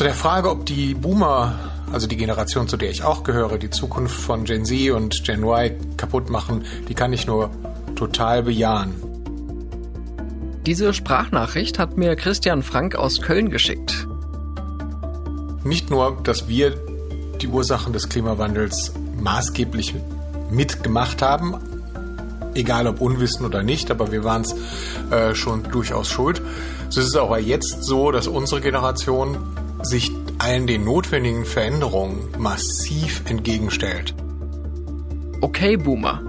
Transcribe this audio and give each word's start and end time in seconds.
Zu 0.00 0.04
der 0.04 0.14
Frage, 0.14 0.48
ob 0.48 0.64
die 0.64 0.94
Boomer, 0.94 1.58
also 1.92 2.06
die 2.06 2.16
Generation, 2.16 2.66
zu 2.66 2.78
der 2.78 2.88
ich 2.88 3.02
auch 3.04 3.22
gehöre, 3.22 3.58
die 3.58 3.68
Zukunft 3.68 4.18
von 4.18 4.44
Gen 4.44 4.64
Z 4.64 4.92
und 4.92 5.24
Gen 5.24 5.42
Y 5.42 5.76
kaputt 5.98 6.30
machen, 6.30 6.64
die 6.88 6.94
kann 6.94 7.12
ich 7.12 7.26
nur 7.26 7.50
total 7.96 8.44
bejahen. 8.44 8.94
Diese 10.64 10.94
Sprachnachricht 10.94 11.78
hat 11.78 11.98
mir 11.98 12.16
Christian 12.16 12.62
Frank 12.62 12.94
aus 12.94 13.20
Köln 13.20 13.50
geschickt. 13.50 14.06
Nicht 15.64 15.90
nur, 15.90 16.16
dass 16.22 16.48
wir 16.48 16.74
die 17.42 17.48
Ursachen 17.48 17.92
des 17.92 18.08
Klimawandels 18.08 18.94
maßgeblich 19.22 19.96
mitgemacht 20.50 21.20
haben, 21.20 21.56
egal 22.54 22.86
ob 22.86 23.02
unwissen 23.02 23.44
oder 23.44 23.62
nicht, 23.62 23.90
aber 23.90 24.10
wir 24.10 24.24
waren 24.24 24.40
es 24.40 24.54
äh, 25.10 25.34
schon 25.34 25.62
durchaus 25.64 26.08
schuld. 26.08 26.40
So 26.88 27.02
ist 27.02 27.08
es 27.08 27.16
aber 27.16 27.38
jetzt 27.38 27.84
so, 27.84 28.10
dass 28.10 28.28
unsere 28.28 28.62
Generation 28.62 29.36
sich 29.86 30.10
allen 30.38 30.66
den 30.66 30.84
notwendigen 30.84 31.44
Veränderungen 31.44 32.28
massiv 32.38 33.22
entgegenstellt. 33.28 34.14
Okay, 35.40 35.76
Boomer. 35.76 36.22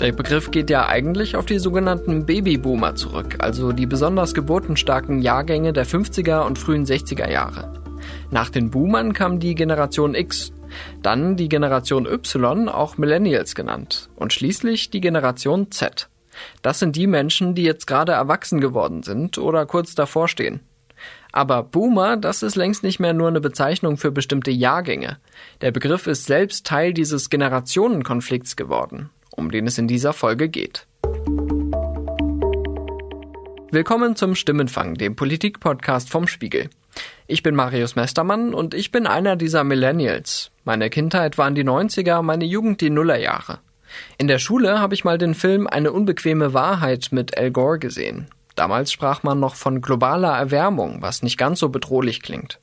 Der 0.00 0.12
Begriff 0.12 0.50
geht 0.50 0.70
ja 0.70 0.86
eigentlich 0.88 1.36
auf 1.36 1.46
die 1.46 1.58
sogenannten 1.58 2.26
Babyboomer 2.26 2.94
zurück, 2.94 3.36
also 3.38 3.72
die 3.72 3.86
besonders 3.86 4.34
geburtenstarken 4.34 5.20
Jahrgänge 5.22 5.72
der 5.72 5.86
50er 5.86 6.46
und 6.46 6.58
frühen 6.58 6.84
60er 6.84 7.30
Jahre. 7.30 7.72
Nach 8.30 8.50
den 8.50 8.70
Boomern 8.70 9.12
kam 9.12 9.40
die 9.40 9.54
Generation 9.54 10.14
X, 10.14 10.52
dann 11.02 11.36
die 11.36 11.48
Generation 11.48 12.06
Y, 12.06 12.68
auch 12.68 12.98
Millennials 12.98 13.54
genannt, 13.54 14.10
und 14.16 14.32
schließlich 14.32 14.90
die 14.90 15.00
Generation 15.00 15.70
Z. 15.70 16.08
Das 16.62 16.78
sind 16.78 16.96
die 16.96 17.06
Menschen, 17.06 17.54
die 17.54 17.62
jetzt 17.62 17.86
gerade 17.86 18.12
erwachsen 18.12 18.60
geworden 18.60 19.02
sind 19.02 19.38
oder 19.38 19.64
kurz 19.66 19.94
davor 19.94 20.28
stehen. 20.28 20.60
Aber 21.36 21.62
Boomer, 21.64 22.16
das 22.16 22.42
ist 22.42 22.56
längst 22.56 22.82
nicht 22.82 22.98
mehr 22.98 23.12
nur 23.12 23.28
eine 23.28 23.42
Bezeichnung 23.42 23.98
für 23.98 24.10
bestimmte 24.10 24.50
Jahrgänge. 24.50 25.18
Der 25.60 25.70
Begriff 25.70 26.06
ist 26.06 26.24
selbst 26.24 26.66
Teil 26.66 26.94
dieses 26.94 27.28
Generationenkonflikts 27.28 28.56
geworden, 28.56 29.10
um 29.32 29.50
den 29.50 29.66
es 29.66 29.76
in 29.76 29.86
dieser 29.86 30.14
Folge 30.14 30.48
geht. 30.48 30.86
Willkommen 33.70 34.16
zum 34.16 34.34
Stimmenfang, 34.34 34.94
dem 34.94 35.14
Politik-Podcast 35.14 36.08
vom 36.08 36.26
Spiegel. 36.26 36.70
Ich 37.26 37.42
bin 37.42 37.54
Marius 37.54 37.96
Mestermann 37.96 38.54
und 38.54 38.72
ich 38.72 38.90
bin 38.90 39.06
einer 39.06 39.36
dieser 39.36 39.62
Millennials. 39.62 40.52
Meine 40.64 40.88
Kindheit 40.88 41.36
waren 41.36 41.54
die 41.54 41.64
90er, 41.64 42.22
meine 42.22 42.46
Jugend 42.46 42.80
die 42.80 42.88
Nullerjahre. 42.88 43.58
In 44.16 44.26
der 44.26 44.38
Schule 44.38 44.80
habe 44.80 44.94
ich 44.94 45.04
mal 45.04 45.18
den 45.18 45.34
Film 45.34 45.66
Eine 45.66 45.92
unbequeme 45.92 46.54
Wahrheit 46.54 47.08
mit 47.10 47.36
Al 47.36 47.50
Gore 47.50 47.78
gesehen. 47.78 48.26
Damals 48.56 48.90
sprach 48.90 49.22
man 49.22 49.38
noch 49.38 49.54
von 49.54 49.82
globaler 49.82 50.36
Erwärmung, 50.36 51.02
was 51.02 51.22
nicht 51.22 51.36
ganz 51.36 51.60
so 51.60 51.68
bedrohlich 51.68 52.22
klingt. 52.22 52.58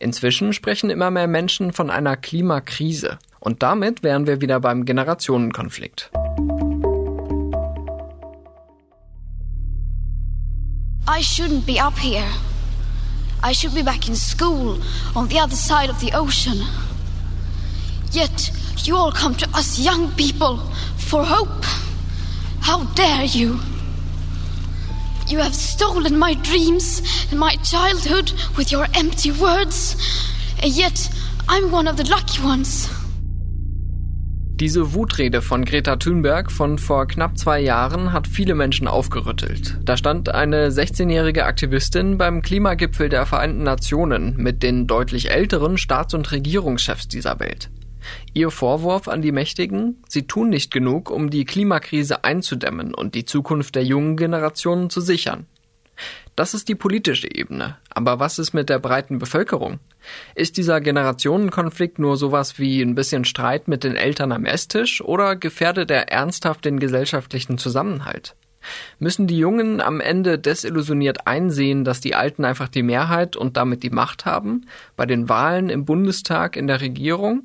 Inzwischen 0.00 0.52
sprechen 0.52 0.90
immer 0.90 1.10
mehr 1.10 1.28
Menschen 1.28 1.72
von 1.72 1.90
einer 1.90 2.16
Klimakrise. 2.16 3.18
Und 3.38 3.62
damit 3.62 4.02
wären 4.02 4.26
wir 4.26 4.40
wieder 4.40 4.58
beim 4.58 4.84
Generationenkonflikt. 4.84 6.10
I 11.06 11.22
shouldn't 11.22 11.64
be 11.64 11.80
up 11.80 11.98
here. 11.98 12.28
I 13.42 13.54
should 13.54 13.74
be 13.74 13.84
back 13.84 14.08
in 14.08 14.16
school 14.16 14.80
on 15.14 15.28
the 15.28 15.40
other 15.40 15.56
side 15.56 15.88
of 15.88 16.00
the 16.00 16.12
ocean. 16.14 16.66
Yet 18.10 18.50
you 18.84 18.96
all 18.96 19.12
come 19.12 19.36
to 19.36 19.46
us 19.56 19.78
young 19.78 20.10
people 20.16 20.58
for 20.96 21.24
hope. 21.24 21.64
How 22.60 22.84
dare 22.94 23.24
you? 23.24 23.60
You 25.28 25.40
have 25.40 25.54
stolen 25.54 26.18
my 26.18 26.34
dreams 26.36 27.02
and 27.30 27.38
my 27.38 27.56
childhood 27.62 28.32
with 28.56 28.72
your 28.72 28.86
empty 28.94 29.30
words. 29.30 29.94
And 30.62 30.72
yet 30.74 31.10
I'm 31.46 31.70
one 31.70 31.86
of 31.86 31.98
the 31.98 32.04
lucky 32.04 32.42
ones. 32.42 32.88
Diese 34.58 34.94
Wutrede 34.94 35.42
von 35.42 35.66
Greta 35.66 35.96
Thunberg 35.96 36.50
von 36.50 36.78
vor 36.78 37.06
knapp 37.06 37.36
zwei 37.36 37.60
Jahren 37.60 38.12
hat 38.12 38.26
viele 38.26 38.54
Menschen 38.54 38.88
aufgerüttelt. 38.88 39.76
Da 39.84 39.98
stand 39.98 40.30
eine 40.30 40.70
16-jährige 40.70 41.44
Aktivistin 41.44 42.16
beim 42.16 42.40
Klimagipfel 42.40 43.10
der 43.10 43.26
Vereinten 43.26 43.62
Nationen 43.62 44.34
mit 44.38 44.62
den 44.62 44.86
deutlich 44.86 45.30
älteren 45.30 45.76
Staats- 45.76 46.14
und 46.14 46.32
Regierungschefs 46.32 47.06
dieser 47.06 47.38
Welt. 47.38 47.68
Ihr 48.34 48.50
Vorwurf 48.50 49.08
an 49.08 49.22
die 49.22 49.32
Mächtigen, 49.32 50.02
sie 50.08 50.26
tun 50.26 50.48
nicht 50.48 50.70
genug, 50.70 51.10
um 51.10 51.30
die 51.30 51.44
Klimakrise 51.44 52.24
einzudämmen 52.24 52.94
und 52.94 53.14
die 53.14 53.24
Zukunft 53.24 53.74
der 53.74 53.84
jungen 53.84 54.16
Generationen 54.16 54.90
zu 54.90 55.00
sichern. 55.00 55.46
Das 56.36 56.54
ist 56.54 56.68
die 56.68 56.76
politische 56.76 57.28
Ebene. 57.34 57.76
Aber 57.90 58.20
was 58.20 58.38
ist 58.38 58.54
mit 58.54 58.68
der 58.68 58.78
breiten 58.78 59.18
Bevölkerung? 59.18 59.80
Ist 60.36 60.56
dieser 60.56 60.80
Generationenkonflikt 60.80 61.98
nur 61.98 62.16
sowas 62.16 62.58
wie 62.58 62.80
ein 62.80 62.94
bisschen 62.94 63.24
Streit 63.24 63.66
mit 63.66 63.82
den 63.82 63.96
Eltern 63.96 64.30
am 64.30 64.44
Esstisch 64.44 65.02
oder 65.02 65.34
gefährdet 65.34 65.90
er 65.90 66.12
ernsthaft 66.12 66.64
den 66.64 66.78
gesellschaftlichen 66.78 67.58
Zusammenhalt? 67.58 68.36
Müssen 68.98 69.26
die 69.26 69.38
Jungen 69.38 69.80
am 69.80 70.00
Ende 70.00 70.38
desillusioniert 70.38 71.26
einsehen, 71.26 71.84
dass 71.84 72.00
die 72.00 72.14
Alten 72.14 72.44
einfach 72.44 72.68
die 72.68 72.82
Mehrheit 72.82 73.36
und 73.36 73.56
damit 73.56 73.82
die 73.82 73.90
Macht 73.90 74.24
haben? 74.24 74.66
Bei 74.96 75.06
den 75.06 75.28
Wahlen 75.28 75.70
im 75.70 75.84
Bundestag, 75.84 76.56
in 76.56 76.66
der 76.66 76.80
Regierung? 76.80 77.44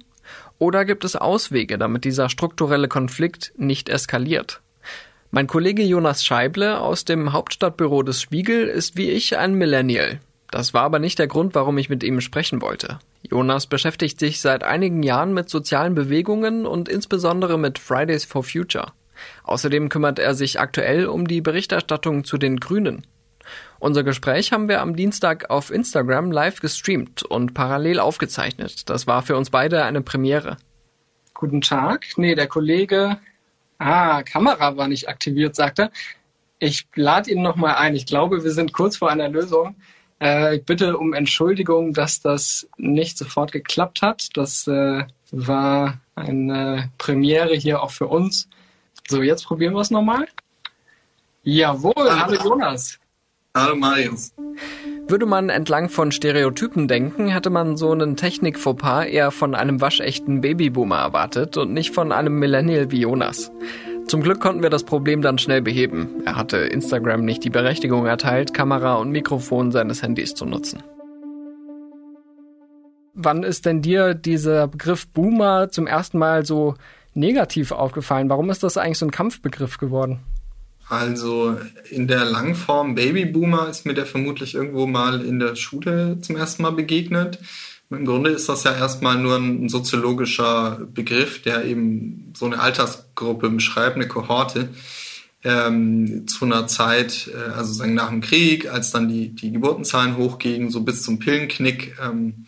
Oder 0.64 0.86
gibt 0.86 1.04
es 1.04 1.18
Auswege, 1.18 1.78
damit 1.78 2.06
dieser 2.06 2.30
strukturelle 2.30 2.88
Konflikt 2.88 3.52
nicht 3.58 3.90
eskaliert? 3.90 4.62
Mein 5.30 5.46
Kollege 5.46 5.84
Jonas 5.84 6.24
Scheible 6.24 6.80
aus 6.80 7.04
dem 7.04 7.34
Hauptstadtbüro 7.34 8.02
des 8.02 8.22
Spiegel 8.22 8.68
ist 8.68 8.96
wie 8.96 9.10
ich 9.10 9.38
ein 9.38 9.56
Millennial. 9.56 10.22
Das 10.52 10.74
war 10.74 10.84
aber 10.84 11.00
nicht 11.00 11.20
der 11.20 11.28
Grund, 11.28 11.54
warum 11.54 11.78
ich 11.78 11.90
mit 11.90 12.02
ihm 12.02 12.22
sprechen 12.22 12.62
wollte. 12.62 13.00
Jonas 13.30 13.68
beschäftigt 13.68 14.22
sich 14.22 14.40
seit 14.40 14.64
einigen 14.64 15.04
Jahren 15.04 15.34
mit 15.34 15.50
sozialen 15.50 15.96
Bewegungen 15.96 16.66
und 16.66 16.88
insbesondere 16.88 17.60
mit 17.60 17.78
Fridays 17.78 18.24
for 18.24 18.46
Future. 18.46 18.94
Außerdem 19.44 19.90
kümmert 19.90 20.18
er 20.18 20.34
sich 20.34 20.62
aktuell 20.62 21.08
um 21.08 21.28
die 21.28 21.42
Berichterstattung 21.42 22.24
zu 22.24 22.38
den 22.38 22.62
Grünen. 22.62 23.06
Unser 23.84 24.06
Gespräch 24.06 24.54
haben 24.54 24.70
wir 24.70 24.80
am 24.80 24.96
Dienstag 24.96 25.50
auf 25.50 25.70
Instagram 25.70 26.32
live 26.32 26.62
gestreamt 26.62 27.24
und 27.24 27.54
parallel 27.54 28.00
aufgezeichnet. 28.00 28.90
Das 28.90 29.08
war 29.08 29.24
für 29.24 29.36
uns 29.36 29.50
beide 29.50 29.84
eine 29.84 30.00
Premiere. 30.00 30.56
Guten 31.34 31.60
Tag. 31.60 32.06
Nee, 32.16 32.34
der 32.34 32.48
Kollege 32.48 33.18
Ah, 33.80 34.24
Kamera 34.24 34.78
war 34.78 34.88
nicht 34.88 35.10
aktiviert, 35.10 35.58
sagt 35.58 35.80
er. 35.80 35.92
Ich 36.60 36.88
lade 36.96 37.30
ihn 37.30 37.42
nochmal 37.42 37.76
ein. 37.76 37.94
Ich 37.94 38.06
glaube, 38.06 38.46
wir 38.46 38.52
sind 38.52 38.72
kurz 38.72 38.96
vor 38.96 39.10
einer 39.10 39.28
Lösung. 39.28 39.76
Äh, 40.22 40.56
ich 40.56 40.64
bitte 40.64 40.98
um 40.98 41.12
Entschuldigung, 41.12 41.92
dass 41.92 42.22
das 42.22 42.70
nicht 42.78 43.18
sofort 43.18 43.52
geklappt 43.52 44.02
hat. 44.02 44.30
Das 44.38 44.66
äh, 44.66 45.04
war 45.32 46.00
eine 46.16 46.90
Premiere 46.98 47.54
hier 47.56 47.84
auch 47.84 47.92
für 47.92 48.08
uns. 48.08 48.48
So, 49.10 49.22
jetzt 49.22 49.44
probieren 49.44 49.74
wir 49.74 49.82
es 49.82 49.92
nochmal. 49.92 50.26
Jawohl, 51.44 52.10
hallo 52.10 52.42
Jonas. 52.42 52.98
Hallo 53.56 53.76
Marius. 53.76 54.34
Würde 55.08 55.28
man 55.28 55.50
entlang 55.50 55.90
von 55.90 56.12
Stereotypen 56.12 56.88
denken, 56.88 57.28
hätte 57.28 57.52
man 57.52 57.78
so 57.78 57.92
einen 57.92 58.16
Technik-Fauxpas 58.16 59.06
eher 59.06 59.30
von 59.30 59.54
einem 59.54 59.80
waschechten 59.80 60.42
Babyboomer 60.42 60.98
erwartet 60.98 61.58
und 61.58 61.72
nicht 61.72 61.94
von 61.94 62.12
einem 62.12 62.40
Millennial 62.40 62.90
wie 62.90 63.02
Jonas. 63.02 63.52
Zum 64.08 64.24
Glück 64.24 64.40
konnten 64.40 64.64
wir 64.64 64.72
das 64.72 64.86
Problem 64.86 65.22
dann 65.22 65.38
schnell 65.38 65.62
beheben. 65.62 66.24
Er 66.26 66.36
hatte 66.36 66.58
Instagram 66.58 67.26
nicht 67.26 67.44
die 67.44 67.52
Berechtigung 67.52 68.08
erteilt, 68.08 68.56
Kamera 68.56 68.96
und 68.96 69.12
Mikrofon 69.12 69.72
seines 69.72 70.02
Handys 70.02 70.34
zu 70.34 70.48
nutzen. 70.48 70.82
Wann 73.14 73.44
ist 73.44 73.68
denn 73.68 73.84
dir 73.84 74.16
dieser 74.16 74.68
Begriff 74.68 75.08
Boomer 75.10 75.70
zum 75.70 75.86
ersten 75.86 76.18
Mal 76.18 76.44
so 76.44 76.74
negativ 77.14 77.72
aufgefallen? 77.72 78.30
Warum 78.30 78.50
ist 78.50 78.64
das 78.64 78.78
eigentlich 78.78 78.98
so 78.98 79.06
ein 79.06 79.12
Kampfbegriff 79.12 79.78
geworden? 79.78 80.22
Also 80.90 81.58
in 81.90 82.08
der 82.08 82.26
Langform 82.26 82.96
Babyboomer 82.96 83.70
ist 83.70 83.86
mir 83.86 83.94
der 83.94 84.06
vermutlich 84.06 84.56
irgendwo 84.56 84.86
mal 84.86 85.26
in 85.26 85.40
der 85.40 85.56
Schule 85.56 86.20
zum 86.22 86.36
ersten 86.36 86.64
Mal 86.64 86.72
begegnet. 86.72 87.40
Im 87.90 88.06
Grunde 88.06 88.32
ist 88.32 88.50
das 88.50 88.64
ja 88.64 88.74
erstmal 88.74 89.18
nur 89.18 89.38
ein 89.38 89.70
soziologischer 89.70 90.82
Begriff, 90.94 91.42
der 91.42 91.66
eben 91.66 92.34
so 92.36 92.46
eine 92.46 92.60
Altersgruppe 92.60 93.50
beschreibt, 93.50 93.96
eine 93.96 94.08
Kohorte 94.08 94.70
ähm, 95.44 96.26
zu 96.28 96.46
einer 96.46 96.68
Zeit, 96.68 97.30
äh, 97.34 97.52
also 97.52 97.74
sagen 97.74 97.94
nach 97.94 98.10
dem 98.10 98.22
Krieg, 98.22 98.72
als 98.72 98.92
dann 98.92 99.10
die, 99.10 99.30
die 99.30 99.52
Geburtenzahlen 99.52 100.18
hochgingen, 100.18 100.70
so 100.70 100.82
bis 100.82 101.04
zum 101.04 101.20
Pillenknick. 101.20 101.96
Ähm, 102.02 102.46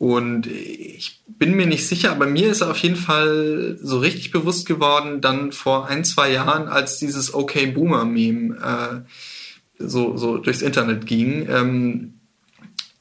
und 0.00 0.46
ich 0.46 1.20
bin 1.28 1.56
mir 1.56 1.66
nicht 1.66 1.86
sicher, 1.86 2.10
aber 2.12 2.24
mir 2.24 2.50
ist 2.50 2.62
auf 2.62 2.78
jeden 2.78 2.96
Fall 2.96 3.76
so 3.82 3.98
richtig 3.98 4.30
bewusst 4.30 4.64
geworden, 4.64 5.20
dann 5.20 5.52
vor 5.52 5.88
ein, 5.88 6.04
zwei 6.04 6.32
Jahren, 6.32 6.68
als 6.68 6.96
dieses 6.96 7.34
Okay 7.34 7.66
Boomer-Meme 7.66 8.56
äh, 8.56 9.10
so, 9.78 10.16
so 10.16 10.38
durchs 10.38 10.62
Internet 10.62 11.04
ging. 11.04 11.46
Ähm, 11.50 12.14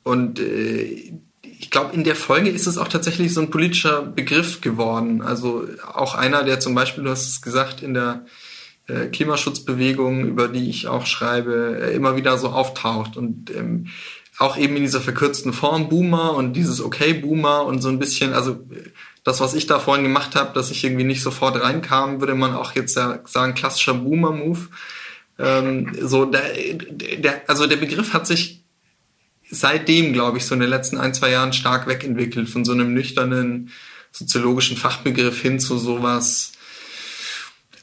und 0.03 0.41
äh, 0.41 1.13
ich 1.41 1.71
glaube, 1.71 1.95
in 1.95 2.03
der 2.03 2.17
Folge 2.17 2.49
ist 2.49 2.67
es 2.67 2.77
auch 2.77 2.89
tatsächlich 2.89 3.33
so 3.33 3.39
ein 3.39 3.49
politischer 3.49 4.01
Begriff 4.01 4.59
geworden. 4.59 5.21
Also 5.21 5.69
auch 5.93 6.15
einer, 6.15 6.43
der 6.43 6.59
zum 6.59 6.75
Beispiel, 6.75 7.05
du 7.05 7.11
hast 7.11 7.29
es 7.29 7.41
gesagt, 7.41 7.81
in 7.81 7.93
der 7.93 8.25
äh, 8.87 9.05
Klimaschutzbewegung, 9.05 10.25
über 10.25 10.49
die 10.49 10.69
ich 10.69 10.89
auch 10.89 11.05
schreibe, 11.05 11.79
äh, 11.81 11.95
immer 11.95 12.17
wieder 12.17 12.37
so 12.37 12.49
auftaucht. 12.49 13.15
Und 13.15 13.55
ähm, 13.55 13.87
auch 14.39 14.57
eben 14.57 14.77
in 14.77 14.83
dieser 14.83 15.01
verkürzten 15.01 15.51
Form 15.51 15.89
Boomer 15.89 16.33
und 16.33 16.53
dieses 16.53 16.81
Okay 16.81 17.13
Boomer 17.13 17.65
und 17.65 17.81
so 17.81 17.89
ein 17.89 17.99
bisschen, 17.99 18.33
also 18.33 18.65
das, 19.25 19.41
was 19.41 19.53
ich 19.53 19.67
da 19.67 19.79
vorhin 19.79 20.05
gemacht 20.05 20.35
habe, 20.35 20.53
dass 20.53 20.71
ich 20.71 20.83
irgendwie 20.83 21.03
nicht 21.03 21.21
sofort 21.21 21.61
reinkam, 21.61 22.21
würde 22.21 22.35
man 22.35 22.55
auch 22.55 22.73
jetzt 22.73 22.93
sagen, 22.93 23.53
klassischer 23.53 23.95
Boomer-Move. 23.95 24.69
Ähm, 25.37 25.93
so 26.01 26.23
der, 26.23 26.41
der, 27.17 27.49
also 27.49 27.67
der 27.67 27.75
Begriff 27.75 28.13
hat 28.13 28.27
sich 28.27 28.63
seitdem, 29.51 30.13
glaube 30.13 30.37
ich, 30.37 30.45
so 30.45 30.53
in 30.53 30.61
den 30.61 30.69
letzten 30.69 30.97
ein, 30.97 31.13
zwei 31.13 31.31
Jahren 31.31 31.51
stark 31.51 31.85
wegentwickelt 31.87 32.47
von 32.47 32.63
so 32.63 32.71
einem 32.71 32.93
nüchternen 32.93 33.71
soziologischen 34.13 34.77
Fachbegriff 34.77 35.41
hin 35.41 35.59
zu 35.59 35.77
sowas 35.77 36.53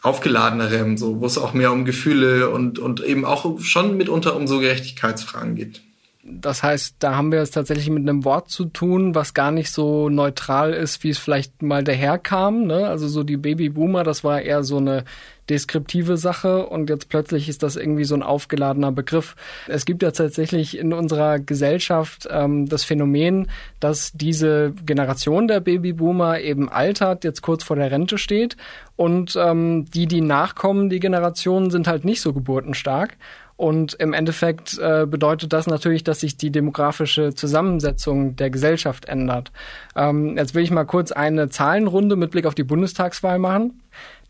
aufgeladenerem, 0.01 0.97
so, 0.97 1.21
wo 1.21 1.27
es 1.27 1.37
auch 1.37 1.53
mehr 1.53 1.73
um 1.73 1.85
Gefühle 1.85 2.49
und, 2.49 2.79
und 2.79 3.05
eben 3.05 3.27
auch 3.27 3.61
schon 3.61 3.99
mitunter 3.99 4.37
um 4.37 4.47
so 4.47 4.59
Gerechtigkeitsfragen 4.59 5.55
geht. 5.55 5.83
Das 6.29 6.63
heißt, 6.63 6.97
da 6.99 7.15
haben 7.15 7.31
wir 7.31 7.41
es 7.41 7.53
tatsächlich 7.53 7.89
mit 7.89 8.03
einem 8.03 8.25
Wort 8.25 8.51
zu 8.51 8.65
tun, 8.65 9.15
was 9.15 9.33
gar 9.33 9.53
nicht 9.53 9.71
so 9.71 10.09
neutral 10.09 10.73
ist, 10.73 11.05
wie 11.05 11.11
es 11.11 11.19
vielleicht 11.19 11.63
mal 11.63 11.85
daherkam. 11.85 12.67
Ne? 12.67 12.89
Also 12.89 13.07
so 13.07 13.23
die 13.23 13.37
Babyboomer, 13.37 14.03
das 14.03 14.25
war 14.25 14.43
eher 14.43 14.65
so 14.65 14.79
eine 14.79 15.05
deskriptive 15.49 16.17
Sache 16.17 16.67
und 16.67 16.91
jetzt 16.91 17.09
plötzlich 17.09 17.49
ist 17.49 17.63
das 17.63 17.77
irgendwie 17.77 18.05
so 18.05 18.15
ein 18.17 18.25
aufgeladener 18.25 18.91
Begriff. 18.91 19.37
Es 19.69 19.85
gibt 19.85 20.03
ja 20.03 20.11
tatsächlich 20.11 20.77
in 20.77 20.93
unserer 20.93 21.39
Gesellschaft 21.39 22.27
ähm, 22.31 22.69
das 22.69 22.83
Phänomen, 22.83 23.49
dass 23.79 24.13
diese 24.13 24.73
Generation 24.85 25.47
der 25.47 25.61
Babyboomer 25.61 26.41
eben 26.41 26.69
altert, 26.69 27.23
jetzt 27.23 27.43
kurz 27.43 27.63
vor 27.63 27.77
der 27.77 27.91
Rente 27.93 28.19
steht 28.19 28.57
und 28.97 29.37
ähm, 29.37 29.85
die, 29.95 30.07
die 30.07 30.23
nachkommen, 30.23 30.91
die 30.91 31.01
Generationen 31.01 31.71
sind 31.71 31.87
halt 31.87 32.05
nicht 32.05 32.21
so 32.21 32.33
geburtenstark. 32.33 33.17
Und 33.57 33.95
im 33.95 34.13
Endeffekt 34.13 34.79
äh, 34.79 35.07
bedeutet 35.07 35.53
das 35.53 35.67
natürlich, 35.67 36.05
dass 36.05 36.21
sich 36.21 36.37
die 36.37 36.51
demografische 36.51 37.35
Zusammensetzung 37.35 38.37
der 38.37 38.51
Gesellschaft 38.51 39.07
ändert. 39.07 39.51
Ähm, 39.95 40.37
jetzt 40.37 40.55
will 40.55 40.63
ich 40.63 40.71
mal 40.71 40.85
kurz 40.85 41.11
eine 41.11 41.49
Zahlenrunde 41.49 42.17
mit 42.17 42.31
Blick 42.31 42.45
auf 42.45 42.55
die 42.55 42.65
Bundestagswahl 42.65 43.39
machen. 43.39 43.81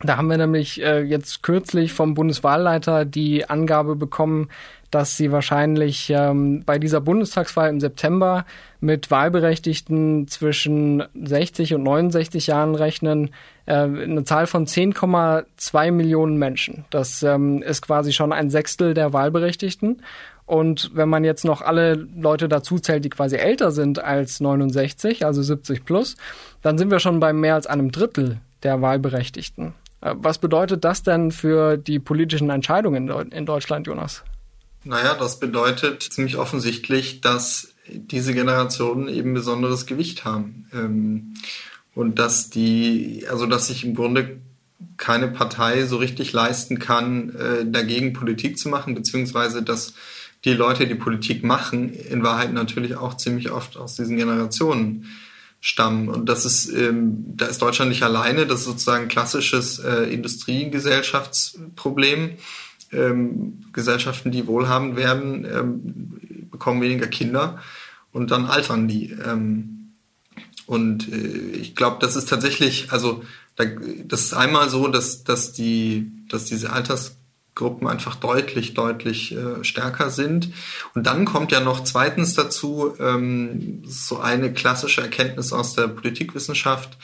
Da 0.01 0.19
haben 0.19 0.29
wir 0.29 0.37
nämlich 0.37 0.83
äh, 0.83 1.03
jetzt 1.03 1.43
kürzlich 1.43 1.95
vom 1.95 2.15
Bundeswahlleiter 2.15 3.07
die 3.07 3.49
Angabe 3.49 3.97
bekommen, 3.97 4.51
dass 4.91 5.17
sie 5.17 5.33
wahrscheinlich 5.33 6.11
ähm, 6.11 6.63
bei 6.65 6.79
dieser 6.79 7.01
Bundestagswahl 7.01 7.71
im 7.71 7.81
September 7.81 8.45
mit 8.81 9.11
Wahlberechtigten 9.11 10.29
zwischen 10.29 11.03
60 11.15 11.75
und 11.75 11.83
69 11.83 12.47
Jahren 12.47 12.75
rechnen, 12.75 13.31
äh, 13.65 13.75
eine 13.75 14.25
Zahl 14.25 14.47
von 14.47 14.67
10,2 14.67 15.91
Millionen 15.93 16.39
Menschen. 16.39 16.85
Das 16.91 17.23
ähm, 17.23 17.63
ist 17.63 17.83
quasi 17.83 18.13
schon 18.13 18.33
ein 18.33 18.51
Sechstel 18.51 18.93
der 18.93 19.13
Wahlberechtigten. 19.13 20.03
Und 20.45 20.93
wenn 20.95 21.09
man 21.09 21.25
jetzt 21.25 21.45
noch 21.45 21.61
alle 21.63 21.95
Leute 21.95 22.49
dazu 22.49 22.79
zählt, 22.79 23.05
die 23.05 23.11
quasi 23.11 23.37
älter 23.37 23.73
sind 23.73 24.05
als 24.05 24.41
69, 24.41 25.25
also 25.27 25.43
70 25.43 25.85
plus, 25.85 26.17
dann 26.63 26.79
sind 26.79 26.91
wir 26.91 27.01
schon 27.01 27.19
bei 27.19 27.33
mehr 27.33 27.55
als 27.55 27.67
einem 27.67 27.91
Drittel 27.91 28.41
der 28.63 28.81
Wahlberechtigten. 28.81 29.75
Was 30.15 30.39
bedeutet 30.39 30.85
das 30.85 31.03
denn 31.03 31.31
für 31.31 31.77
die 31.77 31.99
politischen 31.99 32.51
Entscheidungen 32.51 33.09
in 33.33 33.47
Deutschland, 33.47 33.87
Jonas? 33.87 34.23
Naja, 34.85 35.15
das 35.15 35.41
bedeutet 35.41 36.03
ziemlich 36.03 36.37
offensichtlich, 36.37 37.21
dass 37.21 37.75
diese 37.89 38.35
Generationen 38.35 39.09
eben 39.09 39.35
besonderes 39.35 39.87
Gewicht 39.87 40.25
haben. 40.25 40.69
Ähm, 40.73 41.35
und 41.95 42.19
dass 42.19 42.51
die, 42.51 43.27
also 43.29 43.47
dass 43.47 43.69
sich 43.69 43.85
im 43.85 43.95
Grunde 43.95 44.39
keine 44.97 45.29
Partei 45.29 45.87
so 45.87 45.97
richtig 45.97 46.33
leisten 46.33 46.79
kann, 46.79 47.35
äh, 47.35 47.65
dagegen 47.67 48.13
Politik 48.13 48.59
zu 48.59 48.69
machen, 48.69 48.95
beziehungsweise 48.95 49.63
dass 49.63 49.95
die 50.45 50.53
Leute, 50.53 50.87
die 50.87 50.95
Politik 50.95 51.43
machen, 51.43 51.93
in 51.93 52.23
Wahrheit 52.23 52.53
natürlich 52.53 52.97
auch 52.97 53.17
ziemlich 53.17 53.51
oft 53.51 53.77
aus 53.77 53.97
diesen 53.97 54.17
Generationen 54.17 55.07
stammen. 55.67 56.09
Und 56.09 56.29
das 56.29 56.45
ist, 56.45 56.69
ähm, 56.69 57.25
da 57.27 57.47
ist 57.47 57.61
Deutschland 57.61 57.89
nicht 57.89 58.05
alleine, 58.05 58.47
das 58.47 58.61
ist 58.61 58.67
sozusagen 58.67 59.07
ein 59.07 59.09
klassisches 59.09 59.81
äh, 59.81 60.05
Industriegesellschaftsproblem. 60.05 62.35
Ähm, 62.93 63.65
Gesellschaften, 63.73 64.31
die 64.31 64.47
wohlhabend 64.47 64.95
werden, 64.95 65.45
ähm, 65.45 66.49
bekommen 66.53 66.83
weniger 66.83 67.09
Kinder 67.09 67.59
und 68.13 68.31
dann 68.31 68.45
altern 68.45 68.87
die. 68.87 69.11
Ähm, 69.11 69.95
und 70.67 71.13
äh, 71.13 71.57
ich 71.57 71.75
glaube, 71.75 71.97
das 72.01 72.15
ist 72.15 72.29
tatsächlich, 72.29 72.93
also 72.93 73.25
da, 73.57 73.65
das 74.05 74.21
ist 74.21 74.35
einmal 74.35 74.71
so, 74.71 74.87
dass, 74.87 75.25
dass, 75.25 75.53
die, 75.53 76.13
dass 76.29 76.45
diese 76.45 76.73
Alters 76.73 77.17
Gruppen 77.57 77.89
einfach 77.89 78.15
deutlich, 78.15 78.75
deutlich 78.75 79.35
äh, 79.35 79.65
stärker 79.65 80.11
sind. 80.11 80.51
Und 80.95 81.07
dann 81.07 81.25
kommt 81.25 81.51
ja 81.51 81.61
noch 81.61 81.83
zweitens 81.83 82.35
dazu 82.35 82.95
ähm, 83.01 83.83
so 83.87 84.21
eine 84.21 84.53
klassische 84.53 85.01
Erkenntnis 85.01 85.53
aus 85.53 85.75
der 85.75 85.89
Politikwissenschaft, 85.89 86.99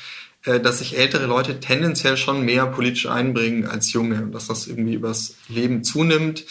äh, 0.44 0.60
dass 0.60 0.78
sich 0.78 0.98
ältere 0.98 1.26
Leute 1.26 1.58
tendenziell 1.58 2.18
schon 2.18 2.44
mehr 2.44 2.66
politisch 2.66 3.06
einbringen 3.06 3.66
als 3.66 3.92
junge 3.94 4.22
und 4.22 4.32
dass 4.32 4.46
das 4.46 4.66
irgendwie 4.68 4.94
übers 4.94 5.36
Leben 5.48 5.82
zunimmt. 5.82 6.44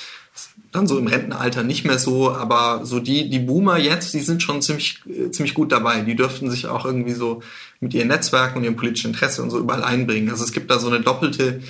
Dann 0.71 0.88
so 0.88 0.97
im 0.97 1.07
Rentenalter 1.07 1.62
nicht 1.62 1.86
mehr 1.86 2.00
so, 2.00 2.31
aber 2.31 2.86
so 2.86 3.00
die, 3.00 3.30
die 3.30 3.39
Boomer 3.39 3.77
jetzt, 3.77 4.15
die 4.15 4.21
sind 4.21 4.42
schon 4.42 4.63
ziemlich, 4.63 5.01
äh, 5.07 5.30
ziemlich 5.30 5.54
gut 5.54 5.71
dabei. 5.71 6.01
Die 6.01 6.15
dürften 6.15 6.50
sich 6.50 6.65
auch 6.65 6.86
irgendwie 6.86 7.13
so 7.13 7.44
mit 7.80 7.94
ihren 7.94 8.07
Netzwerken 8.07 8.57
und 8.57 8.63
ihrem 8.63 8.77
politischen 8.77 9.12
Interesse 9.12 9.44
und 9.44 9.51
so 9.51 9.59
überall 9.59 9.83
einbringen. 9.83 10.31
Also 10.31 10.44
es 10.44 10.54
gibt 10.54 10.71
da 10.71 10.80
so 10.80 10.88
eine 10.88 11.01
doppelte 11.01 11.62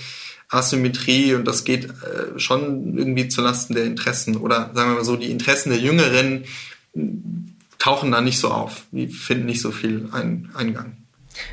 Asymmetrie 0.51 1.33
und 1.33 1.47
das 1.47 1.63
geht 1.63 1.85
äh, 1.85 2.37
schon 2.37 2.97
irgendwie 2.97 3.27
zulasten 3.29 3.75
der 3.75 3.85
Interessen 3.85 4.37
oder 4.37 4.71
sagen 4.73 4.91
wir 4.91 4.95
mal 4.97 5.05
so, 5.05 5.15
die 5.15 5.31
Interessen 5.31 5.69
der 5.69 5.79
Jüngeren 5.79 6.43
tauchen 7.79 8.11
da 8.11 8.21
nicht 8.21 8.39
so 8.39 8.49
auf, 8.49 8.85
die 8.91 9.07
finden 9.07 9.45
nicht 9.45 9.61
so 9.61 9.71
viel 9.71 10.09
ein 10.11 10.49
Eingang. 10.53 10.97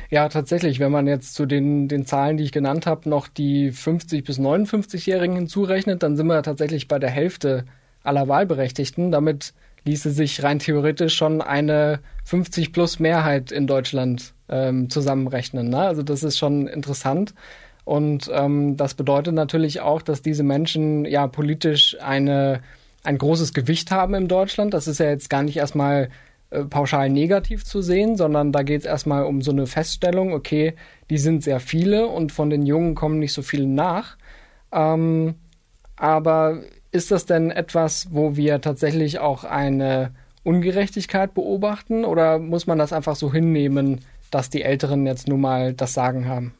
Ja, 0.09 0.27
tatsächlich, 0.27 0.79
wenn 0.79 0.91
man 0.91 1.07
jetzt 1.07 1.33
zu 1.33 1.45
den, 1.45 1.87
den 1.87 2.05
Zahlen, 2.05 2.37
die 2.37 2.43
ich 2.43 2.51
genannt 2.51 2.85
habe, 2.85 3.07
noch 3.09 3.27
die 3.27 3.71
50 3.71 4.25
bis 4.25 4.37
59-Jährigen 4.37 5.35
hinzurechnet, 5.35 6.03
dann 6.03 6.17
sind 6.17 6.27
wir 6.27 6.43
tatsächlich 6.43 6.87
bei 6.87 6.99
der 6.99 7.09
Hälfte 7.09 7.65
aller 8.03 8.27
Wahlberechtigten. 8.27 9.11
Damit 9.11 9.53
ließe 9.85 10.11
sich 10.11 10.43
rein 10.43 10.59
theoretisch 10.59 11.15
schon 11.15 11.41
eine 11.41 11.99
50 12.25 12.73
plus 12.73 12.99
Mehrheit 12.99 13.51
in 13.51 13.67
Deutschland 13.67 14.33
ähm, 14.49 14.89
zusammenrechnen. 14.89 15.69
Ne? 15.69 15.79
Also 15.79 16.03
das 16.03 16.23
ist 16.23 16.37
schon 16.37 16.67
interessant. 16.67 17.33
Und 17.89 18.29
ähm, 18.31 18.77
das 18.77 18.93
bedeutet 18.93 19.33
natürlich 19.33 19.81
auch, 19.81 20.03
dass 20.03 20.21
diese 20.21 20.43
Menschen 20.43 21.05
ja 21.05 21.25
politisch 21.25 21.97
eine, 21.99 22.61
ein 23.03 23.17
großes 23.17 23.51
Gewicht 23.51 23.89
haben 23.89 24.13
in 24.13 24.27
Deutschland. 24.27 24.75
Das 24.75 24.87
ist 24.87 24.99
ja 24.99 25.07
jetzt 25.07 25.31
gar 25.31 25.41
nicht 25.41 25.57
erstmal 25.57 26.09
äh, 26.51 26.65
pauschal 26.65 27.09
negativ 27.09 27.65
zu 27.65 27.81
sehen, 27.81 28.15
sondern 28.15 28.51
da 28.51 28.61
geht 28.61 28.81
es 28.81 28.85
erstmal 28.85 29.23
um 29.23 29.41
so 29.41 29.49
eine 29.49 29.65
Feststellung, 29.65 30.33
okay, 30.33 30.75
die 31.09 31.17
sind 31.17 31.43
sehr 31.43 31.59
viele 31.59 32.05
und 32.05 32.31
von 32.31 32.51
den 32.51 32.63
Jungen 32.63 32.93
kommen 32.93 33.17
nicht 33.17 33.33
so 33.33 33.41
viele 33.41 33.65
nach. 33.65 34.17
Ähm, 34.71 35.33
aber 35.95 36.59
ist 36.91 37.09
das 37.09 37.25
denn 37.25 37.49
etwas, 37.49 38.09
wo 38.11 38.35
wir 38.35 38.61
tatsächlich 38.61 39.17
auch 39.17 39.45
eine 39.45 40.11
Ungerechtigkeit 40.43 41.33
beobachten 41.33 42.05
oder 42.05 42.37
muss 42.37 42.67
man 42.67 42.77
das 42.77 42.93
einfach 42.93 43.15
so 43.15 43.33
hinnehmen, 43.33 44.01
dass 44.29 44.51
die 44.51 44.61
Älteren 44.61 45.07
jetzt 45.07 45.27
nun 45.27 45.41
mal 45.41 45.73
das 45.73 45.95
Sagen 45.95 46.27
haben? 46.27 46.53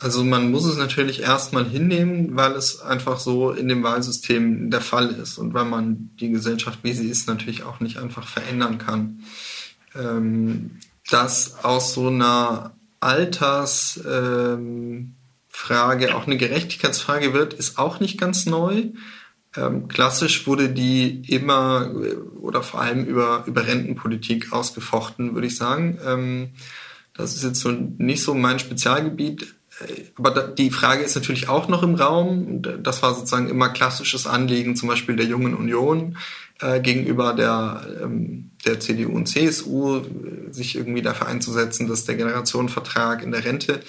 Also 0.00 0.22
man 0.22 0.50
muss 0.52 0.64
es 0.64 0.76
natürlich 0.76 1.22
erstmal 1.22 1.68
hinnehmen, 1.68 2.36
weil 2.36 2.52
es 2.52 2.80
einfach 2.80 3.18
so 3.18 3.50
in 3.50 3.66
dem 3.66 3.82
Wahlsystem 3.82 4.70
der 4.70 4.80
Fall 4.80 5.08
ist 5.10 5.38
und 5.38 5.54
weil 5.54 5.64
man 5.64 6.10
die 6.20 6.30
Gesellschaft, 6.30 6.78
wie 6.82 6.92
sie 6.92 7.08
ist, 7.08 7.26
natürlich 7.26 7.64
auch 7.64 7.80
nicht 7.80 7.98
einfach 7.98 8.26
verändern 8.26 8.78
kann. 8.78 9.24
Ähm, 9.96 10.78
dass 11.10 11.64
aus 11.64 11.94
so 11.94 12.08
einer 12.08 12.76
Altersfrage 13.00 14.54
ähm, 14.54 15.14
auch 16.12 16.26
eine 16.26 16.36
Gerechtigkeitsfrage 16.36 17.32
wird, 17.32 17.54
ist 17.54 17.78
auch 17.78 17.98
nicht 17.98 18.20
ganz 18.20 18.46
neu. 18.46 18.90
Ähm, 19.56 19.88
klassisch 19.88 20.46
wurde 20.46 20.68
die 20.68 21.22
immer 21.32 21.90
äh, 21.92 22.14
oder 22.38 22.62
vor 22.62 22.82
allem 22.82 23.04
über, 23.04 23.42
über 23.46 23.66
Rentenpolitik 23.66 24.52
ausgefochten, 24.52 25.34
würde 25.34 25.48
ich 25.48 25.56
sagen. 25.56 25.98
Ähm, 26.04 26.50
das 27.14 27.34
ist 27.34 27.42
jetzt 27.42 27.60
so 27.60 27.72
nicht 27.72 28.22
so 28.22 28.34
mein 28.34 28.60
Spezialgebiet 28.60 29.57
aber 30.16 30.30
die 30.48 30.70
Frage 30.70 31.04
ist 31.04 31.14
natürlich 31.14 31.48
auch 31.48 31.68
noch 31.68 31.82
im 31.82 31.94
Raum. 31.94 32.62
Das 32.82 33.02
war 33.02 33.14
sozusagen 33.14 33.48
immer 33.48 33.68
klassisches 33.68 34.26
Anliegen, 34.26 34.76
zum 34.76 34.88
Beispiel 34.88 35.16
der 35.16 35.26
Jungen 35.26 35.54
Union 35.54 36.16
äh, 36.60 36.80
gegenüber 36.80 37.32
der, 37.32 37.86
ähm, 38.02 38.50
der 38.66 38.80
CDU 38.80 39.12
und 39.12 39.26
CSU, 39.26 40.02
sich 40.50 40.76
irgendwie 40.76 41.02
dafür 41.02 41.28
einzusetzen, 41.28 41.86
dass 41.86 42.04
der 42.04 42.16
Generationenvertrag 42.16 43.22
in 43.22 43.30
der 43.30 43.44
Rente 43.44 43.80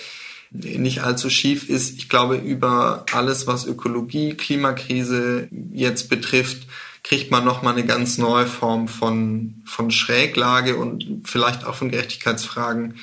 nicht 0.52 1.04
allzu 1.04 1.30
schief 1.30 1.70
ist. 1.70 1.98
Ich 1.98 2.10
glaube, 2.10 2.36
über 2.36 3.06
alles, 3.12 3.48
was 3.48 3.66
Ökologie, 3.66 4.34
Klimakrise 4.34 5.48
jetzt 5.72 6.10
betrifft, 6.10 6.68
kriegt 7.04 7.32
man 7.32 7.46
nochmal 7.46 7.74
eine 7.74 7.86
ganz 7.86 8.18
neue 8.18 8.46
Form 8.46 8.88
von, 8.88 9.62
von 9.66 9.92
Schräglage 9.92 10.76
und 10.76 11.22
vielleicht 11.24 11.66
auch 11.66 11.76
von 11.76 11.92
Gerechtigkeitsfragen 11.92 12.96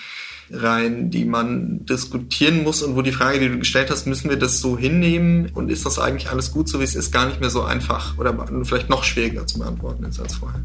rein, 0.50 1.10
die 1.10 1.24
man 1.24 1.84
diskutieren 1.86 2.62
muss 2.62 2.82
und 2.82 2.96
wo 2.96 3.02
die 3.02 3.12
Frage, 3.12 3.40
die 3.40 3.48
du 3.48 3.58
gestellt 3.58 3.90
hast, 3.90 4.06
müssen 4.06 4.30
wir 4.30 4.36
das 4.36 4.60
so 4.60 4.78
hinnehmen 4.78 5.50
und 5.54 5.70
ist 5.70 5.86
das 5.86 5.98
eigentlich 5.98 6.30
alles 6.30 6.52
gut 6.52 6.68
so, 6.68 6.80
wie 6.80 6.84
es 6.84 6.94
ist, 6.94 7.12
gar 7.12 7.26
nicht 7.26 7.40
mehr 7.40 7.50
so 7.50 7.62
einfach 7.62 8.16
oder 8.18 8.46
vielleicht 8.64 8.88
noch 8.88 9.04
schwieriger 9.04 9.46
zu 9.46 9.58
beantworten 9.58 10.04
ist 10.04 10.20
als 10.20 10.36
vorher. 10.36 10.62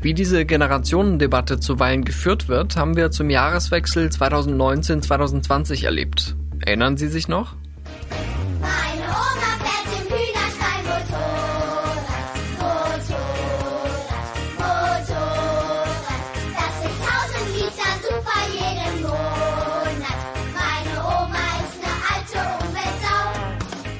Wie 0.00 0.14
diese 0.14 0.44
Generationendebatte 0.44 1.58
zuweilen 1.58 2.04
geführt 2.04 2.48
wird, 2.48 2.76
haben 2.76 2.96
wir 2.96 3.10
zum 3.10 3.30
Jahreswechsel 3.30 4.08
2019-2020 4.08 5.84
erlebt. 5.84 6.36
Erinnern 6.64 6.96
Sie 6.96 7.08
sich 7.08 7.26
noch? 7.26 7.56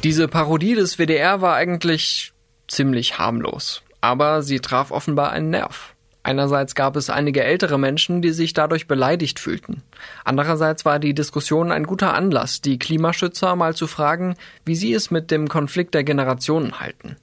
Diese 0.09 0.27
Parodie 0.27 0.75
des 0.75 0.99
WDR 0.99 1.43
war 1.43 1.57
eigentlich 1.57 2.33
ziemlich 2.67 3.19
harmlos. 3.19 3.83
Aber 4.00 4.41
sie 4.41 4.59
traf 4.59 4.91
offenbar 4.91 5.33
einen 5.33 5.50
Nerv. 5.50 5.95
Einerseits 6.23 6.75
gab 6.75 6.97
es 6.97 7.11
einige 7.11 7.45
ältere 7.45 7.79
Menschen, 7.79 8.23
die 8.23 8.31
sich 8.31 8.55
dadurch 8.55 8.88
beleidigt 8.88 9.38
fühlten. 9.38 9.83
Andererseits 10.25 10.87
war 10.87 10.99
die 10.99 11.12
Diskussion 11.12 11.71
ein 11.71 11.85
guter 11.85 12.15
Anlass, 12.15 12.62
die 12.62 12.79
Klimaschützer 12.79 13.55
mal 13.55 13.75
zu 13.75 13.87
fragen, 13.87 14.35
wie 14.65 14.77
sie 14.77 14.95
es 14.95 15.11
mit 15.11 15.31
dem 15.31 15.47
Konflikt 15.47 15.93
der 15.93 16.05
Generationen 16.05 16.81
halten. 16.81 17.17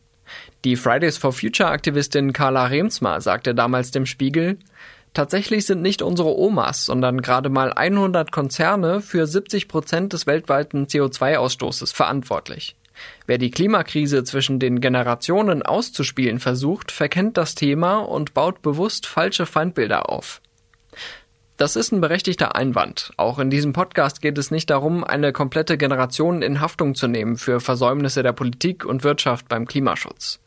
Die 0.63 0.75
Fridays 0.75 1.17
for 1.17 1.33
Future 1.33 1.69
Aktivistin 1.69 2.33
Carla 2.33 2.65
Remsmar 2.65 3.19
sagte 3.19 3.55
damals 3.55 3.89
dem 3.89 4.05
Spiegel, 4.05 4.59
Tatsächlich 5.15 5.65
sind 5.65 5.81
nicht 5.81 6.01
unsere 6.01 6.37
Omas, 6.37 6.85
sondern 6.85 7.21
gerade 7.21 7.47
mal 7.47 7.71
100 7.71 8.33
Konzerne 8.33 8.99
für 8.99 9.25
70 9.25 9.69
Prozent 9.69 10.11
des 10.11 10.27
weltweiten 10.27 10.87
CO2-Ausstoßes 10.87 11.95
verantwortlich. 11.95 12.75
Wer 13.25 13.37
die 13.37 13.49
Klimakrise 13.49 14.25
zwischen 14.25 14.59
den 14.59 14.81
Generationen 14.81 15.63
auszuspielen 15.63 16.39
versucht, 16.39 16.91
verkennt 16.91 17.37
das 17.37 17.55
Thema 17.55 17.99
und 17.99 18.33
baut 18.33 18.61
bewusst 18.61 19.07
falsche 19.07 19.45
Feindbilder 19.45 20.09
auf. 20.09 20.41
Das 21.57 21.77
ist 21.77 21.93
ein 21.93 22.01
berechtigter 22.01 22.53
Einwand. 22.55 23.13
Auch 23.15 23.39
in 23.39 23.49
diesem 23.49 23.71
Podcast 23.71 24.21
geht 24.21 24.37
es 24.37 24.51
nicht 24.51 24.69
darum, 24.69 25.05
eine 25.05 25.31
komplette 25.31 25.77
Generation 25.77 26.41
in 26.41 26.59
Haftung 26.59 26.95
zu 26.95 27.07
nehmen 27.07 27.37
für 27.37 27.61
Versäumnisse 27.61 28.23
der 28.23 28.33
Politik 28.33 28.83
und 28.83 29.05
Wirtschaft 29.05 29.47
beim 29.47 29.65
Klimaschutz. 29.65 30.41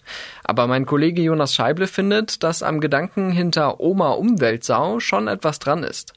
Aber 0.44 0.66
mein 0.66 0.84
Kollege 0.84 1.22
Jonas 1.22 1.54
Scheible 1.54 1.86
findet, 1.86 2.42
dass 2.42 2.62
am 2.62 2.80
Gedanken 2.80 3.30
hinter 3.30 3.80
Oma 3.80 4.10
Umweltsau 4.10 5.00
schon 5.00 5.28
etwas 5.28 5.58
dran 5.58 5.82
ist. 5.82 6.12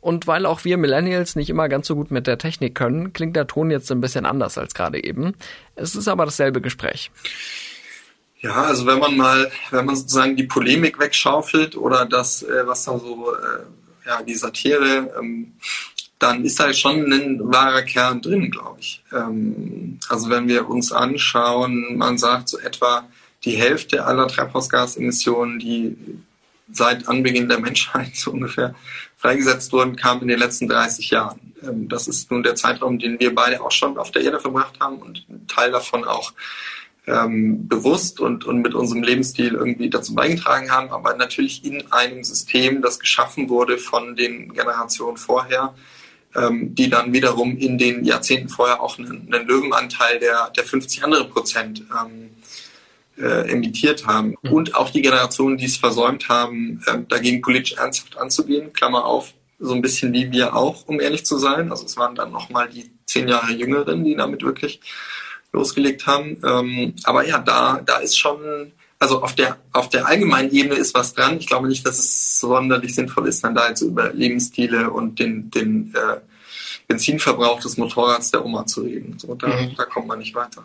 Und 0.00 0.26
weil 0.26 0.44
auch 0.44 0.64
wir 0.64 0.76
Millennials 0.76 1.36
nicht 1.36 1.50
immer 1.50 1.68
ganz 1.68 1.86
so 1.86 1.94
gut 1.94 2.10
mit 2.10 2.26
der 2.26 2.38
Technik 2.38 2.74
können, 2.74 3.12
klingt 3.12 3.36
der 3.36 3.46
Ton 3.46 3.70
jetzt 3.70 3.92
ein 3.92 4.00
bisschen 4.00 4.26
anders 4.26 4.58
als 4.58 4.74
gerade 4.74 5.02
eben. 5.04 5.34
Es 5.76 5.94
ist 5.94 6.08
aber 6.08 6.24
dasselbe 6.24 6.60
Gespräch. 6.60 7.12
Ja, 8.40 8.64
also 8.64 8.86
wenn 8.86 8.98
man 8.98 9.16
mal, 9.16 9.50
wenn 9.70 9.86
man 9.86 9.96
sozusagen 9.96 10.36
die 10.36 10.44
Polemik 10.44 10.98
wegschaufelt 10.98 11.76
oder 11.76 12.06
das, 12.06 12.42
äh, 12.42 12.66
was 12.66 12.84
da 12.84 12.98
so, 12.98 13.32
äh, 13.34 13.64
ja, 14.06 14.22
die 14.22 14.34
Satire, 14.34 15.12
ähm, 15.18 15.52
dann 16.18 16.44
ist 16.44 16.58
da 16.58 16.72
schon 16.72 17.12
ein 17.12 17.40
wahrer 17.42 17.82
Kern 17.82 18.22
drin, 18.22 18.50
glaube 18.50 18.80
ich. 18.80 19.02
Ähm, 19.12 19.98
also 20.08 20.30
wenn 20.30 20.48
wir 20.48 20.68
uns 20.68 20.92
anschauen, 20.92 21.96
man 21.96 22.16
sagt 22.16 22.48
so 22.48 22.58
etwa 22.58 23.06
die 23.44 23.56
Hälfte 23.56 24.04
aller 24.04 24.28
Treibhausgasemissionen, 24.28 25.58
die 25.58 25.96
seit 26.72 27.06
Anbeginn 27.08 27.48
der 27.48 27.60
Menschheit 27.60 28.10
so 28.16 28.30
ungefähr 28.32 28.74
freigesetzt 29.16 29.72
wurden, 29.72 29.96
kam 29.96 30.22
in 30.22 30.28
den 30.28 30.38
letzten 30.38 30.68
30 30.68 31.10
Jahren. 31.10 31.52
Ähm, 31.62 31.88
das 31.88 32.08
ist 32.08 32.30
nun 32.30 32.42
der 32.42 32.54
Zeitraum, 32.54 32.98
den 32.98 33.20
wir 33.20 33.34
beide 33.34 33.60
auch 33.60 33.72
schon 33.72 33.98
auf 33.98 34.10
der 34.10 34.22
Erde 34.22 34.40
verbracht 34.40 34.78
haben 34.80 34.98
und 34.98 35.26
ein 35.28 35.46
Teil 35.46 35.70
davon 35.70 36.04
auch 36.04 36.32
ähm, 37.06 37.68
bewusst 37.68 38.20
und, 38.20 38.44
und 38.44 38.62
mit 38.62 38.74
unserem 38.74 39.02
Lebensstil 39.02 39.54
irgendwie 39.54 39.90
dazu 39.90 40.14
beigetragen 40.14 40.70
haben, 40.70 40.90
aber 40.90 41.14
natürlich 41.14 41.64
in 41.64 41.92
einem 41.92 42.24
System, 42.24 42.82
das 42.82 42.98
geschaffen 42.98 43.48
wurde 43.48 43.78
von 43.78 44.16
den 44.16 44.52
Generationen 44.52 45.16
vorher, 45.16 45.74
ähm, 46.34 46.74
die 46.74 46.90
dann 46.90 47.12
wiederum 47.12 47.56
in 47.56 47.78
den 47.78 48.04
Jahrzehnten 48.04 48.48
vorher 48.48 48.82
auch 48.82 48.98
einen, 48.98 49.32
einen 49.32 49.46
Löwenanteil 49.46 50.18
der, 50.18 50.50
der 50.50 50.64
50 50.64 51.04
andere 51.04 51.28
Prozent 51.28 51.84
ähm, 51.90 52.30
äh, 53.18 53.50
emittiert 53.50 54.06
haben. 54.06 54.34
Mhm. 54.42 54.52
Und 54.52 54.74
auch 54.74 54.90
die 54.90 55.02
Generationen, 55.02 55.56
die 55.56 55.66
es 55.66 55.76
versäumt 55.76 56.28
haben, 56.28 56.82
äh, 56.86 56.98
dagegen 57.08 57.40
politisch 57.40 57.78
ernsthaft 57.78 58.18
anzugehen, 58.18 58.72
Klammer 58.72 59.04
auf, 59.04 59.32
so 59.58 59.72
ein 59.72 59.80
bisschen 59.80 60.12
wie 60.12 60.30
wir 60.32 60.54
auch, 60.54 60.86
um 60.86 61.00
ehrlich 61.00 61.24
zu 61.24 61.38
sein. 61.38 61.70
Also 61.70 61.86
es 61.86 61.96
waren 61.96 62.14
dann 62.14 62.30
nochmal 62.30 62.68
die 62.68 62.90
zehn 63.06 63.28
Jahre 63.28 63.52
Jüngeren, 63.52 64.04
die 64.04 64.14
damit 64.14 64.42
wirklich 64.42 64.80
losgelegt 65.52 66.06
haben. 66.06 66.40
Ähm, 66.44 66.94
aber 67.04 67.26
ja, 67.26 67.38
da, 67.38 67.80
da 67.84 67.98
ist 67.98 68.18
schon, 68.18 68.72
also 68.98 69.22
auf 69.22 69.34
der, 69.34 69.56
auf 69.72 69.88
der 69.88 70.06
allgemeinen 70.06 70.50
Ebene 70.50 70.74
ist 70.76 70.94
was 70.94 71.14
dran. 71.14 71.38
Ich 71.38 71.46
glaube 71.46 71.68
nicht, 71.68 71.86
dass 71.86 71.98
es 71.98 72.40
sonderlich 72.40 72.94
sinnvoll 72.94 73.28
ist, 73.28 73.42
dann 73.44 73.54
da 73.54 73.68
jetzt 73.68 73.82
über 73.82 74.12
Lebensstile 74.12 74.90
und 74.90 75.18
den, 75.18 75.50
den 75.50 75.94
äh, 75.94 76.20
Benzinverbrauch 76.88 77.60
des 77.60 77.76
Motorrads 77.76 78.30
der 78.30 78.44
Oma 78.44 78.66
zu 78.66 78.82
reden. 78.82 79.18
So, 79.18 79.34
da, 79.34 79.48
mhm. 79.48 79.74
da 79.76 79.84
kommt 79.84 80.06
man 80.06 80.18
nicht 80.18 80.34
weiter. 80.34 80.64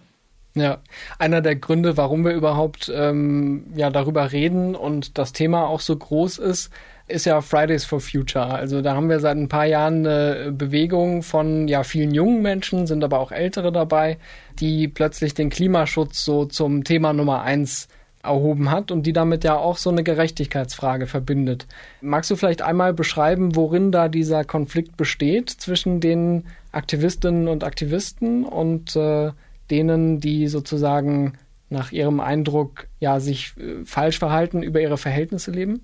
Ja, 0.54 0.80
einer 1.18 1.42
der 1.42 1.56
Gründe, 1.56 1.96
warum 1.96 2.26
wir 2.26 2.34
überhaupt 2.34 2.92
ähm, 2.94 3.64
ja 3.74 3.90
darüber 3.90 4.34
reden 4.34 4.76
und 4.76 5.18
das 5.18 5.32
Thema 5.32 5.66
auch 5.66 5.80
so 5.80 5.96
groß 5.96 6.40
ist, 6.40 6.72
ist 7.12 7.26
ja 7.26 7.42
Fridays 7.42 7.86
for 7.86 8.00
Future. 8.00 8.46
Also 8.46 8.82
da 8.82 8.96
haben 8.96 9.10
wir 9.10 9.20
seit 9.20 9.38
ein 9.38 9.50
paar 9.50 9.66
Jahren 9.66 10.06
eine 10.06 10.52
Bewegung 10.52 11.24
von 11.24 11.68
ja 11.68 11.84
vielen 11.84 12.14
jungen 12.14 12.42
Menschen, 12.42 12.88
sind 12.88 13.04
aber 13.04 13.20
auch 13.20 13.32
ältere 13.32 13.72
dabei, 13.72 14.18
die 14.60 14.88
plötzlich 14.88 15.34
den 15.34 15.50
Klimaschutz 15.50 16.24
so 16.26 16.46
zum 16.46 16.84
Thema 16.84 17.14
Nummer 17.14 17.42
eins 17.44 17.88
erhoben 18.24 18.70
hat 18.70 18.92
und 18.92 19.04
die 19.08 19.14
damit 19.14 19.44
ja 19.44 19.58
auch 19.58 19.78
so 19.78 19.90
eine 19.90 20.04
Gerechtigkeitsfrage 20.04 21.08
verbindet. 21.08 21.68
Magst 22.02 22.30
du 22.30 22.36
vielleicht 22.36 22.62
einmal 22.62 22.94
beschreiben, 22.94 23.56
worin 23.56 23.92
da 23.92 24.08
dieser 24.08 24.44
Konflikt 24.44 24.98
besteht 24.98 25.50
zwischen 25.50 26.00
den 26.00 26.46
Aktivistinnen 26.72 27.48
und 27.48 27.64
Aktivisten 27.64 28.46
und 28.46 28.96
äh, 28.96 29.32
denen, 29.70 30.20
die 30.20 30.48
sozusagen 30.48 31.34
nach 31.70 31.92
ihrem 31.92 32.20
Eindruck 32.20 32.88
ja 33.00 33.20
sich 33.20 33.54
äh, 33.58 33.84
falsch 33.86 34.20
verhalten, 34.20 34.62
über 34.62 34.82
ihre 34.82 34.98
Verhältnisse 34.98 35.52
leben? 35.52 35.82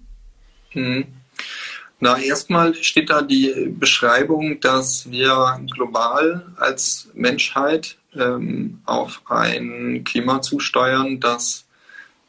Hm. 0.72 1.06
Na, 2.00 2.20
erstmal 2.20 2.76
steht 2.76 3.10
da 3.10 3.24
die 3.24 3.74
Beschreibung, 3.78 4.60
dass 4.60 5.10
wir 5.10 5.60
global 5.74 6.46
als 6.58 7.10
Menschheit 7.16 7.98
ähm, 8.16 8.82
auf 8.86 9.22
ein 9.30 10.04
Klima 10.04 10.42
zusteuern, 10.42 11.20
das 11.20 11.66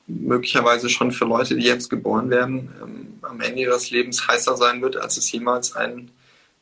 möglicherweise 0.06 0.88
schon 0.88 1.12
für 1.12 1.26
Leute, 1.26 1.54
die 1.54 1.66
jetzt 1.66 1.90
geboren 1.90 2.30
werden, 2.30 2.70
ähm, 2.82 3.18
am 3.22 3.40
Ende 3.42 3.60
ihres 3.60 3.90
Lebens 3.90 4.26
heißer 4.26 4.56
sein 4.56 4.80
wird, 4.80 4.96
als 4.96 5.18
es 5.18 5.30
jemals 5.30 5.76
ein 5.76 6.10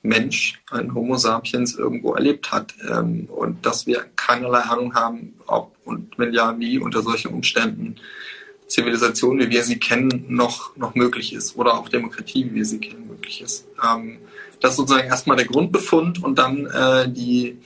Mensch, 0.03 0.61
ein 0.71 0.95
Homo 0.95 1.17
sapiens 1.17 1.77
irgendwo 1.77 2.15
erlebt 2.15 2.51
hat. 2.51 2.75
Ähm, 2.91 3.27
und 3.27 3.65
dass 3.65 3.87
wir 3.87 4.05
keinerlei 4.17 4.61
Ahnung 4.61 4.95
haben, 4.95 5.35
ob 5.47 5.77
und 5.85 6.19
wenn 6.19 6.33
ja, 6.33 6.59
wie 6.59 6.79
unter 6.79 7.03
solchen 7.03 7.33
Umständen 7.33 7.97
Zivilisation, 8.67 9.39
wie 9.39 9.51
wir 9.51 9.63
sie 9.63 9.79
kennen, 9.79 10.27
noch, 10.29 10.77
noch 10.77 10.95
möglich 10.95 11.33
ist 11.33 11.57
oder 11.57 11.75
auch 11.75 11.89
Demokratie, 11.89 12.47
wie 12.51 12.57
wir 12.57 12.65
sie 12.65 12.81
kennen, 12.81 13.07
möglich 13.09 13.41
ist. 13.41 13.67
Ähm, 13.85 14.19
das 14.61 14.73
ist 14.73 14.77
sozusagen 14.79 15.09
erstmal 15.09 15.37
der 15.37 15.47
Grundbefund 15.47 16.23
und 16.23 16.39
dann 16.39 16.67
äh, 16.67 17.09
die, 17.09 17.59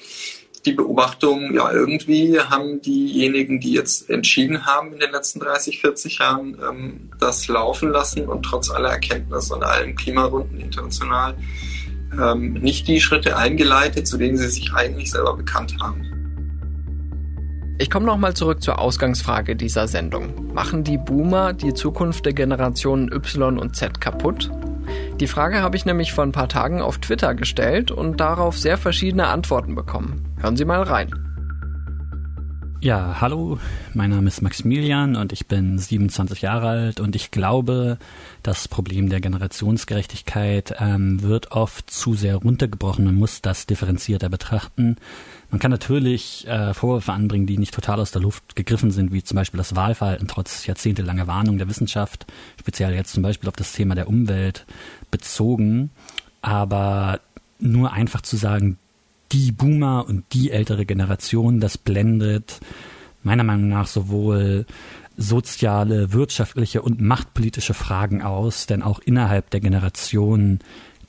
die 0.67 0.73
Beobachtung, 0.73 1.55
ja, 1.55 1.73
irgendwie 1.73 2.39
haben 2.39 2.83
diejenigen, 2.83 3.61
die 3.61 3.73
jetzt 3.73 4.11
entschieden 4.11 4.67
haben 4.67 4.93
in 4.93 4.99
den 4.99 5.11
letzten 5.11 5.41
30, 5.41 5.81
40 5.81 6.19
Jahren, 6.19 6.59
ähm, 6.69 7.11
das 7.19 7.49
laufen 7.49 7.91
lassen 7.91 8.27
und 8.27 8.43
trotz 8.43 8.71
aller 8.71 8.91
Erkenntnisse 8.91 9.55
und 9.55 9.63
allen 9.63 9.97
Klimarunden 9.97 10.61
international 10.61 11.37
ähm, 12.21 12.55
nicht 12.55 12.89
die 12.89 13.01
Schritte 13.01 13.37
eingeleitet, 13.37 14.07
zu 14.07 14.19
denen 14.19 14.37
sie 14.37 14.49
sich 14.49 14.73
eigentlich 14.73 15.11
selber 15.11 15.37
bekannt 15.37 15.77
haben. 15.81 16.10
Ich 17.81 17.89
komme 17.89 18.05
nochmal 18.05 18.35
zurück 18.35 18.63
zur 18.63 18.79
Ausgangsfrage 18.79 19.57
dieser 19.57 19.89
Sendung. 19.89 20.53
Machen 20.53 20.85
die 20.85 20.99
Boomer 20.99 21.55
die 21.55 21.73
Zukunft 21.73 22.27
der 22.27 22.35
Generationen 22.35 23.11
Y 23.11 23.59
und 23.59 23.75
Z 23.75 24.03
kaputt? 24.03 24.51
Die 25.19 25.27
Frage 25.27 25.63
habe 25.63 25.79
ich 25.79 25.87
nämlich 25.87 26.13
vor 26.13 26.25
ein 26.25 26.33
paar 26.33 26.51
Tagen 26.51 26.83
auf 26.83 26.99
Twitter 26.99 27.35
gestellt 27.35 27.91
und 27.91 28.21
darauf 28.21 28.59
sehr 28.59 28.77
verschiedene 28.77 29.29
Antworten 29.29 29.75
bekommen. 29.75 30.27
Hören 30.43 30.59
Sie 30.59 30.67
mal 30.67 30.83
rein. 30.83 31.09
Ja, 32.83 33.21
hallo, 33.21 33.59
mein 33.93 34.09
Name 34.09 34.29
ist 34.29 34.41
Maximilian 34.41 35.17
und 35.17 35.33
ich 35.33 35.49
bin 35.49 35.79
27 35.79 36.41
Jahre 36.41 36.69
alt 36.69 37.01
und 37.01 37.15
ich 37.15 37.31
glaube, 37.31 37.99
das 38.43 38.69
Problem 38.69 39.11
der 39.11 39.21
Generationsgerechtigkeit 39.21 40.77
ähm, 40.79 41.23
wird 41.23 41.53
oft 41.53 41.91
zu 41.91 42.15
sehr 42.15 42.37
runtergebrochen. 42.37 43.05
Man 43.05 43.17
muss 43.17 43.43
das 43.43 43.67
differenzierter 43.67 44.31
betrachten. 44.31 44.97
Man 45.51 45.59
kann 45.59 45.71
natürlich 45.71 46.47
äh, 46.47 46.75
Vorwürfe 46.75 47.13
anbringen, 47.13 47.47
die 47.47 47.59
nicht 47.59 47.75
total 47.75 48.01
aus 48.01 48.13
der 48.13 48.23
Luft 48.23 48.55
gegriffen 48.55 48.93
sind, 48.93 49.13
wie 49.13 49.23
zum 49.25 49.35
Beispiel 49.37 49.59
das 49.59 49.75
Wahlverhalten 49.75 50.29
trotz 50.29 50.67
jahrzehntelanger 50.67 51.27
Warnung 51.27 51.59
der 51.59 51.69
Wissenschaft, 51.69 52.27
speziell 52.59 52.95
jetzt 52.95 53.13
zum 53.13 53.23
Beispiel 53.23 53.49
auf 53.49 53.57
das 53.57 53.73
Thema 53.73 53.95
der 53.95 54.09
Umwelt 54.09 54.65
bezogen. 55.11 55.91
Aber 56.41 57.21
nur 57.59 57.93
einfach 57.93 58.23
zu 58.23 58.37
sagen, 58.37 58.79
die 59.33 59.53
Boomer 59.53 60.07
und 60.09 60.25
die 60.33 60.51
ältere 60.51 60.87
Generation, 60.87 61.61
das 61.61 61.79
blendet 61.79 62.61
meiner 63.23 63.45
Meinung 63.45 63.69
nach 63.69 63.87
sowohl 63.87 64.67
soziale, 65.17 66.13
wirtschaftliche 66.13 66.81
und 66.81 67.01
machtpolitische 67.01 67.75
Fragen 67.75 68.23
aus, 68.23 68.67
denn 68.67 68.83
auch 68.83 69.01
innerhalb 69.01 69.51
der 69.51 69.61
Generationen 69.61 70.61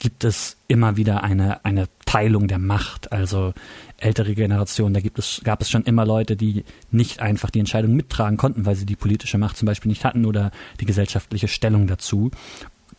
gibt 0.02 0.24
es 0.24 0.58
immer 0.68 0.98
wieder 0.98 1.24
eine, 1.24 1.64
eine 1.64 1.88
Teilung 2.06 2.48
der 2.48 2.58
Macht. 2.58 3.12
Also 3.12 3.54
ältere 3.98 4.34
Generationen, 4.34 4.96
da 4.96 5.00
gibt 5.00 5.20
es, 5.20 5.42
gab 5.44 5.62
es 5.62 5.70
schon 5.70 5.84
immer 5.84 6.08
Leute, 6.08 6.36
die 6.36 6.66
nicht 6.90 7.20
einfach 7.20 7.52
die 7.52 7.60
Entscheidung 7.60 7.96
mittragen 7.96 8.36
konnten, 8.36 8.66
weil 8.66 8.76
sie 8.76 8.88
die 8.88 8.96
politische 8.96 9.38
Macht 9.38 9.58
zum 9.58 9.68
Beispiel 9.68 9.90
nicht 9.90 10.04
hatten 10.04 10.26
oder 10.26 10.52
die 10.80 10.86
gesellschaftliche 10.86 11.48
Stellung 11.48 11.86
dazu. 11.86 12.32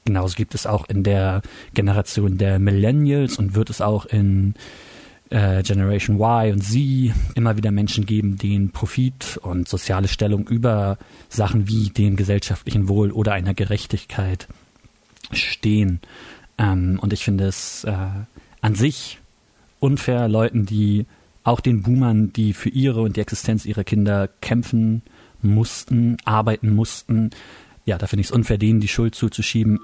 Genauso 0.04 0.36
gibt 0.36 0.54
es 0.54 0.64
auch 0.64 0.88
in 0.88 1.02
der 1.02 1.42
Generation 1.74 2.38
der 2.38 2.60
Millennials 2.60 3.36
und 3.36 3.56
wird 3.56 3.68
es 3.68 3.80
auch 3.80 4.06
in 4.06 4.54
äh, 5.30 5.64
Generation 5.64 6.20
Y 6.20 6.52
und 6.52 6.62
Z 6.62 7.12
immer 7.34 7.56
wieder 7.56 7.72
Menschen 7.72 8.06
geben, 8.06 8.36
denen 8.36 8.70
Profit 8.70 9.40
und 9.42 9.68
soziale 9.68 10.06
Stellung 10.06 10.46
über 10.46 10.98
Sachen 11.28 11.66
wie 11.66 11.90
dem 11.90 12.14
gesellschaftlichen 12.14 12.88
Wohl 12.88 13.10
oder 13.10 13.32
einer 13.32 13.54
Gerechtigkeit 13.54 14.46
stehen. 15.32 16.00
Ähm, 16.58 16.98
und 17.00 17.12
ich 17.12 17.24
finde 17.24 17.46
es 17.46 17.84
äh, 17.84 17.96
an 18.60 18.74
sich 18.74 19.20
unfair, 19.80 20.28
Leuten, 20.28 20.66
die 20.66 21.06
auch 21.44 21.60
den 21.60 21.82
Boomern, 21.82 22.32
die 22.32 22.52
für 22.52 22.68
ihre 22.68 23.02
und 23.02 23.16
die 23.16 23.20
Existenz 23.20 23.66
ihrer 23.66 23.84
Kinder 23.84 24.28
kämpfen 24.40 25.02
mussten, 25.40 26.16
arbeiten 26.24 26.70
mussten, 26.72 27.30
ja, 27.84 27.98
da 27.98 28.06
finde 28.06 28.20
ich 28.20 28.28
es 28.28 28.32
unfair, 28.32 28.58
denen 28.58 28.80
die 28.80 28.88
Schuld 28.88 29.16
zuzuschieben. 29.16 29.80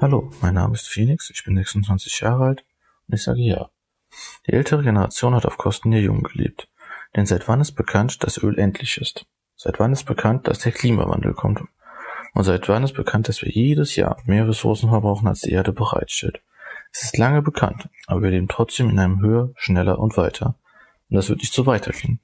Hallo, 0.00 0.30
mein 0.42 0.52
Name 0.52 0.74
ist 0.74 0.88
Phoenix, 0.88 1.30
ich 1.30 1.42
bin 1.44 1.56
26 1.56 2.20
Jahre 2.20 2.44
alt 2.44 2.64
und 3.08 3.14
ich 3.14 3.22
sage 3.22 3.40
ja. 3.40 3.70
Die 4.46 4.52
ältere 4.52 4.82
Generation 4.82 5.34
hat 5.34 5.46
auf 5.46 5.56
Kosten 5.56 5.90
der 5.90 6.02
Jungen 6.02 6.22
gelebt. 6.22 6.68
Denn 7.16 7.24
seit 7.24 7.48
wann 7.48 7.62
ist 7.62 7.72
bekannt, 7.72 8.22
dass 8.22 8.42
Öl 8.42 8.58
endlich 8.58 8.98
ist? 8.98 9.24
Seit 9.64 9.80
wann 9.80 9.94
ist 9.94 10.04
bekannt, 10.04 10.46
dass 10.46 10.58
der 10.58 10.72
Klimawandel 10.72 11.32
kommt? 11.32 11.62
Und 12.34 12.44
seit 12.44 12.68
wann 12.68 12.84
ist 12.84 12.92
bekannt, 12.92 13.28
dass 13.28 13.40
wir 13.40 13.50
jedes 13.50 13.96
Jahr 13.96 14.18
mehr 14.26 14.46
Ressourcen 14.46 14.90
verbrauchen, 14.90 15.26
als 15.26 15.40
die 15.40 15.52
Erde 15.52 15.72
bereitstellt? 15.72 16.42
Es 16.92 17.04
ist 17.04 17.16
lange 17.16 17.40
bekannt, 17.40 17.88
aber 18.06 18.20
wir 18.20 18.28
leben 18.28 18.46
trotzdem 18.46 18.90
in 18.90 18.98
einem 18.98 19.22
höher, 19.22 19.52
schneller 19.56 19.98
und 19.98 20.18
weiter. 20.18 20.56
Und 21.08 21.16
das 21.16 21.30
wird 21.30 21.38
nicht 21.38 21.54
so 21.54 21.64
weitergehen. 21.64 22.20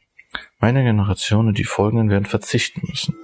Meine 0.58 0.84
Generation 0.84 1.48
und 1.48 1.56
die 1.56 1.64
folgenden 1.64 2.10
werden 2.10 2.26
verzichten 2.26 2.82
müssen. 2.86 3.16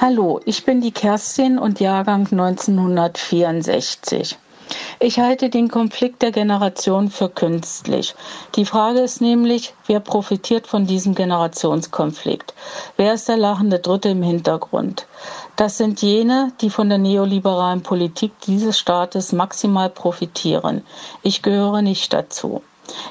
Hallo, 0.00 0.40
ich 0.46 0.64
bin 0.64 0.80
die 0.80 0.92
Kerstin 0.92 1.58
und 1.58 1.80
Jahrgang 1.80 2.26
1964. 2.32 4.38
Ich 5.06 5.18
halte 5.18 5.50
den 5.50 5.68
Konflikt 5.68 6.22
der 6.22 6.32
Generation 6.32 7.10
für 7.10 7.28
künstlich. 7.28 8.14
Die 8.54 8.64
Frage 8.64 9.00
ist 9.00 9.20
nämlich, 9.20 9.74
wer 9.86 10.00
profitiert 10.00 10.66
von 10.66 10.86
diesem 10.86 11.14
Generationskonflikt? 11.14 12.54
Wer 12.96 13.12
ist 13.12 13.28
der 13.28 13.36
lachende 13.36 13.80
Dritte 13.80 14.08
im 14.08 14.22
Hintergrund? 14.22 15.06
Das 15.56 15.76
sind 15.76 16.00
jene, 16.00 16.52
die 16.62 16.70
von 16.70 16.88
der 16.88 16.96
neoliberalen 16.96 17.82
Politik 17.82 18.32
dieses 18.46 18.78
Staates 18.78 19.32
maximal 19.34 19.90
profitieren. 19.90 20.82
Ich 21.22 21.42
gehöre 21.42 21.82
nicht 21.82 22.10
dazu. 22.14 22.62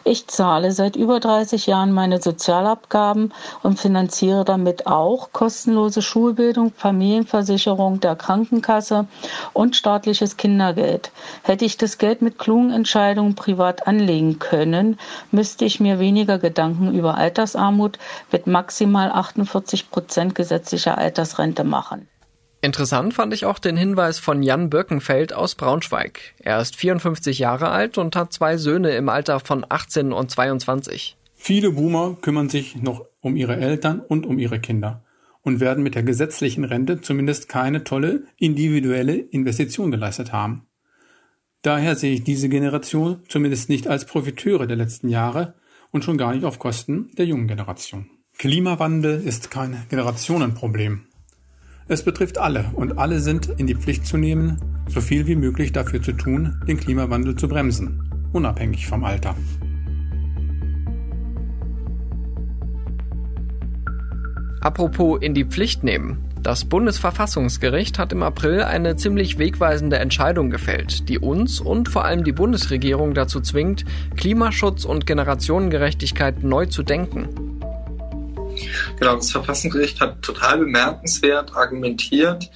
Ich 0.05 0.27
zahle 0.27 0.71
seit 0.71 0.95
über 0.95 1.19
30 1.19 1.65
Jahren 1.65 1.91
meine 1.91 2.21
Sozialabgaben 2.21 3.33
und 3.63 3.79
finanziere 3.79 4.43
damit 4.45 4.85
auch 4.85 5.31
kostenlose 5.31 6.01
Schulbildung, 6.01 6.73
Familienversicherung 6.75 7.99
der 7.99 8.15
Krankenkasse 8.15 9.07
und 9.53 9.75
staatliches 9.75 10.37
Kindergeld. 10.37 11.11
Hätte 11.43 11.65
ich 11.65 11.77
das 11.77 11.97
Geld 11.97 12.21
mit 12.21 12.37
klugen 12.37 12.71
Entscheidungen 12.71 13.35
privat 13.35 13.87
anlegen 13.87 14.39
können, 14.39 14.99
müsste 15.31 15.65
ich 15.65 15.79
mir 15.79 15.99
weniger 15.99 16.37
Gedanken 16.37 16.93
über 16.93 17.15
Altersarmut 17.15 17.97
mit 18.31 18.45
maximal 18.47 19.11
48 19.11 19.89
Prozent 19.89 20.35
gesetzlicher 20.35 20.97
Altersrente 20.97 21.63
machen. 21.63 22.07
Interessant 22.63 23.13
fand 23.13 23.33
ich 23.33 23.45
auch 23.45 23.59
den 23.59 23.75
Hinweis 23.75 24.19
von 24.19 24.41
Jan 24.41 24.69
Birkenfeld 24.69 25.33
aus 25.33 25.55
Braunschweig. 25.55 26.33
Er 26.39 26.61
ist 26.61 26.77
54 26.77 27.37
Jahre 27.37 27.67
alt 27.67 27.97
und 27.97 28.15
hat 28.15 28.31
zwei 28.31 28.55
Söhne 28.55 28.91
im 28.91 29.09
Alter 29.09 29.41
von 29.41 29.65
18 29.67 30.13
und 30.13 30.31
22. 30.31 31.17
Viele 31.35 31.71
Boomer 31.71 32.15
kümmern 32.21 32.47
sich 32.47 32.77
noch 32.77 33.05
um 33.19 33.35
ihre 33.35 33.57
Eltern 33.57 33.99
und 33.99 34.25
um 34.25 34.39
ihre 34.39 34.61
Kinder 34.61 35.03
und 35.41 35.59
werden 35.59 35.83
mit 35.83 35.95
der 35.95 36.03
gesetzlichen 36.03 36.63
Rente 36.63 37.01
zumindest 37.01 37.49
keine 37.49 37.83
tolle 37.83 38.23
individuelle 38.37 39.15
Investition 39.15 39.91
geleistet 39.91 40.31
haben. 40.31 40.65
Daher 41.63 41.97
sehe 41.97 42.13
ich 42.13 42.23
diese 42.23 42.47
Generation 42.47 43.23
zumindest 43.27 43.67
nicht 43.67 43.89
als 43.89 44.05
Profiteure 44.05 44.67
der 44.67 44.77
letzten 44.77 45.09
Jahre 45.09 45.55
und 45.91 46.05
schon 46.05 46.17
gar 46.17 46.33
nicht 46.33 46.45
auf 46.45 46.59
Kosten 46.59 47.11
der 47.17 47.25
jungen 47.25 47.49
Generation. 47.49 48.09
Klimawandel 48.37 49.21
ist 49.21 49.51
kein 49.51 49.85
Generationenproblem. 49.89 51.07
Es 51.87 52.03
betrifft 52.03 52.37
alle 52.37 52.65
und 52.73 52.97
alle 52.97 53.19
sind 53.19 53.47
in 53.57 53.67
die 53.67 53.75
Pflicht 53.75 54.05
zu 54.05 54.15
nehmen, 54.15 54.57
so 54.87 55.01
viel 55.01 55.27
wie 55.27 55.35
möglich 55.35 55.73
dafür 55.73 56.01
zu 56.01 56.13
tun, 56.13 56.61
den 56.65 56.77
Klimawandel 56.77 57.35
zu 57.35 57.49
bremsen, 57.49 58.09
unabhängig 58.31 58.87
vom 58.87 59.03
Alter. 59.03 59.35
Apropos 64.61 65.21
in 65.21 65.33
die 65.33 65.43
Pflicht 65.43 65.83
nehmen. 65.83 66.23
Das 66.41 66.65
Bundesverfassungsgericht 66.65 67.99
hat 67.99 68.13
im 68.13 68.23
April 68.23 68.63
eine 68.63 68.95
ziemlich 68.95 69.37
wegweisende 69.37 69.97
Entscheidung 69.97 70.49
gefällt, 70.49 71.09
die 71.09 71.19
uns 71.19 71.59
und 71.59 71.89
vor 71.89 72.05
allem 72.05 72.23
die 72.23 72.31
Bundesregierung 72.31 73.13
dazu 73.13 73.41
zwingt, 73.41 73.83
Klimaschutz 74.15 74.85
und 74.85 75.05
Generationengerechtigkeit 75.05 76.43
neu 76.43 76.65
zu 76.65 76.83
denken. 76.83 77.52
Genau, 78.99 79.15
das 79.15 79.31
Verfassungsgericht 79.31 79.99
hat 80.01 80.21
total 80.21 80.59
bemerkenswert 80.59 81.55
argumentiert, 81.55 82.49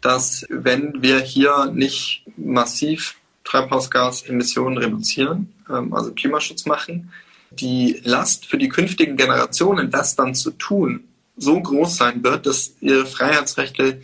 dass 0.00 0.46
wenn 0.48 1.02
wir 1.02 1.20
hier 1.20 1.70
nicht 1.72 2.24
massiv 2.36 3.16
Treibhausgasemissionen 3.44 4.78
reduzieren, 4.78 5.52
ähm, 5.68 5.92
also 5.92 6.12
Klimaschutz 6.12 6.66
machen, 6.66 7.12
die 7.50 8.00
Last 8.04 8.46
für 8.46 8.58
die 8.58 8.68
künftigen 8.68 9.16
Generationen, 9.16 9.90
das 9.90 10.16
dann 10.16 10.34
zu 10.34 10.52
tun, 10.52 11.04
so 11.36 11.60
groß 11.60 11.96
sein 11.96 12.22
wird, 12.22 12.46
dass 12.46 12.74
ihre 12.80 13.06
Freiheitsrechte 13.06 14.00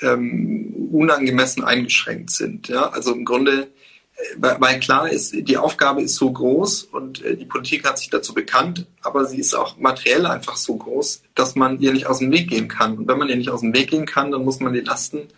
ähm, 0.00 0.88
unangemessen 0.90 1.64
eingeschränkt 1.64 2.30
sind. 2.30 2.68
Ja? 2.68 2.88
Also 2.88 3.12
im 3.12 3.24
Grunde 3.24 3.68
weil 4.36 4.80
klar 4.80 5.10
ist, 5.10 5.34
die 5.34 5.56
Aufgabe 5.56 6.02
ist 6.02 6.16
so 6.16 6.30
groß 6.30 6.84
und 6.84 7.24
äh, 7.24 7.36
die 7.36 7.44
Politik 7.44 7.86
hat 7.86 7.98
sich 7.98 8.10
dazu 8.10 8.34
bekannt, 8.34 8.86
aber 9.02 9.24
sie 9.24 9.38
ist 9.38 9.54
auch 9.54 9.76
materiell 9.78 10.26
einfach 10.26 10.56
so 10.56 10.76
groß, 10.76 11.22
dass 11.34 11.54
man 11.54 11.80
ihr 11.80 11.92
nicht 11.92 12.06
aus 12.06 12.18
dem 12.18 12.30
Weg 12.30 12.48
gehen 12.48 12.68
kann. 12.68 12.98
Und 12.98 13.08
wenn 13.08 13.18
man 13.18 13.28
ihr 13.28 13.36
nicht 13.36 13.50
aus 13.50 13.60
dem 13.60 13.74
Weg 13.74 13.90
gehen 13.90 14.06
kann, 14.06 14.30
dann 14.30 14.44
muss 14.44 14.60
man 14.60 14.72
die 14.72 14.80
Lasten, 14.80 15.28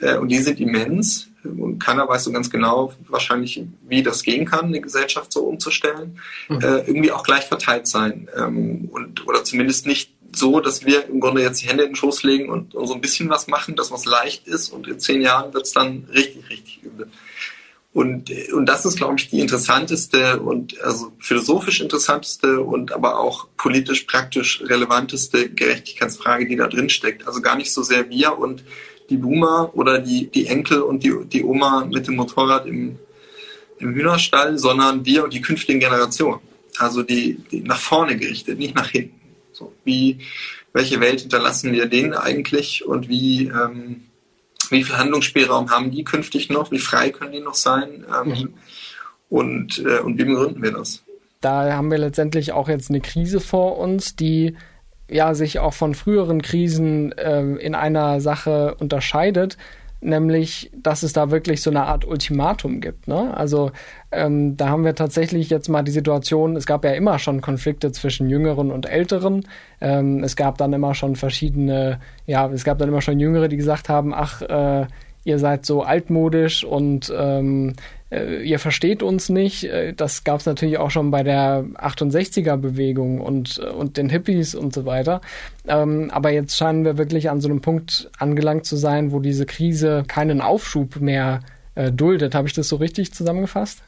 äh, 0.00 0.16
und 0.16 0.28
die 0.28 0.38
sind 0.38 0.60
immens, 0.60 1.28
und 1.44 1.78
keiner 1.78 2.08
weiß 2.08 2.24
so 2.24 2.32
ganz 2.32 2.50
genau 2.50 2.92
wahrscheinlich, 3.08 3.62
wie 3.86 4.02
das 4.02 4.22
gehen 4.22 4.44
kann, 4.44 4.66
eine 4.66 4.80
Gesellschaft 4.80 5.32
so 5.32 5.44
umzustellen, 5.44 6.18
mhm. 6.48 6.60
äh, 6.60 6.78
irgendwie 6.80 7.12
auch 7.12 7.22
gleich 7.22 7.44
verteilt 7.44 7.86
sein. 7.86 8.28
Ähm, 8.36 8.88
und, 8.90 9.26
oder 9.26 9.44
zumindest 9.44 9.86
nicht 9.86 10.12
so, 10.34 10.60
dass 10.60 10.84
wir 10.84 11.06
im 11.08 11.20
Grunde 11.20 11.42
jetzt 11.42 11.62
die 11.62 11.68
Hände 11.68 11.84
in 11.84 11.90
den 11.90 11.96
Schoß 11.96 12.22
legen 12.22 12.50
und, 12.50 12.74
und 12.74 12.86
so 12.86 12.94
ein 12.94 13.00
bisschen 13.00 13.30
was 13.30 13.46
machen, 13.46 13.76
dass 13.76 13.90
was 13.90 14.04
leicht 14.04 14.46
ist 14.46 14.68
und 14.68 14.86
in 14.86 15.00
zehn 15.00 15.22
Jahren 15.22 15.54
wird 15.54 15.66
es 15.66 15.72
dann 15.72 16.06
richtig, 16.12 16.50
richtig 16.50 16.82
übel. 16.82 17.08
Und, 17.94 18.30
und 18.52 18.66
das 18.66 18.84
ist, 18.84 18.96
glaube 18.96 19.14
ich, 19.18 19.30
die 19.30 19.40
interessanteste 19.40 20.40
und 20.40 20.80
also 20.82 21.10
philosophisch 21.18 21.80
interessanteste 21.80 22.60
und 22.60 22.92
aber 22.92 23.18
auch 23.18 23.48
politisch 23.56 24.02
praktisch 24.02 24.62
relevanteste 24.64 25.48
Gerechtigkeitsfrage, 25.50 26.46
die 26.46 26.56
da 26.56 26.68
drin 26.68 26.90
steckt. 26.90 27.26
Also 27.26 27.40
gar 27.40 27.56
nicht 27.56 27.72
so 27.72 27.82
sehr 27.82 28.08
wir 28.10 28.38
und 28.38 28.62
die 29.08 29.16
Boomer 29.16 29.70
oder 29.74 29.98
die, 29.98 30.28
die 30.30 30.46
Enkel 30.46 30.82
und 30.82 31.02
die, 31.02 31.14
die 31.24 31.42
Oma 31.42 31.86
mit 31.86 32.06
dem 32.06 32.16
Motorrad 32.16 32.66
im, 32.66 32.98
im 33.78 33.94
Hühnerstall, 33.94 34.58
sondern 34.58 35.06
wir 35.06 35.24
und 35.24 35.32
die 35.32 35.40
künftigen 35.40 35.80
Generationen. 35.80 36.40
Also 36.78 37.02
die, 37.02 37.38
die 37.50 37.62
nach 37.62 37.80
vorne 37.80 38.16
gerichtet, 38.16 38.58
nicht 38.58 38.74
nach 38.74 38.90
hinten. 38.90 39.18
So, 39.52 39.72
wie, 39.84 40.18
welche 40.74 41.00
Welt 41.00 41.22
hinterlassen 41.22 41.72
wir 41.72 41.86
denen 41.86 42.12
eigentlich 42.12 42.84
und 42.84 43.08
wie, 43.08 43.46
ähm, 43.46 44.07
wie 44.70 44.84
viel 44.84 44.96
Handlungsspielraum 44.96 45.70
haben 45.70 45.90
die 45.90 46.04
künftig 46.04 46.50
noch? 46.50 46.70
Wie 46.70 46.78
frei 46.78 47.10
können 47.10 47.32
die 47.32 47.40
noch 47.40 47.54
sein? 47.54 48.04
Ähm, 48.08 48.28
mhm. 48.28 48.54
und, 49.28 49.78
äh, 49.78 50.00
und 50.00 50.18
wie 50.18 50.24
begründen 50.24 50.62
wir 50.62 50.72
das? 50.72 51.02
Da 51.40 51.72
haben 51.72 51.90
wir 51.90 51.98
letztendlich 51.98 52.52
auch 52.52 52.68
jetzt 52.68 52.90
eine 52.90 53.00
Krise 53.00 53.40
vor 53.40 53.78
uns, 53.78 54.16
die 54.16 54.56
ja 55.08 55.34
sich 55.34 55.58
auch 55.58 55.74
von 55.74 55.94
früheren 55.94 56.42
Krisen 56.42 57.12
äh, 57.12 57.42
in 57.56 57.74
einer 57.74 58.20
Sache 58.20 58.74
unterscheidet, 58.78 59.56
nämlich, 60.00 60.70
dass 60.76 61.02
es 61.02 61.12
da 61.12 61.30
wirklich 61.30 61.62
so 61.62 61.70
eine 61.70 61.84
Art 61.84 62.04
Ultimatum 62.04 62.80
gibt. 62.80 63.08
Ne? 63.08 63.36
Also 63.36 63.72
ähm, 64.12 64.56
da 64.56 64.68
haben 64.68 64.84
wir 64.84 64.94
tatsächlich 64.94 65.50
jetzt 65.50 65.68
mal 65.68 65.82
die 65.82 65.90
Situation, 65.90 66.56
es 66.56 66.66
gab 66.66 66.84
ja 66.84 66.92
immer 66.92 67.18
schon 67.18 67.40
Konflikte 67.40 67.90
zwischen 67.92 68.30
Jüngeren 68.30 68.70
und 68.70 68.86
Älteren. 68.86 69.46
Ähm, 69.80 70.22
es 70.22 70.36
gab 70.36 70.58
dann 70.58 70.72
immer 70.72 70.94
schon 70.94 71.16
verschiedene, 71.16 72.00
ja, 72.26 72.48
es 72.48 72.64
gab 72.64 72.78
dann 72.78 72.88
immer 72.88 73.02
schon 73.02 73.18
Jüngere, 73.18 73.48
die 73.48 73.56
gesagt 73.56 73.88
haben, 73.88 74.14
ach, 74.14 74.42
äh, 74.42 74.86
ihr 75.28 75.38
seid 75.38 75.66
so 75.66 75.82
altmodisch 75.82 76.64
und 76.64 77.12
ähm, 77.14 77.74
äh, 78.10 78.42
ihr 78.42 78.58
versteht 78.58 79.02
uns 79.02 79.28
nicht. 79.28 79.64
Äh, 79.64 79.92
das 79.92 80.24
gab 80.24 80.40
es 80.40 80.46
natürlich 80.46 80.78
auch 80.78 80.90
schon 80.90 81.10
bei 81.10 81.22
der 81.22 81.64
68er-Bewegung 81.74 83.20
und, 83.20 83.58
äh, 83.62 83.68
und 83.68 83.98
den 83.98 84.08
Hippies 84.08 84.54
und 84.54 84.74
so 84.74 84.86
weiter. 84.86 85.20
Ähm, 85.66 86.10
aber 86.10 86.30
jetzt 86.30 86.56
scheinen 86.56 86.84
wir 86.84 86.96
wirklich 86.96 87.30
an 87.30 87.40
so 87.40 87.48
einem 87.48 87.60
Punkt 87.60 88.10
angelangt 88.18 88.64
zu 88.64 88.76
sein, 88.76 89.12
wo 89.12 89.20
diese 89.20 89.44
Krise 89.44 90.04
keinen 90.08 90.40
Aufschub 90.40 90.96
mehr 90.96 91.40
äh, 91.74 91.92
duldet. 91.92 92.34
Habe 92.34 92.48
ich 92.48 92.54
das 92.54 92.68
so 92.68 92.76
richtig 92.76 93.12
zusammengefasst? 93.12 93.82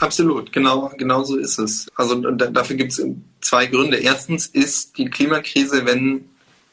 Absolut, 0.00 0.52
genau, 0.52 0.90
genau 0.98 1.22
so 1.22 1.36
ist 1.36 1.58
es. 1.60 1.86
Also 1.94 2.20
dafür 2.20 2.74
gibt 2.74 2.90
es 2.90 3.06
zwei 3.40 3.66
Gründe. 3.66 3.98
Erstens 3.98 4.46
ist 4.48 4.98
die 4.98 5.04
Klimakrise, 5.04 5.86
wenn 5.86 6.24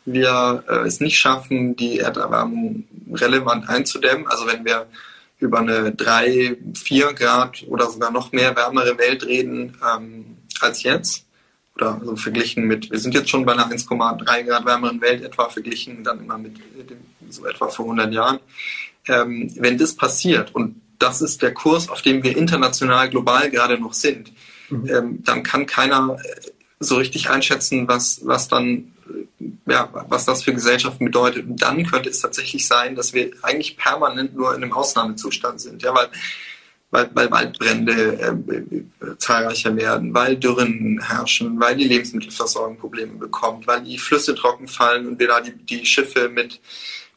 wir 0.05 0.63
äh, 0.67 0.87
es 0.87 0.99
nicht 0.99 1.17
schaffen, 1.17 1.75
die 1.75 1.99
Erderwärmung 1.99 2.85
relevant 3.13 3.69
einzudämmen, 3.69 4.27
also 4.27 4.47
wenn 4.47 4.65
wir 4.65 4.87
über 5.39 5.59
eine 5.59 5.91
drei, 5.91 6.57
vier 6.75 7.13
Grad 7.13 7.63
oder 7.67 7.89
sogar 7.89 8.11
noch 8.11 8.31
mehr 8.31 8.55
wärmere 8.55 8.97
Welt 8.97 9.25
reden 9.25 9.77
ähm, 9.83 10.37
als 10.59 10.83
jetzt, 10.83 11.25
oder 11.75 11.99
also 11.99 12.15
verglichen 12.15 12.65
mit, 12.65 12.91
wir 12.91 12.99
sind 12.99 13.13
jetzt 13.13 13.29
schon 13.29 13.45
bei 13.45 13.53
einer 13.53 13.69
1,3 13.69 14.43
Grad 14.43 14.65
wärmeren 14.65 15.01
Welt 15.01 15.23
etwa 15.23 15.49
verglichen, 15.49 16.03
dann 16.03 16.19
immer 16.19 16.37
mit 16.37 16.57
so 17.29 17.45
etwa 17.45 17.69
vor 17.69 17.85
100 17.85 18.13
Jahren. 18.13 18.39
Ähm, 19.07 19.51
wenn 19.57 19.77
das 19.77 19.95
passiert 19.95 20.53
und 20.53 20.79
das 20.99 21.21
ist 21.21 21.41
der 21.41 21.53
Kurs, 21.53 21.89
auf 21.89 22.01
dem 22.01 22.21
wir 22.23 22.37
international, 22.37 23.09
global 23.09 23.49
gerade 23.49 23.79
noch 23.79 23.93
sind, 23.93 24.31
mhm. 24.69 24.87
ähm, 24.87 25.23
dann 25.23 25.41
kann 25.43 25.65
keiner 25.65 26.17
äh, 26.23 26.51
so 26.79 26.97
richtig 26.97 27.29
einschätzen, 27.29 27.87
was, 27.87 28.21
was 28.25 28.47
dann, 28.47 28.93
ja, 29.65 29.89
was 30.10 30.26
das 30.26 30.43
für 30.43 30.54
Gesellschaften 30.54 31.06
bedeutet. 31.06 31.47
Und 31.47 31.62
dann 31.62 31.86
könnte 31.86 32.10
es 32.10 32.19
tatsächlich 32.19 32.67
sein, 32.67 32.95
dass 32.95 33.13
wir 33.13 33.32
eigentlich 33.41 33.78
permanent 33.78 34.36
nur 34.36 34.56
in 34.56 34.63
einem 34.63 34.74
Ausnahmezustand 34.74 35.62
sind, 35.62 35.84
ja, 35.84 35.93
weil, 35.93 36.10
weil, 36.91 37.10
weil 37.13 37.32
Waldbrände 37.32 38.84
äh, 39.02 39.17
zahlreicher 39.17 39.76
werden, 39.76 40.13
weil 40.13 40.36
Dürren 40.38 41.02
herrschen, 41.02 41.60
weil 41.60 41.76
die 41.76 41.88
Lebensmittelversorgung 41.88 42.78
Probleme 42.78 43.13
bekommt, 43.13 43.67
weil 43.67 43.82
die 43.82 43.97
Flüsse 43.97 44.36
trocken 44.36 44.67
fallen 44.67 45.08
und 45.08 45.19
wir 45.19 45.28
da 45.28 45.41
die, 45.41 45.54
die 45.54 45.86
Schiffe 45.86 46.30
mit 46.30 46.60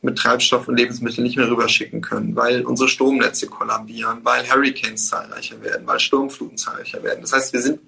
mit 0.05 0.19
Treibstoff 0.19 0.69
und 0.69 0.77
Lebensmitteln 0.77 1.25
nicht 1.25 1.37
mehr 1.37 1.51
rüberschicken 1.51 2.03
können, 2.03 2.37
weil 2.37 2.63
unsere 2.65 2.89
Stromnetze 2.89 3.47
kollabieren, 3.47 4.19
weil 4.23 4.49
Hurricanes 4.49 5.09
zahlreicher 5.09 5.61
werden, 5.63 5.87
weil 5.87 5.99
Sturmfluten 5.99 6.59
zahlreicher 6.59 7.03
werden. 7.03 7.23
Das 7.23 7.33
heißt, 7.33 7.53
wir 7.53 7.61
sind 7.61 7.81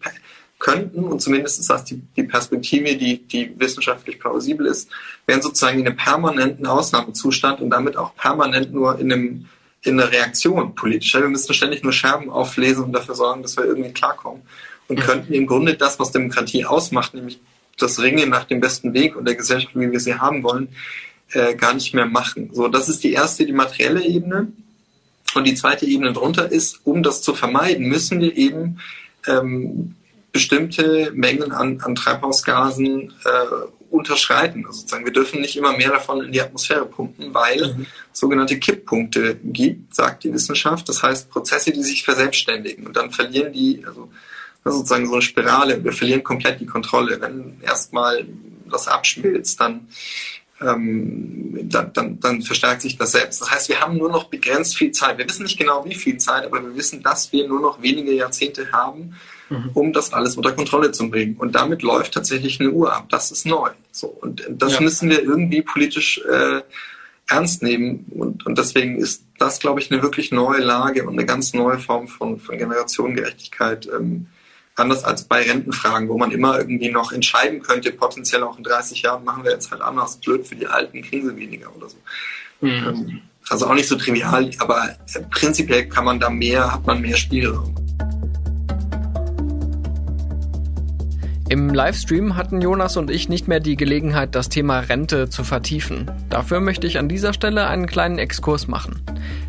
könnten, 0.59 1.05
und 1.05 1.21
zumindest 1.21 1.61
ist 1.61 1.71
das 1.71 1.85
die, 1.85 2.01
die 2.17 2.23
Perspektive, 2.23 2.97
die, 2.97 3.23
die 3.23 3.53
wissenschaftlich 3.59 4.19
plausibel 4.19 4.67
ist, 4.67 4.89
wären 5.27 5.43
sozusagen 5.43 5.81
in 5.81 5.87
einem 5.87 5.97
permanenten 5.97 6.67
Ausnahmezustand 6.67 7.61
und 7.61 7.71
damit 7.71 7.97
auch 7.97 8.15
permanent 8.17 8.73
nur 8.73 8.99
in 8.99 9.13
einem 9.13 9.47
in 9.83 10.01
einer 10.01 10.11
Reaktion 10.11 10.75
politisch. 10.75 11.15
Wir 11.15 11.29
müssen 11.29 11.55
ständig 11.55 11.83
nur 11.83 11.93
Scherben 11.93 12.29
auflesen 12.29 12.85
und 12.85 12.93
dafür 12.93 13.15
sorgen, 13.15 13.43
dass 13.43 13.57
wir 13.57 13.65
irgendwie 13.65 13.93
klarkommen. 13.93 14.43
Und 14.89 15.01
könnten 15.01 15.33
im 15.33 15.47
Grunde 15.47 15.75
das, 15.75 15.99
was 15.99 16.13
Demokratie 16.13 16.65
ausmacht, 16.65 17.15
nämlich 17.15 17.41
das 17.79 18.01
Ringen 18.01 18.31
nach 18.31 18.45
dem 18.45 18.61
besten 18.61 18.95
Weg 18.95 19.17
und 19.17 19.27
der 19.27 19.35
Gesellschaft, 19.35 19.75
wie 19.75 19.91
wir 19.91 20.01
sie 20.01 20.15
haben 20.15 20.43
wollen, 20.43 20.69
äh, 21.33 21.55
gar 21.55 21.75
nicht 21.75 21.93
mehr 21.95 22.07
machen. 22.07 22.51
So, 22.53 22.69
das 22.69 22.89
ist 22.89 23.03
die 23.05 23.13
erste, 23.13 23.45
die 23.47 23.53
materielle 23.53 24.05
Ebene. 24.05 24.49
Und 25.35 25.45
die 25.47 25.55
zweite 25.55 25.87
Ebene 25.87 26.13
drunter 26.13 26.51
ist, 26.51 26.81
um 26.85 27.03
das 27.03 27.23
zu 27.23 27.35
vermeiden, 27.35 27.89
müssen 27.89 28.21
wir 28.21 28.37
eben 28.37 28.79
ähm, 29.27 29.97
bestimmte 30.37 31.13
Mengen 31.15 31.51
an, 31.51 31.81
an 31.81 31.95
Treibhausgasen 31.95 33.15
äh, 33.25 33.89
unterschreiten. 33.89 34.67
Also 34.67 34.81
sozusagen, 34.81 35.07
wir 35.07 35.13
dürfen 35.15 35.41
nicht 35.41 35.57
immer 35.57 35.75
mehr 35.75 35.89
davon 35.89 36.23
in 36.23 36.31
die 36.31 36.43
Atmosphäre 36.43 36.85
pumpen, 36.85 37.33
weil 37.33 37.75
mhm. 37.75 37.87
sogenannte 38.13 38.59
Kipppunkte 38.59 39.37
gibt, 39.43 39.95
sagt 39.95 40.25
die 40.25 40.35
Wissenschaft. 40.35 40.91
Das 40.91 41.03
heißt 41.03 41.31
Prozesse, 41.31 41.73
die 41.73 41.83
sich 41.83 42.05
verselbstständigen 42.05 42.87
und 42.87 42.95
dann 42.99 43.13
verlieren 43.13 43.55
die, 43.55 43.83
also 43.87 44.11
sozusagen 44.63 45.07
so 45.07 45.15
eine 45.15 45.23
Spirale. 45.23 45.83
Wir 45.83 45.93
verlieren 45.93 46.23
komplett 46.23 46.61
die 46.61 46.67
Kontrolle. 46.67 47.19
Wenn 47.19 47.59
erstmal 47.63 48.27
das 48.71 48.89
abschmilzt, 48.89 49.59
dann 49.59 49.89
ähm, 50.61 51.61
dann, 51.65 51.93
dann, 51.95 52.21
dann 52.21 52.43
verstärkt 52.43 52.83
sich 52.83 52.99
das 52.99 53.13
selbst. 53.13 53.41
Das 53.41 53.51
heißt, 53.51 53.69
wir 53.71 53.81
haben 53.81 53.97
nur 53.97 54.11
noch 54.11 54.25
begrenzt 54.25 54.77
viel 54.77 54.93
Zeit. 54.93 55.17
Wir 55.17 55.27
wissen 55.27 55.45
nicht 55.45 55.59
genau, 55.59 55.85
wie 55.87 55.95
viel 55.95 56.19
Zeit, 56.19 56.45
aber 56.45 56.63
wir 56.63 56.75
wissen, 56.77 57.03
dass 57.03 57.33
wir 57.33 57.49
nur 57.49 57.61
noch 57.61 57.81
wenige 57.81 58.13
Jahrzehnte 58.13 58.73
haben, 58.73 59.15
mhm. 59.49 59.71
um 59.75 59.93
das 59.93 60.13
alles 60.13 60.37
unter 60.37 60.53
Kontrolle 60.53 60.93
zu 60.93 61.11
bringen. 61.11 61.37
Und 61.37 61.55
damit 61.55 61.83
läuft 61.83 62.15
tatsächlich 62.15 62.61
eine 62.61 62.71
Uhr 62.71 62.95
ab. 62.95 63.09
Das 63.11 63.31
ist 63.31 63.47
neu. 63.47 63.71
So 63.93 64.09
und 64.09 64.47
das 64.49 64.75
ja. 64.75 64.81
müssen 64.81 65.11
wir 65.11 65.23
irgendwie 65.23 65.63
politisch 65.63 66.21
äh, 66.31 66.63
ernst 67.29 67.63
nehmen. 67.63 68.07
Und, 68.11 68.47
und 68.47 68.59
deswegen 68.59 68.97
ist 68.97 69.25
das, 69.39 69.59
glaube 69.59 69.81
ich, 69.81 69.91
eine 69.91 70.03
wirklich 70.03 70.33
neue 70.33 70.61
Lage 70.61 71.05
und 71.05 71.15
eine 71.15 71.27
ganz 71.27 71.55
neue 71.55 71.79
Form 71.79 72.09
von, 72.09 72.39
von 72.39 72.59
Generationengerechtigkeit. 72.59 73.87
Ähm, 73.87 74.27
anders 74.77 75.05
als 75.05 75.25
bei 75.25 75.43
Rentenfragen, 75.43 76.09
wo 76.09 76.19
man 76.19 76.31
immer 76.31 76.59
irgendwie 76.59 76.91
noch 76.91 77.13
entscheiden 77.13 77.63
könnte, 77.63 77.93
potenziell 77.93 78.43
auch 78.43 78.59
in 78.59 78.65
30 78.65 79.03
Jahren 79.03 79.25
machen 79.25 79.45
wir 79.45 79.53
jetzt 79.53 79.71
halt 79.71 79.81
anders, 79.81 80.19
blöd 80.19 80.47
für 80.47 80.55
die 80.55 80.67
Alten, 80.67 81.03
kriegen 81.03 81.29
sie 81.29 81.37
weniger 81.37 81.75
oder 81.75 81.89
so. 81.89 81.97
Mhm. 82.61 82.71
Ähm, 82.71 83.21
also 83.49 83.67
auch 83.67 83.75
nicht 83.75 83.89
so 83.89 83.97
trivial, 83.97 84.51
aber 84.59 84.97
prinzipiell 85.31 85.89
kann 85.89 86.05
man 86.05 86.21
da 86.21 86.29
mehr, 86.29 86.73
hat 86.73 86.87
man 86.87 87.01
mehr 87.01 87.17
Spielraum. 87.17 87.75
Im 91.49 91.73
Livestream 91.73 92.35
hatten 92.35 92.61
Jonas 92.61 92.97
und 92.97 93.09
ich 93.09 93.29
nicht 93.29 93.47
mehr 93.47 93.61
die 93.61 93.77
Gelegenheit, 93.77 94.35
das 94.35 94.49
Thema 94.49 94.81
Rente 94.81 95.29
zu 95.29 95.45
vertiefen. 95.45 96.11
Dafür 96.29 96.59
möchte 96.59 96.89
ich 96.89 96.99
an 96.99 97.09
dieser 97.09 97.33
Stelle 97.33 97.69
einen 97.69 97.87
kleinen 97.87 98.19
Exkurs 98.19 98.67
machen. 98.67 99.01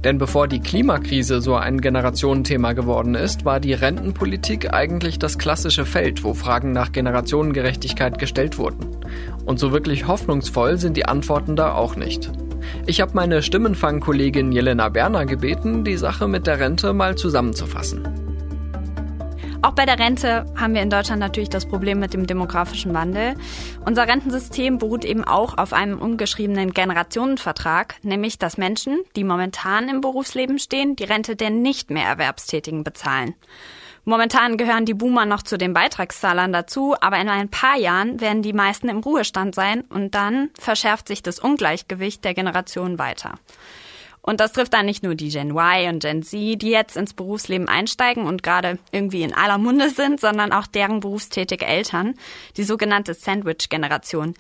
Denn 0.04 0.20
bevor 0.20 0.48
die 0.48 0.60
Klimakrise 0.60 1.42
so 1.42 1.56
ein 1.56 1.82
Generationenthema 1.82 2.74
geworden 2.74 3.16
ist, 3.16 3.46
war 3.46 3.60
die 3.60 3.74
Rentenpolitik 3.74 4.72
eigentlich 4.76 5.18
das 5.18 5.40
klassische 5.40 5.86
Feld, 5.86 6.24
wo 6.24 6.36
Fragen 6.36 6.72
nach 6.72 6.92
Generationengerechtigkeit 6.92 8.20
gestellt 8.20 8.60
wurden. 8.60 8.86
Und 9.46 9.58
so 9.58 9.72
wirklich 9.72 10.06
hoffnungsvoll 10.06 10.78
sind 10.78 10.98
die 10.98 11.08
Antworten 11.08 11.56
da 11.56 11.74
auch 11.74 11.96
nicht. 11.96 12.30
Ich 12.86 13.02
habe 13.02 13.14
meine 13.16 13.42
Stimmenfangkollegin 13.42 14.52
Jelena 14.52 14.90
Berner 14.90 15.26
gebeten, 15.26 15.84
die 15.84 15.98
Sache 15.98 16.28
mit 16.28 16.46
der 16.46 16.60
Rente 16.60 16.94
mal 16.94 17.16
zusammenzufassen. 17.16 18.27
Auch 19.64 19.72
bei 19.72 19.86
der 19.86 19.98
Rente 19.98 20.46
haben 20.56 20.76
wir 20.76 20.82
in 20.82 20.90
Deutschland 20.90 21.20
natürlich 21.20 21.50
das 21.50 21.68
Problem 21.68 22.00
mit 22.00 22.14
dem 22.14 22.28
demografischen 22.28 22.94
Wandel. 22.94 23.36
Unser 23.86 24.08
Rentensystem 24.08 24.78
beruht 24.78 25.04
eben 25.04 25.24
auch 25.24 25.58
auf 25.58 25.74
einem 25.74 26.00
ungeschriebenen 26.00 26.74
Generationenvertrag, 26.74 27.96
nämlich 28.04 28.38
dass 28.38 28.58
Menschen, 28.58 29.00
die 29.16 29.24
momentan 29.24 29.90
im 29.90 30.02
Berufsleben 30.02 30.60
stehen, 30.60 30.96
die 30.96 31.06
Rente 31.06 31.36
der 31.36 31.50
nicht 31.50 31.90
mehr 31.90 32.06
Erwerbstätigen 32.06 32.84
bezahlen. 32.84 33.34
Momentan 34.06 34.58
gehören 34.58 34.86
die 34.86 34.94
Boomer 34.94 35.26
noch 35.26 35.44
zu 35.44 35.58
den 35.58 35.74
Beitragszahlern 35.74 36.54
dazu, 36.54 36.96
aber 37.02 37.18
in 37.18 37.28
ein 37.28 37.50
paar 37.50 37.78
Jahren 37.78 38.22
werden 38.22 38.42
die 38.42 38.54
meisten 38.54 38.88
im 38.88 39.00
Ruhestand 39.00 39.54
sein 39.54 39.82
und 39.90 40.16
dann 40.16 40.50
verschärft 40.58 41.10
sich 41.10 41.24
das 41.24 41.40
Ungleichgewicht 41.40 42.24
der 42.24 42.34
Generationen 42.34 43.00
weiter. 43.00 43.34
Und 44.28 44.42
das 44.42 44.52
trifft 44.52 44.74
dann 44.74 44.86
nicht 44.86 45.04
nur 45.04 45.16
die 45.16 45.30
Gen 45.30 45.52
Y 45.52 45.88
und 45.88 46.02
Gen 46.02 46.22
Z, 46.22 46.62
die 46.62 46.70
jetzt 46.70 46.98
ins 46.98 47.14
Berufsleben 47.14 47.70
einsteigen 47.70 48.26
und 48.26 48.44
gerade 48.44 48.78
irgendwie 48.92 49.22
in 49.22 49.34
aller 49.34 49.58
Munde 49.58 49.90
sind, 49.90 50.20
sondern 50.20 50.52
auch 50.52 50.68
deren 50.68 51.00
berufstätige 51.00 51.66
Eltern, 51.66 52.14
die 52.58 52.64
sogenannte 52.64 53.14
Sandwich-Generation. 53.14 54.34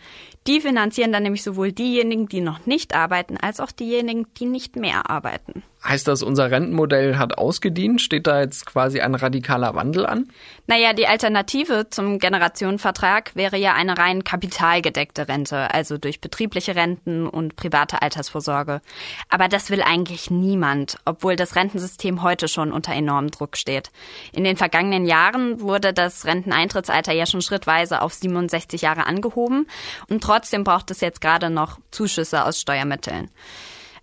Die 0.46 0.60
finanzieren 0.60 1.14
dann 1.14 1.24
nämlich 1.24 1.42
sowohl 1.42 1.72
diejenigen, 1.72 2.28
die 2.28 2.42
noch 2.42 2.66
nicht 2.66 2.96
arbeiten, 2.96 3.38
als 3.38 3.62
auch 3.62 3.72
diejenigen, 3.72 4.28
die 4.38 4.46
nicht 4.46 4.76
mehr 4.76 5.10
arbeiten. 5.10 5.64
Heißt 5.88 6.06
das, 6.10 6.22
unser 6.22 6.52
Rentenmodell 6.52 7.18
hat 7.18 7.38
ausgedient? 7.38 8.02
Steht 8.02 8.28
da 8.28 8.42
jetzt 8.42 8.66
quasi 8.66 9.00
ein 9.00 9.16
radikaler 9.16 9.74
Wandel 9.74 10.06
an? 10.06 10.28
Naja, 10.66 10.92
die 10.92 11.08
Alternative 11.08 11.90
zum 11.90 12.20
Generationenvertrag 12.20 13.34
wäre 13.38 13.56
ja 13.56 13.74
eine 13.74 13.98
rein 13.98 14.26
kapitalgedeckte 14.26 15.30
Rente, 15.30 15.74
also 15.74 15.98
durch 15.98 16.20
betriebliche 16.20 16.76
Renten 16.76 17.26
und 17.26 17.56
private 17.56 18.02
Altersvorsorge. 18.02 18.82
Aber 19.30 19.48
das 19.48 19.70
will 19.70 19.82
eigentlich 19.82 20.30
niemand, 20.30 20.98
obwohl 21.06 21.38
das 21.38 21.56
Rentensystem 21.56 22.22
heute 22.22 22.50
schon 22.50 22.74
unter 22.74 22.92
enormem 22.92 23.32
Druck 23.32 23.56
steht. 23.56 23.90
In 24.34 24.44
den 24.44 24.58
vergangenen 24.58 25.06
Jahren 25.06 25.62
wurde 25.62 25.94
das 25.94 26.26
Renteneintrittsalter 26.26 27.14
ja 27.14 27.26
schon 27.26 27.42
schrittweise 27.42 28.02
auf 28.02 28.14
67 28.14 28.82
Jahre 28.82 29.06
angehoben 29.06 29.68
und 30.10 30.22
trotzdem 30.22 30.66
braucht 30.66 30.92
es 30.92 31.00
jetzt 31.00 31.22
gerade 31.22 31.50
noch 31.50 31.80
Zuschüsse 31.92 32.44
aus 32.44 32.60
Steuermitteln. 32.60 33.30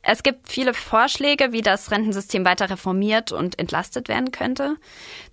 Es 0.07 0.23
gibt 0.23 0.49
viele 0.51 0.75
Vorschläge, 0.75 1.53
wie 1.53 1.63
das 1.63 1.91
Rentensystem 1.91 2.45
weiter 2.45 2.69
reformiert 2.69 3.33
und 3.33 3.59
entlastet 3.59 4.09
werden 4.09 4.33
könnte. 4.33 4.77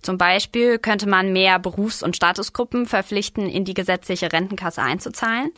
Zum 0.00 0.16
Beispiel 0.16 0.78
könnte 0.78 1.06
man 1.06 1.32
mehr 1.32 1.58
Berufs- 1.58 2.02
und 2.02 2.16
Statusgruppen 2.16 2.86
verpflichten, 2.86 3.48
in 3.48 3.66
die 3.66 3.74
gesetzliche 3.74 4.32
Rentenkasse 4.32 4.82
einzuzahlen. 4.82 5.50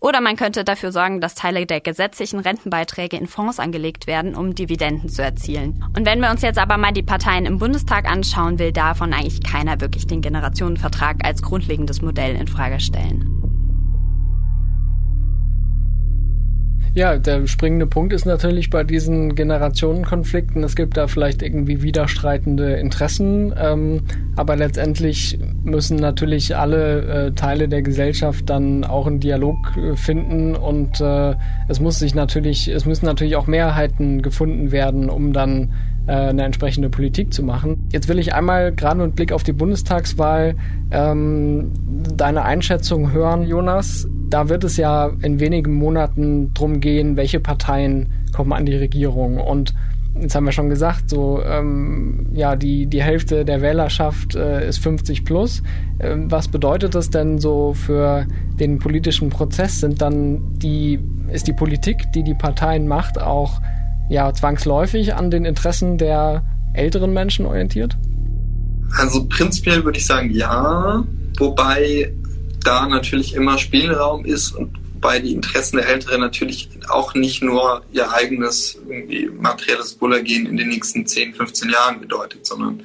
Oder 0.00 0.20
man 0.20 0.36
könnte 0.36 0.64
dafür 0.64 0.92
sorgen, 0.92 1.20
dass 1.20 1.34
Teile 1.34 1.64
der 1.64 1.80
gesetzlichen 1.80 2.40
Rentenbeiträge 2.40 3.16
in 3.16 3.26
Fonds 3.26 3.58
angelegt 3.58 4.06
werden, 4.06 4.34
um 4.34 4.54
Dividenden 4.54 5.08
zu 5.08 5.22
erzielen. 5.22 5.84
Und 5.96 6.04
wenn 6.04 6.20
wir 6.20 6.30
uns 6.30 6.42
jetzt 6.42 6.58
aber 6.58 6.76
mal 6.76 6.92
die 6.92 7.02
Parteien 7.02 7.46
im 7.46 7.58
Bundestag 7.58 8.04
anschauen, 8.04 8.58
will 8.58 8.72
davon 8.72 9.14
eigentlich 9.14 9.42
keiner 9.42 9.80
wirklich 9.80 10.06
den 10.06 10.20
Generationenvertrag 10.20 11.24
als 11.24 11.40
grundlegendes 11.40 12.02
Modell 12.02 12.36
in 12.36 12.46
Frage 12.46 12.80
stellen. 12.80 13.35
Ja, 16.96 17.18
der 17.18 17.46
springende 17.46 17.86
Punkt 17.86 18.14
ist 18.14 18.24
natürlich 18.24 18.70
bei 18.70 18.82
diesen 18.82 19.34
Generationenkonflikten, 19.34 20.64
es 20.64 20.74
gibt 20.76 20.96
da 20.96 21.08
vielleicht 21.08 21.42
irgendwie 21.42 21.82
widerstreitende 21.82 22.76
Interessen, 22.76 23.52
ähm, 23.54 24.04
aber 24.34 24.56
letztendlich 24.56 25.38
müssen 25.62 25.96
natürlich 25.96 26.56
alle 26.56 27.26
äh, 27.26 27.32
Teile 27.32 27.68
der 27.68 27.82
Gesellschaft 27.82 28.48
dann 28.48 28.82
auch 28.82 29.06
einen 29.06 29.20
Dialog 29.20 29.58
äh, 29.76 29.94
finden 29.94 30.56
und 30.56 30.98
äh, 31.02 31.34
es 31.68 31.80
muss 31.80 31.98
sich 31.98 32.14
natürlich, 32.14 32.66
es 32.68 32.86
müssen 32.86 33.04
natürlich 33.04 33.36
auch 33.36 33.46
Mehrheiten 33.46 34.22
gefunden 34.22 34.72
werden, 34.72 35.10
um 35.10 35.34
dann 35.34 35.74
äh, 36.06 36.12
eine 36.12 36.44
entsprechende 36.44 36.88
Politik 36.88 37.32
zu 37.32 37.42
machen. 37.42 37.88
Jetzt 37.90 38.08
will 38.08 38.18
ich 38.18 38.34
einmal 38.34 38.72
gerade 38.72 39.02
mit 39.02 39.16
Blick 39.16 39.32
auf 39.32 39.42
die 39.42 39.52
Bundestagswahl 39.52 40.54
ähm, 40.90 41.72
deine 42.16 42.44
Einschätzung 42.44 43.12
hören, 43.12 43.46
Jonas. 43.46 44.08
Da 44.28 44.48
wird 44.48 44.64
es 44.64 44.76
ja 44.76 45.10
in 45.22 45.40
wenigen 45.40 45.74
Monaten 45.74 46.52
drum 46.54 46.80
gehen, 46.80 47.16
welche 47.16 47.40
Parteien 47.40 48.12
kommen 48.32 48.52
an 48.52 48.66
die 48.66 48.76
Regierung 48.76 49.38
und 49.38 49.74
Jetzt 50.20 50.34
haben 50.34 50.46
wir 50.46 50.52
schon 50.52 50.70
gesagt, 50.70 51.10
so 51.10 51.42
ähm, 51.42 52.28
ja 52.32 52.56
die 52.56 52.86
die 52.86 53.02
Hälfte 53.02 53.44
der 53.44 53.60
Wählerschaft 53.60 54.34
äh, 54.34 54.66
ist 54.66 54.78
50 54.78 55.24
plus. 55.24 55.62
Ähm, 56.00 56.30
was 56.30 56.48
bedeutet 56.48 56.94
das 56.94 57.10
denn 57.10 57.38
so 57.38 57.74
für 57.74 58.26
den 58.58 58.78
politischen 58.78 59.28
Prozess? 59.28 59.80
Sind 59.80 60.00
dann 60.00 60.40
die 60.54 60.98
ist 61.30 61.46
die 61.48 61.52
Politik, 61.52 62.10
die 62.14 62.22
die 62.22 62.34
Parteien 62.34 62.88
macht, 62.88 63.20
auch 63.20 63.60
ja 64.08 64.32
zwangsläufig 64.32 65.14
an 65.14 65.30
den 65.30 65.44
Interessen 65.44 65.98
der 65.98 66.44
älteren 66.74 67.12
Menschen 67.12 67.46
orientiert? 67.46 67.96
Also 68.98 69.26
prinzipiell 69.28 69.84
würde 69.84 69.98
ich 69.98 70.06
sagen 70.06 70.30
ja, 70.30 71.04
wobei 71.38 72.12
da 72.64 72.88
natürlich 72.88 73.34
immer 73.34 73.58
Spielraum 73.58 74.24
ist 74.24 74.52
und 74.52 74.78
wobei 74.94 75.18
die 75.20 75.32
Interessen 75.32 75.76
der 75.76 75.88
Älteren 75.88 76.20
natürlich 76.20 76.68
auch 76.88 77.14
nicht 77.14 77.42
nur 77.42 77.82
ihr 77.92 78.12
eigenes 78.12 78.76
irgendwie 78.88 79.28
materielles 79.28 80.00
Wohlergehen 80.00 80.46
in 80.46 80.56
den 80.56 80.68
nächsten 80.68 81.06
10, 81.06 81.34
15 81.34 81.70
Jahren 81.70 82.00
bedeutet, 82.00 82.46
sondern 82.46 82.82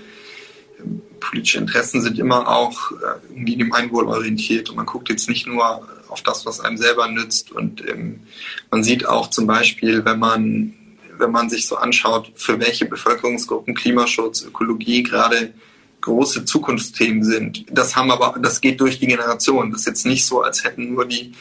ähm, 0.79 1.01
politische 1.19 1.57
Interessen 1.57 2.01
sind 2.01 2.19
immer 2.19 2.47
auch 2.47 2.91
äh, 2.91 3.33
irgendwie 3.33 3.57
Gemeinwohl 3.57 4.07
orientiert. 4.07 4.69
Und 4.69 4.75
man 4.75 4.85
guckt 4.85 5.09
jetzt 5.09 5.29
nicht 5.29 5.47
nur 5.47 5.87
auf 6.09 6.21
das, 6.21 6.45
was 6.45 6.59
einem 6.59 6.77
selber 6.77 7.07
nützt. 7.07 7.51
Und 7.51 7.87
ähm, 7.87 8.21
man 8.69 8.83
sieht 8.83 9.07
auch 9.07 9.29
zum 9.29 9.47
Beispiel, 9.47 10.03
wenn 10.03 10.19
man 10.19 10.73
wenn 11.21 11.31
man 11.31 11.49
sich 11.49 11.67
so 11.67 11.77
anschaut, 11.77 12.31
für 12.35 12.59
welche 12.59 12.85
Bevölkerungsgruppen 12.85 13.75
Klimaschutz, 13.75 14.41
Ökologie 14.41 15.03
gerade 15.03 15.53
große 16.01 16.45
Zukunftsthemen 16.45 17.23
sind. 17.23 17.65
Das 17.71 17.95
haben 17.95 18.11
aber, 18.11 18.39
das 18.39 18.59
geht 18.59 18.81
durch 18.81 18.99
die 18.99 19.07
Generation. 19.07 19.71
Das 19.71 19.81
ist 19.81 19.87
jetzt 19.87 20.05
nicht 20.05 20.25
so, 20.25 20.41
als 20.41 20.63
hätten 20.63 20.93
nur 20.93 21.05
die, 21.05 21.31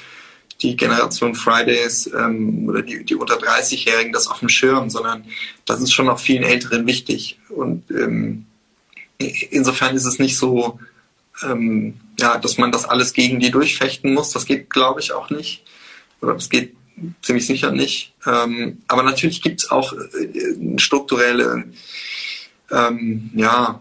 die 0.61 0.77
Generation 0.77 1.35
Fridays 1.35 2.09
ähm, 2.15 2.69
oder 2.69 2.83
die, 2.83 3.05
die 3.05 3.15
unter 3.15 3.37
30-Jährigen 3.37 4.13
das 4.13 4.29
auf 4.29 4.41
dem 4.41 4.51
Schirm, 4.51 4.91
sondern 4.91 5.25
das 5.65 5.81
ist 5.81 5.93
schon 5.93 6.09
auch 6.09 6.19
vielen 6.19 6.43
Älteren 6.43 6.87
wichtig. 6.87 7.39
Und 7.49 7.91
ähm, 7.91 8.47
insofern 9.19 9.97
ist 9.97 10.05
es 10.05 10.19
nicht 10.19 10.37
so, 10.37 10.79
ähm, 11.43 11.95
ja, 12.19 12.37
dass 12.39 12.59
man 12.59 12.71
das 12.71 12.85
alles 12.85 13.15
gegen 13.15 13.41
die 13.41 13.51
durchfechten 13.51 14.13
muss. 14.13 14.31
Das 14.31 14.45
geht, 14.45 14.69
glaube 14.69 15.01
ich, 15.01 15.13
auch 15.13 15.31
nicht. 15.31 15.65
Oder 16.21 16.35
das 16.35 16.51
geht 16.51 16.75
ziemlich 17.23 17.47
sicher 17.47 17.71
nicht. 17.73 18.13
Ähm, 18.27 18.83
aber 18.89 19.03
natürlich 19.03 19.43
gibt 19.43 19.61
es 19.63 19.71
auch 19.71 19.93
äh, 19.93 20.79
strukturelle, 20.79 21.65
ähm, 22.71 23.31
ja, 23.35 23.81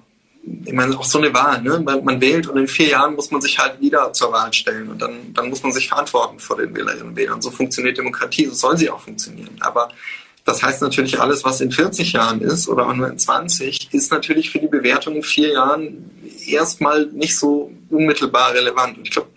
ich 0.65 0.73
meine, 0.73 0.97
auch 0.97 1.03
so 1.03 1.19
eine 1.19 1.34
Wahl, 1.34 1.62
ne? 1.62 1.79
Man, 1.79 2.03
man, 2.03 2.21
wählt 2.21 2.47
und 2.47 2.58
in 2.58 2.67
vier 2.67 2.89
Jahren 2.89 3.15
muss 3.15 3.29
man 3.29 3.41
sich 3.41 3.60
halt 3.60 3.79
wieder 3.82 4.12
zur 4.13 4.32
Wahl 4.32 4.51
stellen 4.53 4.89
und 4.89 5.01
dann, 5.01 5.34
dann 5.34 5.49
muss 5.49 5.62
man 5.62 5.71
sich 5.71 5.89
verantworten 5.89 6.39
vor 6.39 6.58
den 6.58 6.73
Wählerinnen 6.75 7.10
und 7.10 7.15
Wählern. 7.15 7.41
So 7.41 7.51
funktioniert 7.51 7.97
Demokratie, 7.97 8.45
so 8.45 8.53
soll 8.53 8.77
sie 8.77 8.89
auch 8.89 9.01
funktionieren. 9.01 9.55
Aber 9.60 9.89
das 10.45 10.63
heißt 10.63 10.82
natürlich, 10.82 11.19
alles, 11.19 11.43
was 11.43 11.62
in 11.62 11.71
40 11.71 12.13
Jahren 12.13 12.41
ist 12.41 12.67
oder 12.67 12.88
auch 12.88 12.93
nur 12.93 13.08
in 13.08 13.19
20, 13.19 13.93
ist 13.93 14.12
natürlich 14.12 14.49
für 14.49 14.60
die 14.60 14.67
Bewertung 14.67 15.17
in 15.17 15.23
vier 15.23 15.51
Jahren 15.51 16.10
erstmal 16.47 17.05
nicht 17.08 17.38
so 17.38 17.71
unmittelbar 17.89 18.53
relevant. 18.53 18.97
Und 18.97 19.03
ich 19.03 19.12
glaube, 19.12 19.29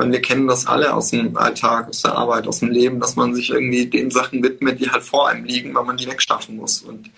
meine, 0.00 0.12
wir 0.12 0.22
kennen 0.22 0.48
das 0.48 0.66
alle 0.66 0.94
aus 0.94 1.10
dem 1.10 1.36
Alltag, 1.36 1.88
aus 1.88 2.02
der 2.02 2.16
Arbeit, 2.16 2.46
aus 2.46 2.60
dem 2.60 2.70
Leben, 2.70 3.00
dass 3.00 3.16
man 3.16 3.34
sich 3.34 3.50
irgendwie 3.50 3.86
den 3.86 4.10
Sachen 4.10 4.42
widmet, 4.42 4.80
die 4.80 4.90
halt 4.90 5.02
vor 5.02 5.28
einem 5.28 5.44
liegen, 5.44 5.74
weil 5.74 5.84
man 5.84 5.96
die 5.96 6.06
wegschaffen 6.06 6.56
muss. 6.56 6.80
Und 6.80 7.10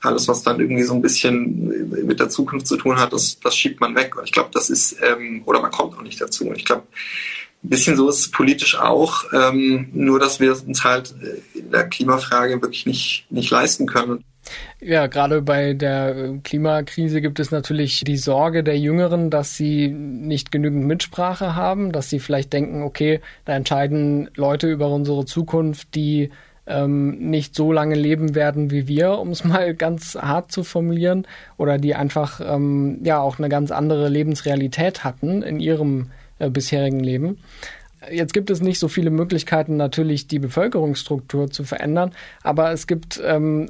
alles, 0.00 0.26
was 0.26 0.42
dann 0.42 0.58
irgendwie 0.58 0.82
so 0.82 0.94
ein 0.94 1.02
bisschen 1.02 2.06
mit 2.06 2.18
der 2.20 2.30
Zukunft 2.30 2.66
zu 2.66 2.76
tun 2.76 2.98
hat, 2.98 3.12
das, 3.12 3.38
das 3.40 3.56
schiebt 3.56 3.80
man 3.80 3.94
weg. 3.94 4.16
Und 4.16 4.24
ich 4.24 4.32
glaube, 4.32 4.50
das 4.52 4.70
ist, 4.70 4.96
ähm, 5.02 5.42
oder 5.44 5.60
man 5.60 5.70
kommt 5.70 5.96
auch 5.96 6.02
nicht 6.02 6.20
dazu. 6.20 6.46
Und 6.46 6.56
ich 6.56 6.64
glaube, 6.64 6.84
ein 7.62 7.68
bisschen 7.68 7.96
so 7.96 8.08
ist 8.08 8.20
es 8.20 8.30
politisch 8.30 8.78
auch, 8.78 9.24
ähm, 9.32 9.90
nur 9.92 10.18
dass 10.18 10.40
wir 10.40 10.52
uns 10.52 10.82
halt 10.82 11.14
in 11.54 11.70
der 11.70 11.88
Klimafrage 11.88 12.60
wirklich 12.60 12.86
nicht, 12.86 13.26
nicht 13.30 13.50
leisten 13.50 13.86
können. 13.86 14.24
Ja, 14.80 15.06
gerade 15.06 15.42
bei 15.42 15.72
der 15.74 16.38
Klimakrise 16.42 17.20
gibt 17.20 17.40
es 17.40 17.50
natürlich 17.50 18.02
die 18.04 18.16
Sorge 18.16 18.62
der 18.62 18.78
Jüngeren, 18.78 19.30
dass 19.30 19.56
sie 19.56 19.88
nicht 19.88 20.50
genügend 20.50 20.86
Mitsprache 20.86 21.54
haben, 21.54 21.92
dass 21.92 22.10
sie 22.10 22.18
vielleicht 22.18 22.52
denken, 22.52 22.82
okay, 22.82 23.20
da 23.44 23.54
entscheiden 23.54 24.30
Leute 24.34 24.70
über 24.70 24.88
unsere 24.88 25.24
Zukunft, 25.24 25.94
die 25.94 26.30
ähm, 26.66 27.30
nicht 27.30 27.54
so 27.54 27.72
lange 27.72 27.94
leben 27.94 28.34
werden 28.34 28.70
wie 28.70 28.88
wir, 28.88 29.18
um 29.18 29.30
es 29.30 29.44
mal 29.44 29.74
ganz 29.74 30.14
hart 30.14 30.52
zu 30.52 30.64
formulieren, 30.64 31.26
oder 31.56 31.78
die 31.78 31.94
einfach 31.94 32.40
ähm, 32.44 33.00
ja 33.04 33.20
auch 33.20 33.38
eine 33.38 33.48
ganz 33.48 33.70
andere 33.70 34.08
Lebensrealität 34.08 35.04
hatten 35.04 35.42
in 35.42 35.60
ihrem 35.60 36.10
äh, 36.38 36.50
bisherigen 36.50 37.00
Leben. 37.00 37.38
Jetzt 38.10 38.32
gibt 38.32 38.50
es 38.50 38.60
nicht 38.60 38.78
so 38.78 38.88
viele 38.88 39.10
Möglichkeiten, 39.10 39.76
natürlich 39.76 40.26
die 40.26 40.38
Bevölkerungsstruktur 40.38 41.50
zu 41.50 41.64
verändern, 41.64 42.12
aber 42.42 42.72
es 42.72 42.86
gibt 42.86 43.20
ähm, 43.24 43.68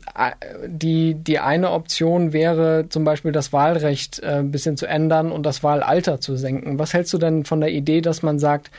die, 0.66 1.14
die 1.14 1.38
eine 1.38 1.70
Option 1.70 2.32
wäre 2.32 2.86
zum 2.88 3.04
Beispiel 3.04 3.32
das 3.32 3.52
Wahlrecht 3.52 4.20
äh, 4.20 4.38
ein 4.38 4.50
bisschen 4.50 4.76
zu 4.76 4.86
ändern 4.86 5.32
und 5.32 5.44
das 5.44 5.62
Wahlalter 5.62 6.20
zu 6.20 6.36
senken. 6.36 6.78
Was 6.78 6.94
hältst 6.94 7.12
du 7.12 7.18
denn 7.18 7.44
von 7.44 7.60
der 7.60 7.70
Idee, 7.70 8.00
dass 8.00 8.22
man 8.22 8.38
sagt, 8.38 8.70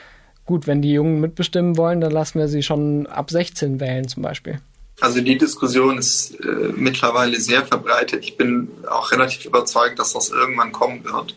gut, 0.45 0.67
wenn 0.67 0.81
die 0.81 0.93
Jungen 0.93 1.19
mitbestimmen 1.19 1.77
wollen, 1.77 2.01
dann 2.01 2.11
lassen 2.11 2.39
wir 2.39 2.47
sie 2.47 2.63
schon 2.63 3.07
ab 3.07 3.31
16 3.31 3.79
wählen 3.79 4.07
zum 4.07 4.23
Beispiel? 4.23 4.59
Also 5.01 5.19
die 5.19 5.37
Diskussion 5.37 5.97
ist 5.97 6.39
äh, 6.39 6.71
mittlerweile 6.75 7.39
sehr 7.39 7.65
verbreitet. 7.65 8.23
Ich 8.23 8.37
bin 8.37 8.69
auch 8.89 9.11
relativ 9.11 9.45
überzeugt, 9.45 9.99
dass 9.99 10.13
das 10.13 10.29
irgendwann 10.29 10.71
kommen 10.71 11.03
wird. 11.03 11.35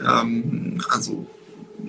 Ähm, 0.00 0.82
also 0.88 1.26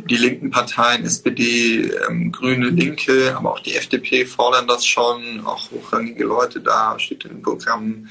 die 0.10 0.18
linken 0.18 0.50
Parteien, 0.52 1.06
SPD, 1.06 1.92
ähm, 2.10 2.32
Grüne, 2.32 2.70
Linke, 2.70 3.36
aber 3.36 3.54
auch 3.54 3.60
die 3.60 3.76
FDP 3.76 4.26
fordern 4.26 4.68
das 4.68 4.86
schon, 4.86 5.42
auch 5.46 5.72
hochrangige 5.72 6.24
Leute 6.24 6.60
da, 6.60 6.98
steht 7.00 7.26
in 7.26 7.32
den 7.32 7.42
Programmen. 7.42 8.10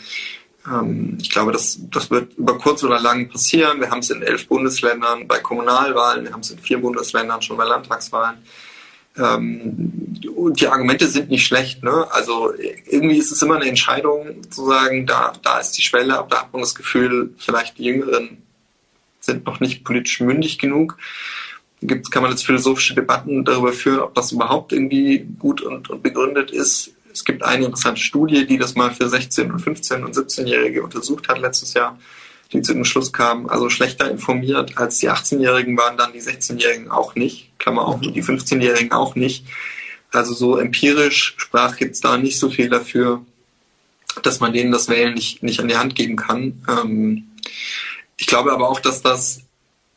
Ähm, 0.67 1.19
ich 1.21 1.31
glaube, 1.31 1.53
das, 1.53 1.79
das 1.91 2.11
wird 2.11 2.35
über 2.35 2.59
kurz 2.59 2.83
oder 2.85 3.01
lang 3.01 3.29
passieren. 3.29 3.81
Wir 3.81 3.91
haben 3.91 3.99
es 3.99 4.11
in 4.11 4.23
elf 4.23 4.49
Bundesländern 4.49 5.27
bei 5.27 5.41
Kommunalwahlen, 5.41 6.25
wir 6.25 6.33
haben 6.33 6.41
es 6.41 6.51
in 6.51 6.59
vier 6.59 6.79
Bundesländern 6.79 7.43
schon 7.43 7.57
bei 7.57 7.65
Landtagswahlen. 7.65 8.39
Ähm, 9.19 9.93
die 10.57 10.69
Argumente 10.69 11.07
sind 11.09 11.29
nicht 11.29 11.47
schlecht. 11.47 11.83
Ne? 11.83 12.07
Also 12.11 12.55
irgendwie 12.57 13.19
ist 13.19 13.31
es 13.31 13.43
immer 13.43 13.57
eine 13.57 13.67
Entscheidung 13.67 14.51
zu 14.51 14.67
sagen, 14.67 15.07
da, 15.07 15.35
da 15.43 15.59
ist 15.59 15.73
die 15.73 15.83
Schwelle, 15.83 16.19
aber 16.19 16.29
da 16.29 16.41
hat 16.43 16.53
man 16.53 16.63
das 16.63 16.75
Gefühl, 16.75 17.35
vielleicht 17.37 17.77
die 17.79 17.85
Jüngeren 17.85 18.39
sind 19.21 19.45
noch 19.45 19.61
nicht 19.61 19.85
politisch 19.85 20.21
mündig 20.21 20.59
genug 20.59 20.97
gibt, 21.87 22.11
kann 22.11 22.23
man 22.23 22.31
jetzt 22.31 22.45
philosophische 22.45 22.95
Debatten 22.95 23.45
darüber 23.45 23.73
führen, 23.73 24.01
ob 24.01 24.15
das 24.15 24.33
überhaupt 24.33 24.73
irgendwie 24.73 25.27
gut 25.39 25.61
und, 25.61 25.91
und 25.91 26.03
begründet 26.03 26.51
ist. 26.51 26.93
Es 27.13 27.25
gibt 27.25 27.43
eine 27.43 27.67
interessante 27.67 28.01
Studie, 28.01 28.47
die 28.47 28.59
das 28.59 28.75
mal 28.75 28.91
für 28.93 29.09
16 29.09 29.53
und 29.53 29.59
15 29.61 30.05
und 30.05 30.17
17-Jährige 30.17 30.83
untersucht 30.83 31.29
hat 31.29 31.39
letztes 31.39 31.75
Jahr, 31.75 31.99
die 32.53 32.63
zu 32.63 32.73
dem 32.73 32.85
Schluss 32.85 33.13
kam, 33.13 33.49
also 33.49 33.69
schlechter 33.69 34.11
informiert 34.11 34.79
als 34.79 34.99
die 34.99 35.11
18-Jährigen 35.11 35.77
waren 35.77 35.97
dann 35.97 36.13
die 36.13 36.23
16-Jährigen 36.23 36.91
auch 36.91 37.15
nicht, 37.15 37.51
Klammer 37.59 37.87
auf, 37.87 38.01
die 38.01 38.23
15-Jährigen 38.23 38.93
auch 38.93 39.15
nicht. 39.15 39.47
Also 40.11 40.35
so 40.35 40.59
empirisch 40.59 41.35
sprach 41.39 41.81
jetzt 41.81 42.05
da 42.05 42.19
nicht 42.19 42.39
so 42.39 42.51
viel 42.51 42.69
dafür, 42.69 43.25
dass 44.23 44.41
man 44.41 44.53
denen 44.53 44.73
das 44.73 44.89
Wählen 44.89 45.15
nicht, 45.15 45.43
nicht 45.43 45.61
an 45.61 45.69
die 45.69 45.77
Hand 45.77 45.95
geben 45.95 46.17
kann. 46.17 46.63
Ähm, 46.69 47.29
ich 48.19 48.27
glaube 48.27 48.53
aber 48.53 48.69
auch, 48.69 48.81
dass 48.81 49.01
das 49.03 49.41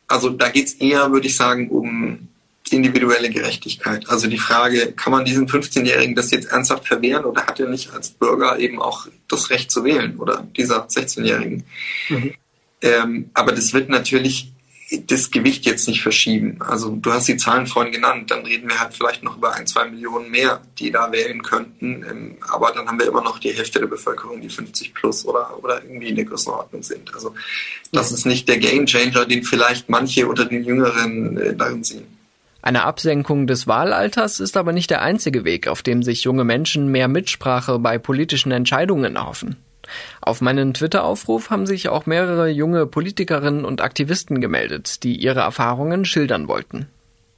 also 0.08 0.30
da 0.30 0.48
geht 0.48 0.66
es 0.66 0.74
eher, 0.74 1.10
würde 1.12 1.26
ich 1.26 1.36
sagen, 1.36 1.68
um 1.68 2.28
individuelle 2.70 3.30
Gerechtigkeit. 3.30 4.08
Also 4.08 4.28
die 4.28 4.38
Frage, 4.38 4.92
kann 4.92 5.12
man 5.12 5.24
diesen 5.24 5.48
15-Jährigen 5.48 6.14
das 6.14 6.30
jetzt 6.30 6.50
ernsthaft 6.50 6.86
verwehren 6.86 7.24
oder 7.24 7.46
hat 7.46 7.60
er 7.60 7.68
nicht 7.68 7.92
als 7.92 8.10
Bürger 8.10 8.58
eben 8.58 8.80
auch 8.80 9.06
das 9.28 9.50
Recht 9.50 9.70
zu 9.70 9.84
wählen 9.84 10.16
oder 10.18 10.46
dieser 10.56 10.86
16-Jährigen? 10.86 11.64
Mhm. 12.08 12.34
Ähm, 12.82 13.30
aber 13.34 13.52
das 13.52 13.72
wird 13.72 13.88
natürlich 13.88 14.52
das 15.06 15.32
Gewicht 15.32 15.66
jetzt 15.66 15.88
nicht 15.88 16.02
verschieben. 16.02 16.58
Also 16.60 16.90
du 16.90 17.12
hast 17.12 17.26
die 17.26 17.36
Zahlen 17.36 17.66
vorhin 17.66 17.92
genannt, 17.92 18.30
dann 18.30 18.46
reden 18.46 18.68
wir 18.68 18.78
halt 18.78 18.94
vielleicht 18.94 19.24
noch 19.24 19.36
über 19.36 19.54
ein, 19.54 19.66
zwei 19.66 19.88
Millionen 19.88 20.30
mehr, 20.30 20.60
die 20.78 20.92
da 20.92 21.10
wählen 21.10 21.42
könnten. 21.42 22.04
Ähm, 22.08 22.36
aber 22.48 22.72
dann 22.72 22.86
haben 22.86 22.98
wir 22.98 23.08
immer 23.08 23.22
noch 23.22 23.40
die 23.40 23.52
Hälfte 23.52 23.80
der 23.80 23.88
Bevölkerung, 23.88 24.40
die 24.40 24.48
50 24.48 24.94
plus 24.94 25.26
oder, 25.26 25.58
oder 25.62 25.82
irgendwie 25.82 26.08
in 26.08 26.16
der 26.16 26.24
Größenordnung 26.24 26.84
sind. 26.84 27.12
Also 27.14 27.34
das 27.92 28.12
ist 28.12 28.26
nicht 28.26 28.48
der 28.48 28.58
Gamechanger, 28.58 29.26
den 29.26 29.42
vielleicht 29.42 29.88
manche 29.88 30.28
unter 30.28 30.44
den 30.44 30.62
Jüngeren 30.62 31.36
äh, 31.36 31.56
darin 31.56 31.82
sehen. 31.82 32.06
Eine 32.62 32.84
Absenkung 32.84 33.46
des 33.46 33.66
Wahlalters 33.66 34.40
ist 34.40 34.56
aber 34.56 34.72
nicht 34.72 34.90
der 34.90 35.02
einzige 35.02 35.44
Weg, 35.44 35.68
auf 35.68 35.82
dem 35.82 36.02
sich 36.02 36.22
junge 36.22 36.44
Menschen 36.44 36.90
mehr 36.90 37.08
Mitsprache 37.08 37.78
bei 37.78 37.98
politischen 37.98 38.52
Entscheidungen 38.52 39.16
erhoffen. 39.16 39.56
Auf 40.20 40.40
meinen 40.40 40.74
Twitter-Aufruf 40.74 41.50
haben 41.50 41.66
sich 41.66 41.88
auch 41.88 42.06
mehrere 42.06 42.48
junge 42.48 42.86
Politikerinnen 42.86 43.64
und 43.64 43.80
Aktivisten 43.80 44.40
gemeldet, 44.40 45.02
die 45.02 45.16
ihre 45.16 45.40
Erfahrungen 45.40 46.04
schildern 46.04 46.48
wollten. 46.48 46.86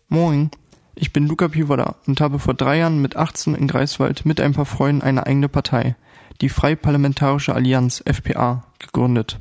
Moin, 0.09 0.51
ich 0.95 1.13
bin 1.13 1.29
Luca 1.29 1.49
Pivoda 1.49 1.97
und 2.07 2.21
habe 2.21 2.39
vor 2.39 2.55
drei 2.55 2.79
Jahren 2.79 3.01
mit 3.01 3.17
18 3.17 3.55
in 3.55 3.69
Greifswald 3.69 4.27
mit 4.27 4.41
ein 4.41 4.53
paar 4.53 4.67
Freunden 4.67 5.03
eine 5.03 5.27
eigene 5.27 5.49
Partei, 5.49 5.97
die 6.41 6.49
Freie 6.49 6.77
Parlamentarische 6.77 7.55
Allianz 7.55 8.03
FPA, 8.05 8.65
gegründet. 8.79 9.39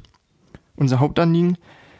Unser 0.76 1.00
Hauptanliegen? 1.00 1.58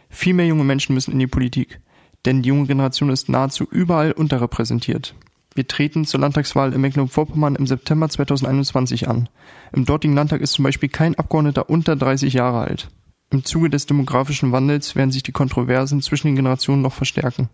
Viel 0.10 0.34
mehr 0.34 0.48
junge 0.48 0.64
Menschen 0.64 0.94
müssen 0.94 1.12
in 1.12 1.20
die 1.20 1.28
Politik, 1.28 1.80
denn 2.26 2.42
die 2.42 2.50
junge 2.50 2.68
Generation 2.68 3.10
ist 3.10 3.30
nahezu 3.30 3.66
überall 3.70 4.12
unterrepräsentiert. 4.12 5.16
Wir 5.58 5.68
treten 5.68 6.06
zur 6.06 6.20
Landtagswahl 6.20 6.72
in 6.72 6.82
Mecklenburg-Vorpommern 6.82 7.56
im 7.56 7.66
September 7.66 8.08
2021 8.08 9.10
an. 9.10 9.28
Im 9.74 9.86
dortigen 9.86 10.14
Landtag 10.14 10.42
ist 10.42 10.52
zum 10.52 10.62
Beispiel 10.62 10.88
kein 10.88 11.16
Abgeordneter 11.16 11.68
unter 11.68 11.96
30 11.96 12.32
Jahre 12.34 12.60
alt. 12.60 12.90
Im 13.32 13.44
Zuge 13.44 13.72
des 13.72 13.88
demografischen 13.88 14.52
Wandels 14.52 14.96
werden 14.96 15.10
sich 15.10 15.24
die 15.24 15.32
Kontroversen 15.32 16.04
zwischen 16.04 16.28
den 16.28 16.36
Generationen 16.36 16.84
noch 16.84 16.94
verstärken. 16.94 17.50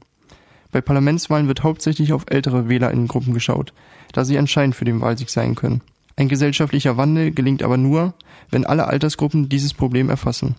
Bei 0.73 0.81
Parlamentswahlen 0.81 1.47
wird 1.47 1.63
hauptsächlich 1.63 2.11
auf 2.11 2.25
ältere 2.27 2.67
Wählerinnengruppen 2.67 3.33
geschaut, 3.33 3.71
da 4.11 4.25
sie 4.25 4.35
entscheidend 4.35 4.75
für 4.75 4.83
den 4.83 4.99
Wahlsieg 4.99 5.29
sein 5.29 5.55
können. 5.55 5.79
Ein 6.17 6.27
gesellschaftlicher 6.27 6.97
Wandel 6.97 7.31
gelingt 7.31 7.63
aber 7.63 7.77
nur, 7.77 8.15
wenn 8.49 8.65
alle 8.65 8.87
Altersgruppen 8.87 9.47
dieses 9.47 9.73
Problem 9.73 10.09
erfassen. 10.09 10.55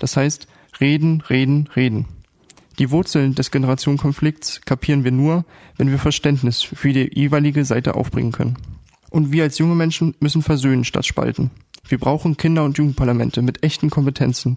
Das 0.00 0.16
heißt, 0.16 0.48
reden, 0.80 1.20
reden, 1.30 1.68
reden. 1.76 2.06
Die 2.80 2.90
Wurzeln 2.90 3.34
des 3.34 3.50
Generationenkonflikts 3.50 4.62
kapieren 4.62 5.04
wir 5.04 5.10
nur, 5.10 5.44
wenn 5.76 5.90
wir 5.90 5.98
Verständnis 5.98 6.62
für 6.62 6.94
die 6.94 7.10
jeweilige 7.12 7.66
Seite 7.66 7.94
aufbringen 7.94 8.32
können. 8.32 8.56
Und 9.10 9.32
wir 9.32 9.42
als 9.42 9.58
junge 9.58 9.74
Menschen 9.74 10.14
müssen 10.18 10.40
versöhnen 10.40 10.84
statt 10.84 11.04
spalten. 11.04 11.50
Wir 11.86 11.98
brauchen 11.98 12.38
Kinder- 12.38 12.64
und 12.64 12.78
Jugendparlamente 12.78 13.42
mit 13.42 13.62
echten 13.62 13.90
Kompetenzen. 13.90 14.56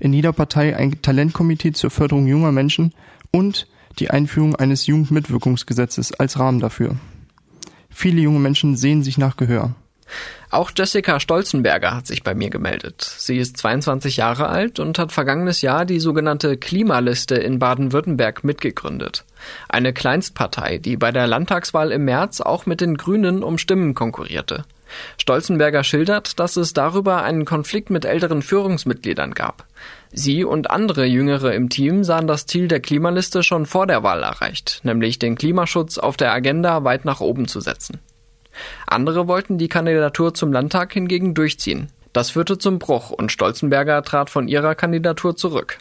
In 0.00 0.14
jeder 0.14 0.32
Partei 0.32 0.76
ein 0.76 1.02
Talentkomitee 1.02 1.72
zur 1.72 1.90
Förderung 1.90 2.26
junger 2.26 2.52
Menschen 2.52 2.94
und 3.32 3.68
die 3.98 4.10
Einführung 4.10 4.56
eines 4.56 4.86
Jugendmitwirkungsgesetzes 4.86 6.14
als 6.14 6.38
Rahmen 6.38 6.60
dafür. 6.60 6.96
Viele 7.90 8.22
junge 8.22 8.38
Menschen 8.38 8.78
sehen 8.78 9.02
sich 9.02 9.18
nach 9.18 9.36
Gehör. 9.36 9.74
Auch 10.50 10.70
Jessica 10.74 11.20
Stolzenberger 11.20 11.94
hat 11.94 12.06
sich 12.06 12.22
bei 12.22 12.34
mir 12.34 12.48
gemeldet. 12.48 13.02
Sie 13.02 13.36
ist 13.36 13.58
22 13.58 14.16
Jahre 14.16 14.48
alt 14.48 14.78
und 14.78 14.98
hat 14.98 15.12
vergangenes 15.12 15.60
Jahr 15.60 15.84
die 15.84 16.00
sogenannte 16.00 16.56
Klimaliste 16.56 17.34
in 17.34 17.58
Baden-Württemberg 17.58 18.44
mitgegründet. 18.44 19.24
Eine 19.68 19.92
Kleinstpartei, 19.92 20.78
die 20.78 20.96
bei 20.96 21.12
der 21.12 21.26
Landtagswahl 21.26 21.92
im 21.92 22.04
März 22.04 22.40
auch 22.40 22.64
mit 22.64 22.80
den 22.80 22.96
Grünen 22.96 23.42
um 23.42 23.58
Stimmen 23.58 23.94
konkurrierte. 23.94 24.64
Stolzenberger 25.18 25.84
schildert, 25.84 26.38
dass 26.40 26.56
es 26.56 26.72
darüber 26.72 27.22
einen 27.22 27.44
Konflikt 27.44 27.90
mit 27.90 28.04
älteren 28.04 28.42
Führungsmitgliedern 28.42 29.34
gab. 29.34 29.66
Sie 30.12 30.44
und 30.44 30.70
andere 30.70 31.04
Jüngere 31.04 31.52
im 31.52 31.68
Team 31.68 32.04
sahen 32.04 32.26
das 32.26 32.46
Ziel 32.46 32.68
der 32.68 32.80
Klimaliste 32.80 33.42
schon 33.42 33.66
vor 33.66 33.86
der 33.86 34.02
Wahl 34.02 34.22
erreicht, 34.22 34.80
nämlich 34.82 35.18
den 35.18 35.36
Klimaschutz 35.36 35.98
auf 35.98 36.16
der 36.16 36.32
Agenda 36.32 36.84
weit 36.84 37.04
nach 37.04 37.20
oben 37.20 37.46
zu 37.46 37.60
setzen. 37.60 37.98
Andere 38.86 39.28
wollten 39.28 39.58
die 39.58 39.68
Kandidatur 39.68 40.34
zum 40.34 40.52
Landtag 40.52 40.92
hingegen 40.92 41.34
durchziehen. 41.34 41.90
Das 42.12 42.30
führte 42.30 42.58
zum 42.58 42.78
Bruch 42.78 43.10
und 43.10 43.30
Stolzenberger 43.32 44.02
trat 44.02 44.30
von 44.30 44.48
ihrer 44.48 44.74
Kandidatur 44.74 45.36
zurück. 45.36 45.78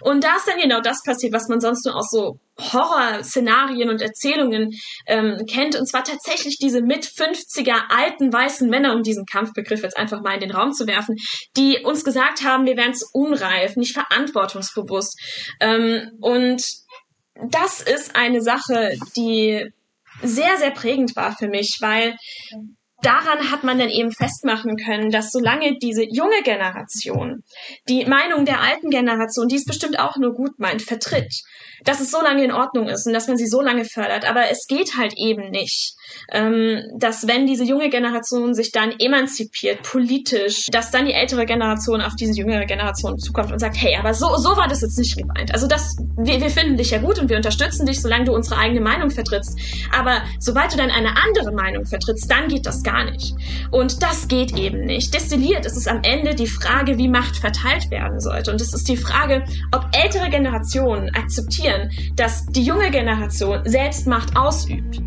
Und 0.00 0.24
da 0.24 0.36
ist 0.36 0.46
dann 0.46 0.58
genau 0.58 0.80
das 0.80 1.02
passiert, 1.02 1.32
was 1.32 1.48
man 1.48 1.60
sonst 1.60 1.86
nur 1.86 1.96
aus 1.96 2.10
so 2.10 2.38
Horrorszenarien 2.60 3.88
und 3.88 4.02
Erzählungen 4.02 4.70
ähm, 5.06 5.38
kennt. 5.50 5.76
Und 5.76 5.86
zwar 5.86 6.04
tatsächlich 6.04 6.58
diese 6.58 6.82
mit 6.82 7.04
50er 7.04 7.88
alten 7.88 8.32
weißen 8.32 8.68
Männer, 8.68 8.94
um 8.94 9.02
diesen 9.02 9.24
Kampfbegriff 9.24 9.82
jetzt 9.82 9.96
einfach 9.96 10.20
mal 10.20 10.34
in 10.34 10.40
den 10.40 10.50
Raum 10.50 10.72
zu 10.72 10.86
werfen, 10.86 11.16
die 11.56 11.78
uns 11.84 12.04
gesagt 12.04 12.44
haben, 12.44 12.66
wir 12.66 12.76
wären 12.76 12.94
zu 12.94 13.06
unreif, 13.12 13.76
nicht 13.76 13.94
verantwortungsbewusst. 13.94 15.18
Ähm, 15.60 16.10
und 16.20 16.62
das 17.50 17.80
ist 17.80 18.16
eine 18.16 18.42
Sache, 18.42 18.94
die 19.16 19.72
sehr, 20.22 20.56
sehr 20.58 20.70
prägend 20.70 21.14
war 21.16 21.36
für 21.36 21.48
mich, 21.48 21.78
weil 21.80 22.16
daran 23.02 23.50
hat 23.50 23.62
man 23.62 23.78
dann 23.78 23.90
eben 23.90 24.10
festmachen 24.10 24.76
können, 24.76 25.10
dass 25.10 25.30
solange 25.30 25.78
diese 25.78 26.02
junge 26.02 26.42
Generation 26.42 27.42
die 27.88 28.04
Meinung 28.06 28.44
der 28.44 28.60
alten 28.60 28.90
Generation, 28.90 29.48
die 29.48 29.56
es 29.56 29.64
bestimmt 29.64 29.98
auch 29.98 30.16
nur 30.16 30.34
gut 30.34 30.58
meint, 30.58 30.82
vertritt, 30.82 31.32
dass 31.84 32.00
es 32.00 32.10
so 32.10 32.20
lange 32.20 32.44
in 32.44 32.52
Ordnung 32.52 32.88
ist 32.88 33.06
und 33.06 33.12
dass 33.12 33.28
man 33.28 33.36
sie 33.36 33.46
so 33.46 33.60
lange 33.60 33.84
fördert. 33.84 34.28
Aber 34.28 34.50
es 34.50 34.66
geht 34.66 34.96
halt 34.96 35.14
eben 35.16 35.50
nicht, 35.50 35.94
ähm, 36.32 36.82
dass 36.96 37.26
wenn 37.26 37.46
diese 37.46 37.64
junge 37.64 37.90
Generation 37.90 38.54
sich 38.54 38.72
dann 38.72 38.92
emanzipiert, 38.98 39.82
politisch, 39.82 40.66
dass 40.70 40.90
dann 40.90 41.06
die 41.06 41.12
ältere 41.12 41.46
Generation 41.46 42.00
auf 42.00 42.14
diese 42.16 42.32
jüngere 42.32 42.66
Generation 42.66 43.18
zukommt 43.18 43.52
und 43.52 43.58
sagt, 43.58 43.76
hey, 43.80 43.96
aber 43.96 44.14
so, 44.14 44.36
so 44.36 44.56
war 44.56 44.68
das 44.68 44.82
jetzt 44.82 44.98
nicht 44.98 45.16
gemeint. 45.16 45.52
Also 45.52 45.66
das, 45.66 45.96
wir, 46.16 46.40
wir 46.40 46.50
finden 46.50 46.76
dich 46.76 46.90
ja 46.90 46.98
gut 46.98 47.18
und 47.18 47.28
wir 47.28 47.36
unterstützen 47.36 47.86
dich, 47.86 48.00
solange 48.00 48.26
du 48.26 48.34
unsere 48.34 48.58
eigene 48.58 48.80
Meinung 48.80 49.10
vertrittst. 49.10 49.58
Aber 49.96 50.22
sobald 50.38 50.72
du 50.72 50.76
dann 50.76 50.90
eine 50.90 51.16
andere 51.16 51.52
Meinung 51.52 51.86
vertrittst, 51.86 52.30
dann 52.30 52.48
geht 52.48 52.66
das 52.66 52.82
gar 52.82 53.04
nicht. 53.04 53.34
Und 53.70 54.02
das 54.02 54.28
geht 54.28 54.56
eben 54.56 54.84
nicht. 54.84 55.14
Destilliert 55.14 55.66
ist 55.66 55.76
es 55.76 55.86
am 55.86 56.00
Ende 56.02 56.34
die 56.34 56.46
Frage, 56.46 56.98
wie 56.98 57.08
Macht 57.08 57.36
verteilt 57.36 57.90
werden 57.90 58.20
sollte. 58.20 58.50
Und 58.50 58.60
es 58.60 58.74
ist 58.74 58.88
die 58.88 58.96
Frage, 58.96 59.44
ob 59.72 59.86
ältere 59.92 60.30
Generationen 60.30 61.14
akzeptieren, 61.14 61.90
dass 62.14 62.46
die 62.46 62.64
junge 62.64 62.90
Generation 62.90 63.62
selbst 63.64 64.06
Macht 64.06 64.36
ausübt. 64.36 65.00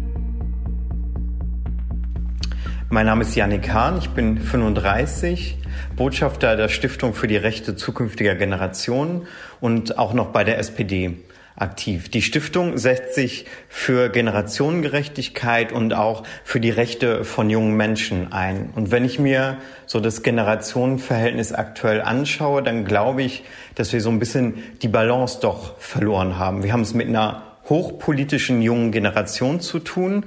Mein 2.93 3.05
Name 3.05 3.21
ist 3.21 3.35
Janik 3.35 3.71
Hahn, 3.71 3.99
ich 3.99 4.09
bin 4.09 4.37
35, 4.37 5.57
Botschafter 5.95 6.57
der 6.57 6.67
Stiftung 6.67 7.13
für 7.13 7.29
die 7.29 7.37
Rechte 7.37 7.77
zukünftiger 7.77 8.35
Generationen 8.35 9.27
und 9.61 9.97
auch 9.97 10.13
noch 10.13 10.33
bei 10.33 10.43
der 10.43 10.57
SPD 10.57 11.13
aktiv. 11.55 12.09
Die 12.09 12.21
Stiftung 12.21 12.77
setzt 12.77 13.15
sich 13.15 13.45
für 13.69 14.09
Generationengerechtigkeit 14.09 15.71
und 15.71 15.93
auch 15.93 16.23
für 16.43 16.59
die 16.59 16.69
Rechte 16.69 17.23
von 17.23 17.49
jungen 17.49 17.77
Menschen 17.77 18.33
ein. 18.33 18.71
Und 18.75 18.91
wenn 18.91 19.05
ich 19.05 19.19
mir 19.19 19.55
so 19.85 20.01
das 20.01 20.21
Generationenverhältnis 20.21 21.53
aktuell 21.53 22.01
anschaue, 22.01 22.61
dann 22.61 22.83
glaube 22.83 23.23
ich, 23.23 23.45
dass 23.75 23.93
wir 23.93 24.01
so 24.01 24.09
ein 24.09 24.19
bisschen 24.19 24.55
die 24.81 24.89
Balance 24.89 25.39
doch 25.41 25.79
verloren 25.79 26.37
haben. 26.37 26.61
Wir 26.63 26.73
haben 26.73 26.81
es 26.81 26.93
mit 26.93 27.07
einer 27.07 27.41
hochpolitischen 27.69 28.61
jungen 28.61 28.91
Generation 28.91 29.61
zu 29.61 29.79
tun 29.79 30.25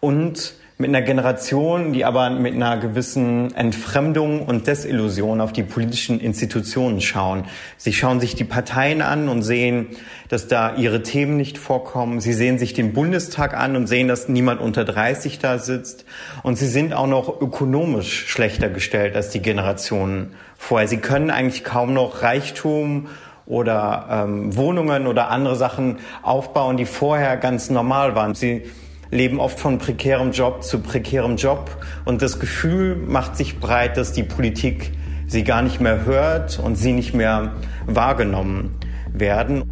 und 0.00 0.54
mit 0.78 0.90
einer 0.90 1.00
Generation, 1.00 1.94
die 1.94 2.04
aber 2.04 2.28
mit 2.28 2.54
einer 2.54 2.76
gewissen 2.76 3.54
Entfremdung 3.54 4.42
und 4.42 4.66
Desillusion 4.66 5.40
auf 5.40 5.54
die 5.54 5.62
politischen 5.62 6.20
Institutionen 6.20 7.00
schauen. 7.00 7.44
Sie 7.78 7.94
schauen 7.94 8.20
sich 8.20 8.34
die 8.34 8.44
Parteien 8.44 9.00
an 9.00 9.30
und 9.30 9.42
sehen, 9.42 9.86
dass 10.28 10.48
da 10.48 10.76
ihre 10.76 11.02
Themen 11.02 11.38
nicht 11.38 11.56
vorkommen. 11.56 12.20
Sie 12.20 12.34
sehen 12.34 12.58
sich 12.58 12.74
den 12.74 12.92
Bundestag 12.92 13.54
an 13.56 13.74
und 13.74 13.86
sehen, 13.86 14.06
dass 14.06 14.28
niemand 14.28 14.60
unter 14.60 14.84
30 14.84 15.38
da 15.38 15.58
sitzt. 15.58 16.04
Und 16.42 16.56
sie 16.58 16.68
sind 16.68 16.92
auch 16.92 17.06
noch 17.06 17.40
ökonomisch 17.40 18.26
schlechter 18.26 18.68
gestellt 18.68 19.16
als 19.16 19.30
die 19.30 19.40
Generationen 19.40 20.34
vorher. 20.58 20.88
Sie 20.88 20.98
können 20.98 21.30
eigentlich 21.30 21.64
kaum 21.64 21.94
noch 21.94 22.20
Reichtum 22.22 23.08
oder 23.46 24.08
ähm, 24.10 24.54
Wohnungen 24.56 25.06
oder 25.06 25.30
andere 25.30 25.56
Sachen 25.56 26.00
aufbauen, 26.20 26.76
die 26.76 26.84
vorher 26.84 27.38
ganz 27.38 27.70
normal 27.70 28.14
waren. 28.14 28.34
Sie 28.34 28.64
leben 29.10 29.40
oft 29.40 29.58
von 29.58 29.78
prekärem 29.78 30.32
Job 30.32 30.62
zu 30.62 30.80
prekärem 30.80 31.36
Job 31.36 31.70
und 32.04 32.22
das 32.22 32.38
Gefühl 32.38 32.96
macht 32.96 33.36
sich 33.36 33.60
breit, 33.60 33.96
dass 33.96 34.12
die 34.12 34.22
Politik 34.22 34.92
sie 35.26 35.44
gar 35.44 35.62
nicht 35.62 35.80
mehr 35.80 36.04
hört 36.04 36.58
und 36.58 36.76
sie 36.76 36.92
nicht 36.92 37.14
mehr 37.14 37.54
wahrgenommen 37.86 38.76
werden. 39.12 39.64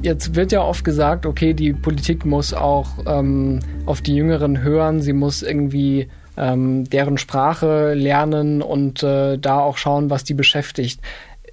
Jetzt 0.00 0.36
wird 0.36 0.52
ja 0.52 0.62
oft 0.62 0.84
gesagt, 0.84 1.26
okay, 1.26 1.54
die 1.54 1.72
Politik 1.72 2.24
muss 2.24 2.54
auch 2.54 2.88
ähm, 3.06 3.60
auf 3.84 4.00
die 4.00 4.14
Jüngeren 4.14 4.62
hören, 4.62 5.00
sie 5.00 5.12
muss 5.12 5.42
irgendwie 5.42 6.08
ähm, 6.36 6.84
deren 6.84 7.18
Sprache 7.18 7.94
lernen 7.94 8.62
und 8.62 9.02
äh, 9.02 9.38
da 9.38 9.58
auch 9.58 9.76
schauen, 9.76 10.08
was 10.08 10.22
die 10.22 10.34
beschäftigt. 10.34 11.00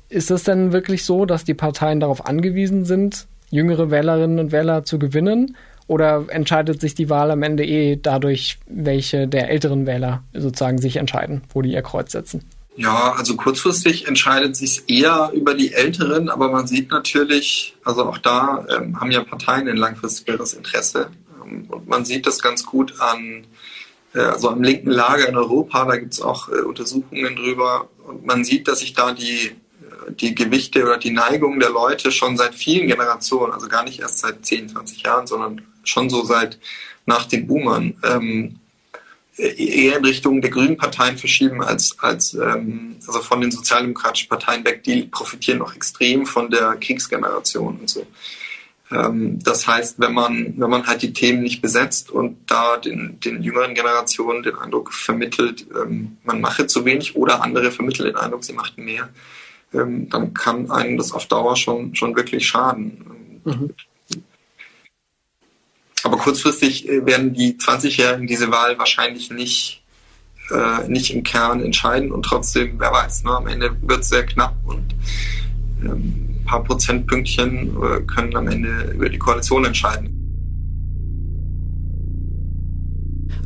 Ist 0.09 0.29
es 0.29 0.43
denn 0.43 0.71
wirklich 0.71 1.03
so, 1.03 1.25
dass 1.25 1.43
die 1.43 1.55
Parteien 1.55 1.99
darauf 1.99 2.27
angewiesen 2.27 2.85
sind, 2.85 3.27
jüngere 3.49 3.89
Wählerinnen 3.89 4.37
und 4.37 4.51
Wähler 4.51 4.83
zu 4.83 4.99
gewinnen? 4.99 5.57
Oder 5.87 6.25
entscheidet 6.29 6.81
sich 6.81 6.95
die 6.95 7.09
Wahl 7.09 7.29
am 7.31 7.43
Ende 7.43 7.63
eh 7.63 7.95
dadurch, 7.95 8.57
welche 8.67 9.27
der 9.27 9.49
älteren 9.49 9.85
Wähler 9.85 10.23
sozusagen 10.33 10.79
sich 10.79 10.97
entscheiden, 10.97 11.43
wo 11.53 11.61
die 11.61 11.73
ihr 11.73 11.83
Kreuz 11.83 12.11
setzen? 12.11 12.43
Ja, 12.75 13.13
also 13.13 13.35
kurzfristig 13.35 14.07
entscheidet 14.07 14.55
sich 14.55 14.83
eher 14.87 15.31
über 15.33 15.53
die 15.53 15.73
Älteren, 15.73 16.29
aber 16.29 16.51
man 16.51 16.67
sieht 16.67 16.91
natürlich, 16.91 17.75
also 17.85 18.05
auch 18.05 18.17
da 18.17 18.65
ähm, 18.69 18.99
haben 18.99 19.11
ja 19.11 19.23
Parteien 19.23 19.69
ein 19.69 19.77
langfristigeres 19.77 20.53
Interesse. 20.53 21.09
Ähm, 21.45 21.65
und 21.69 21.87
man 21.87 22.03
sieht 22.03 22.27
das 22.27 22.41
ganz 22.41 22.65
gut 22.65 22.99
an, 22.99 23.45
äh, 24.13 24.19
also 24.19 24.49
am 24.49 24.61
linken 24.61 24.91
Lager 24.91 25.29
in 25.29 25.37
Europa, 25.37 25.85
da 25.85 25.95
gibt 25.95 26.13
es 26.13 26.21
auch 26.21 26.49
äh, 26.49 26.63
Untersuchungen 26.63 27.37
drüber. 27.37 27.87
Und 28.05 28.25
man 28.25 28.43
sieht, 28.43 28.67
dass 28.67 28.79
sich 28.79 28.93
da 28.93 29.13
die 29.13 29.55
die 30.09 30.35
Gewichte 30.35 30.83
oder 30.83 30.97
die 30.97 31.11
Neigung 31.11 31.59
der 31.59 31.69
Leute 31.69 32.11
schon 32.11 32.37
seit 32.37 32.55
vielen 32.55 32.87
Generationen, 32.87 33.53
also 33.53 33.67
gar 33.67 33.83
nicht 33.83 33.99
erst 33.99 34.19
seit 34.19 34.45
10, 34.45 34.69
20 34.69 35.03
Jahren, 35.03 35.27
sondern 35.27 35.61
schon 35.87 36.09
so 36.09 36.23
seit 36.23 36.59
nach 37.05 37.25
den 37.25 37.47
Boomern, 37.47 37.95
ähm, 38.03 38.59
eher 39.37 39.97
in 39.97 40.05
Richtung 40.05 40.41
der 40.41 40.49
grünen 40.49 40.77
Parteien 40.77 41.17
verschieben 41.17 41.61
als, 41.61 41.99
als 41.99 42.33
ähm, 42.35 42.95
also 43.05 43.19
von 43.19 43.41
den 43.41 43.51
sozialdemokratischen 43.51 44.29
Parteien 44.29 44.63
weg. 44.63 44.83
Die 44.83 45.03
profitieren 45.03 45.59
noch 45.59 45.75
extrem 45.75 46.25
von 46.25 46.49
der 46.49 46.75
Kriegsgeneration 46.77 47.79
und 47.79 47.89
so. 47.89 48.07
Ähm, 48.91 49.39
das 49.43 49.67
heißt, 49.67 49.99
wenn 49.99 50.13
man, 50.13 50.53
wenn 50.57 50.69
man 50.69 50.87
halt 50.87 51.01
die 51.01 51.11
Themen 51.11 51.41
nicht 51.41 51.61
besetzt 51.61 52.11
und 52.11 52.37
da 52.47 52.77
den, 52.77 53.19
den 53.19 53.41
jüngeren 53.41 53.73
Generationen 53.73 54.43
den 54.43 54.55
Eindruck 54.55 54.93
vermittelt, 54.93 55.65
ähm, 55.75 56.17
man 56.23 56.39
mache 56.39 56.67
zu 56.67 56.85
wenig 56.85 57.15
oder 57.15 57.41
andere 57.41 57.71
vermitteln 57.71 58.05
den 58.05 58.15
Eindruck, 58.15 58.43
sie 58.43 58.53
machten 58.53 58.85
mehr, 58.85 59.09
ähm, 59.73 60.07
dann 60.09 60.33
kann 60.33 60.71
einem 60.71 60.97
das 60.97 61.11
auf 61.11 61.25
Dauer 61.25 61.55
schon, 61.55 61.95
schon 61.95 62.15
wirklich 62.15 62.47
schaden. 62.47 63.41
Mhm. 63.43 63.73
Aber 66.05 66.17
kurzfristig 66.17 66.87
äh, 66.87 67.03
werden 67.03 67.33
die 67.33 67.53
20-Jährigen 67.53 68.27
diese 68.27 68.51
Wahl 68.51 68.77
wahrscheinlich 68.77 69.31
nicht, 69.31 69.83
äh, 70.51 70.87
nicht 70.87 71.11
im 71.11 71.23
Kern 71.23 71.63
entscheiden 71.63 72.11
und 72.11 72.23
trotzdem, 72.23 72.75
wer 72.77 72.91
weiß, 72.91 73.23
ne, 73.23 73.31
am 73.31 73.47
Ende 73.47 73.75
wird 73.81 74.01
es 74.01 74.09
sehr 74.09 74.23
knapp 74.23 74.55
und 74.65 74.93
ähm, 75.81 76.35
ein 76.41 76.45
paar 76.45 76.63
Prozentpünktchen 76.63 77.75
äh, 77.81 78.01
können 78.01 78.35
am 78.35 78.47
Ende 78.47 78.91
über 78.93 79.09
die 79.09 79.17
Koalition 79.17 79.65
entscheiden. 79.65 80.11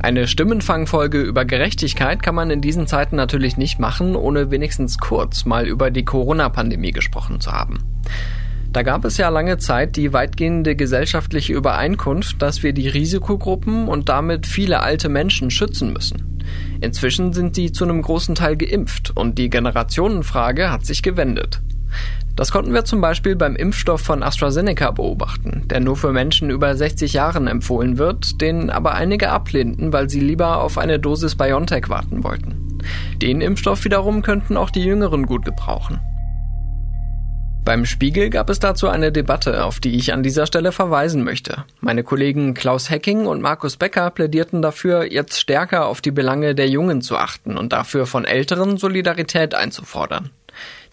Eine 0.01 0.28
Stimmenfangfolge 0.28 1.22
über 1.22 1.45
Gerechtigkeit 1.45 2.22
kann 2.22 2.36
man 2.36 2.49
in 2.51 2.60
diesen 2.60 2.88
Zeiten 2.88 3.16
natürlich 3.16 3.55
nicht 3.55 3.80
machen, 3.80 4.18
ohne 4.18 4.51
wenigstens 4.51 4.97
kurz 4.97 5.45
mal 5.45 5.66
über 5.66 5.91
die 5.91 6.03
Corona-Pandemie 6.03 6.91
gesprochen 6.91 7.39
zu 7.39 7.53
haben. 7.53 7.80
Da 8.72 8.84
gab 8.84 9.04
es 9.04 9.18
ja 9.18 9.30
lange 9.30 9.58
Zeit 9.58 9.96
die 9.96 10.14
weitgehende 10.14 10.76
gesellschaftliche 10.76 11.54
Übereinkunft, 11.54 12.42
dass 12.42 12.62
wir 12.62 12.72
die 12.72 12.88
Risikogruppen 12.88 13.88
und 13.88 14.10
damit 14.10 14.46
viele 14.46 14.82
alte 14.82 15.10
Menschen 15.10 15.50
schützen 15.50 15.92
müssen. 15.92 16.40
Inzwischen 16.80 17.34
sind 17.34 17.56
sie 17.56 17.72
zu 17.72 17.84
einem 17.84 18.02
großen 18.02 18.36
Teil 18.36 18.58
geimpft 18.58 19.12
und 19.16 19.40
die 19.40 19.50
Generationenfrage 19.50 20.72
hat 20.72 20.86
sich 20.86 21.02
gewendet. 21.02 21.62
Das 22.36 22.52
konnten 22.52 22.74
wir 22.74 22.86
zum 22.86 23.02
Beispiel 23.02 23.36
beim 23.36 23.56
Impfstoff 23.56 24.02
von 24.02 24.24
AstraZeneca 24.24 24.92
beobachten, 24.92 25.64
der 25.68 25.80
nur 25.80 25.98
für 25.98 26.14
Menschen 26.14 26.52
über 26.52 26.74
60 26.76 27.12
Jahren 27.12 27.48
empfohlen 27.48 27.98
wird, 27.98 28.40
den 28.40 28.70
aber 28.70 28.94
einige 28.94 29.32
ablehnten, 29.32 29.92
weil 29.92 30.10
sie 30.10 30.22
lieber 30.22 30.62
auf 30.62 30.78
eine 30.78 31.00
Dosis 31.00 31.36
BioNTech 31.36 31.90
warten 31.90 32.24
wollten. 32.24 32.78
Den 33.22 33.42
Impfstoff 33.42 33.84
wiederum 33.84 34.22
könnten 34.22 34.56
auch 34.56 34.70
die 34.70 34.84
Jüngeren 34.84 35.26
gut 35.26 35.44
gebrauchen. 35.44 36.00
Beim 37.66 37.86
Spiegel 37.86 38.30
gab 38.30 38.49
es 38.49 38.60
dazu 38.60 38.88
eine 38.88 39.12
Debatte, 39.12 39.64
auf 39.64 39.80
die 39.80 39.95
ich 39.95 40.14
an 40.14 40.24
dieser 40.24 40.47
Stelle 40.47 40.72
verweisen 40.72 41.24
möchte. 41.24 41.66
Meine 41.82 42.03
Kollegen 42.03 42.53
Klaus 42.53 42.89
Hecking 42.89 43.28
und 43.28 43.41
Markus 43.41 43.78
Becker 43.78 44.10
plädierten 44.10 44.62
dafür, 44.62 45.12
jetzt 45.12 45.39
stärker 45.39 45.86
auf 45.86 46.01
die 46.01 46.12
Belange 46.12 46.55
der 46.55 46.68
Jungen 46.68 47.01
zu 47.01 47.18
achten 47.18 47.57
und 47.57 47.72
dafür 47.72 48.07
von 48.07 48.26
Älteren 48.26 48.78
Solidarität 48.78 49.53
einzufordern. 49.53 50.32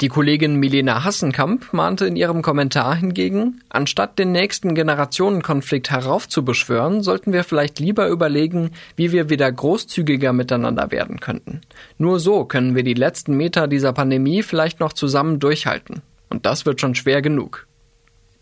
Die 0.03 0.09
Kollegin 0.09 0.57
Milena 0.57 1.05
Hassenkamp 1.05 1.73
mahnte 1.73 2.07
in 2.07 2.17
ihrem 2.17 2.43
Kommentar 2.43 2.95
hingegen, 2.95 3.63
anstatt 3.71 4.19
den 4.19 4.33
nächsten 4.33 4.75
Generationenkonflikt 4.75 5.91
heraufzubeschwören, 5.91 7.03
sollten 7.03 7.33
wir 7.33 7.45
vielleicht 7.45 7.79
lieber 7.79 8.09
überlegen, 8.09 8.73
wie 8.97 9.13
wir 9.13 9.31
wieder 9.31 9.51
großzügiger 9.51 10.35
miteinander 10.35 10.91
werden 10.91 11.21
könnten. 11.21 11.63
Nur 11.97 12.21
so 12.21 12.45
können 12.45 12.75
wir 12.75 12.83
die 12.83 12.95
letzten 12.95 13.37
Meter 13.37 13.69
dieser 13.69 13.95
Pandemie 13.95 14.43
vielleicht 14.43 14.81
noch 14.81 14.93
zusammen 14.93 15.41
durchhalten. 15.41 16.03
Und 16.37 16.45
das 16.45 16.67
wird 16.67 16.83
schon 16.83 16.95
schwer 16.95 17.23
genug. 17.23 17.67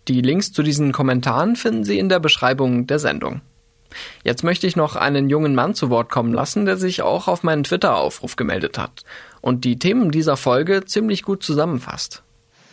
Die 0.09 0.21
Links 0.21 0.51
zu 0.51 0.65
diesen 0.65 0.91
Kommentaren 0.91 1.55
finden 1.55 1.85
Sie 1.85 1.97
in 1.97 2.09
der 2.09 2.19
Beschreibung 2.19 2.89
der 2.89 2.99
Sendung. 2.99 3.41
Jetzt 4.25 4.43
möchte 4.43 4.67
ich 4.67 4.75
noch 4.75 4.97
einen 4.97 5.31
jungen 5.31 5.55
Mann 5.55 5.77
zu 5.77 5.91
Wort 5.91 6.11
kommen 6.11 6.33
lassen, 6.33 6.65
der 6.65 6.77
sich 6.77 7.03
auch 7.03 7.29
auf 7.29 7.45
meinen 7.45 7.63
Twitter-Aufruf 7.63 8.35
gemeldet 8.35 8.79
hat 8.79 9.05
und 9.43 9.63
die 9.65 9.79
Themen 9.79 10.11
dieser 10.11 10.37
Folge 10.37 10.85
ziemlich 10.85 11.23
gut 11.23 11.45
zusammenfasst. 11.45 12.25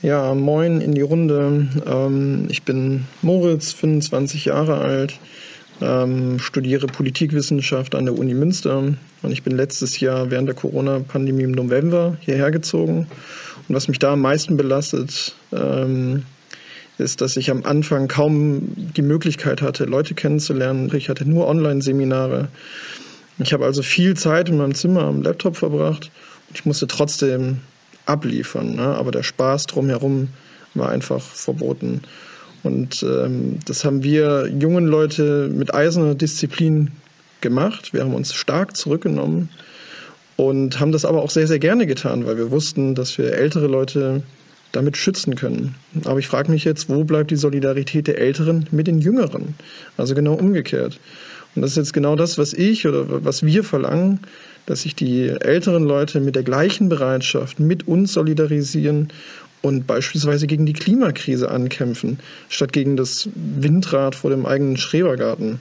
Ja, 0.01 0.33
moin 0.33 0.81
in 0.81 0.95
die 0.95 1.01
Runde. 1.01 1.67
Ähm, 1.85 2.47
ich 2.49 2.63
bin 2.63 3.05
Moritz, 3.21 3.73
25 3.73 4.45
Jahre 4.45 4.79
alt, 4.79 5.19
ähm, 5.81 6.39
studiere 6.39 6.87
Politikwissenschaft 6.87 7.95
an 7.95 8.05
der 8.05 8.17
Uni 8.17 8.33
Münster 8.33 8.77
und 8.77 9.31
ich 9.31 9.43
bin 9.43 9.55
letztes 9.55 9.99
Jahr 9.99 10.31
während 10.31 10.47
der 10.47 10.55
Corona-Pandemie 10.55 11.43
im 11.43 11.51
November 11.51 12.17
hierher 12.21 12.51
gezogen 12.51 13.07
und 13.67 13.75
was 13.75 13.87
mich 13.87 13.99
da 13.99 14.13
am 14.13 14.21
meisten 14.21 14.57
belastet, 14.57 15.33
ähm, 15.51 16.23
ist, 16.97 17.21
dass 17.21 17.37
ich 17.37 17.49
am 17.49 17.63
Anfang 17.65 18.07
kaum 18.07 18.73
die 18.75 19.01
Möglichkeit 19.01 19.61
hatte, 19.61 19.85
Leute 19.85 20.13
kennenzulernen. 20.13 20.91
Ich 20.95 21.09
hatte 21.09 21.27
nur 21.27 21.47
Online-Seminare. 21.47 22.49
Ich 23.39 23.53
habe 23.53 23.65
also 23.65 23.81
viel 23.81 24.15
Zeit 24.15 24.49
in 24.49 24.57
meinem 24.57 24.75
Zimmer 24.75 25.03
am 25.03 25.21
Laptop 25.21 25.57
verbracht. 25.57 26.11
Ich 26.53 26.65
musste 26.65 26.87
trotzdem 26.87 27.61
abliefern, 28.05 28.75
ne? 28.75 28.83
aber 28.83 29.11
der 29.11 29.23
Spaß 29.23 29.67
drumherum 29.67 30.29
war 30.73 30.89
einfach 30.89 31.21
verboten. 31.21 32.01
Und 32.63 33.03
ähm, 33.03 33.59
das 33.65 33.85
haben 33.85 34.03
wir 34.03 34.47
jungen 34.47 34.85
Leute 34.85 35.49
mit 35.53 35.73
eiserner 35.73 36.15
Disziplin 36.15 36.91
gemacht. 37.41 37.93
Wir 37.93 38.01
haben 38.01 38.13
uns 38.13 38.33
stark 38.33 38.77
zurückgenommen 38.77 39.49
und 40.37 40.79
haben 40.79 40.91
das 40.91 41.05
aber 41.05 41.21
auch 41.21 41.29
sehr, 41.29 41.47
sehr 41.47 41.59
gerne 41.59 41.87
getan, 41.87 42.25
weil 42.25 42.37
wir 42.37 42.51
wussten, 42.51 42.95
dass 42.95 43.17
wir 43.17 43.33
ältere 43.33 43.67
Leute 43.67 44.23
damit 44.71 44.95
schützen 44.95 45.35
können. 45.35 45.75
Aber 46.05 46.19
ich 46.19 46.27
frage 46.27 46.51
mich 46.51 46.63
jetzt, 46.63 46.87
wo 46.89 47.03
bleibt 47.03 47.31
die 47.31 47.35
Solidarität 47.35 48.07
der 48.07 48.19
Älteren 48.19 48.67
mit 48.71 48.87
den 48.87 49.01
Jüngeren? 49.01 49.55
Also 49.97 50.15
genau 50.15 50.33
umgekehrt. 50.33 50.99
Und 51.55 51.61
das 51.61 51.71
ist 51.71 51.77
jetzt 51.77 51.93
genau 51.93 52.15
das, 52.15 52.37
was 52.37 52.53
ich 52.53 52.87
oder 52.87 53.25
was 53.25 53.43
wir 53.43 53.63
verlangen, 53.63 54.21
dass 54.65 54.83
sich 54.83 54.95
die 54.95 55.27
älteren 55.27 55.83
Leute 55.83 56.21
mit 56.21 56.35
der 56.35 56.43
gleichen 56.43 56.87
Bereitschaft 56.87 57.59
mit 57.59 57.87
uns 57.87 58.13
solidarisieren 58.13 59.09
und 59.61 59.87
beispielsweise 59.87 60.47
gegen 60.47 60.65
die 60.65 60.73
Klimakrise 60.73 61.49
ankämpfen, 61.51 62.19
statt 62.49 62.73
gegen 62.73 62.97
das 62.97 63.29
Windrad 63.35 64.15
vor 64.15 64.29
dem 64.29 64.45
eigenen 64.45 64.77
Schrebergarten. 64.77 65.59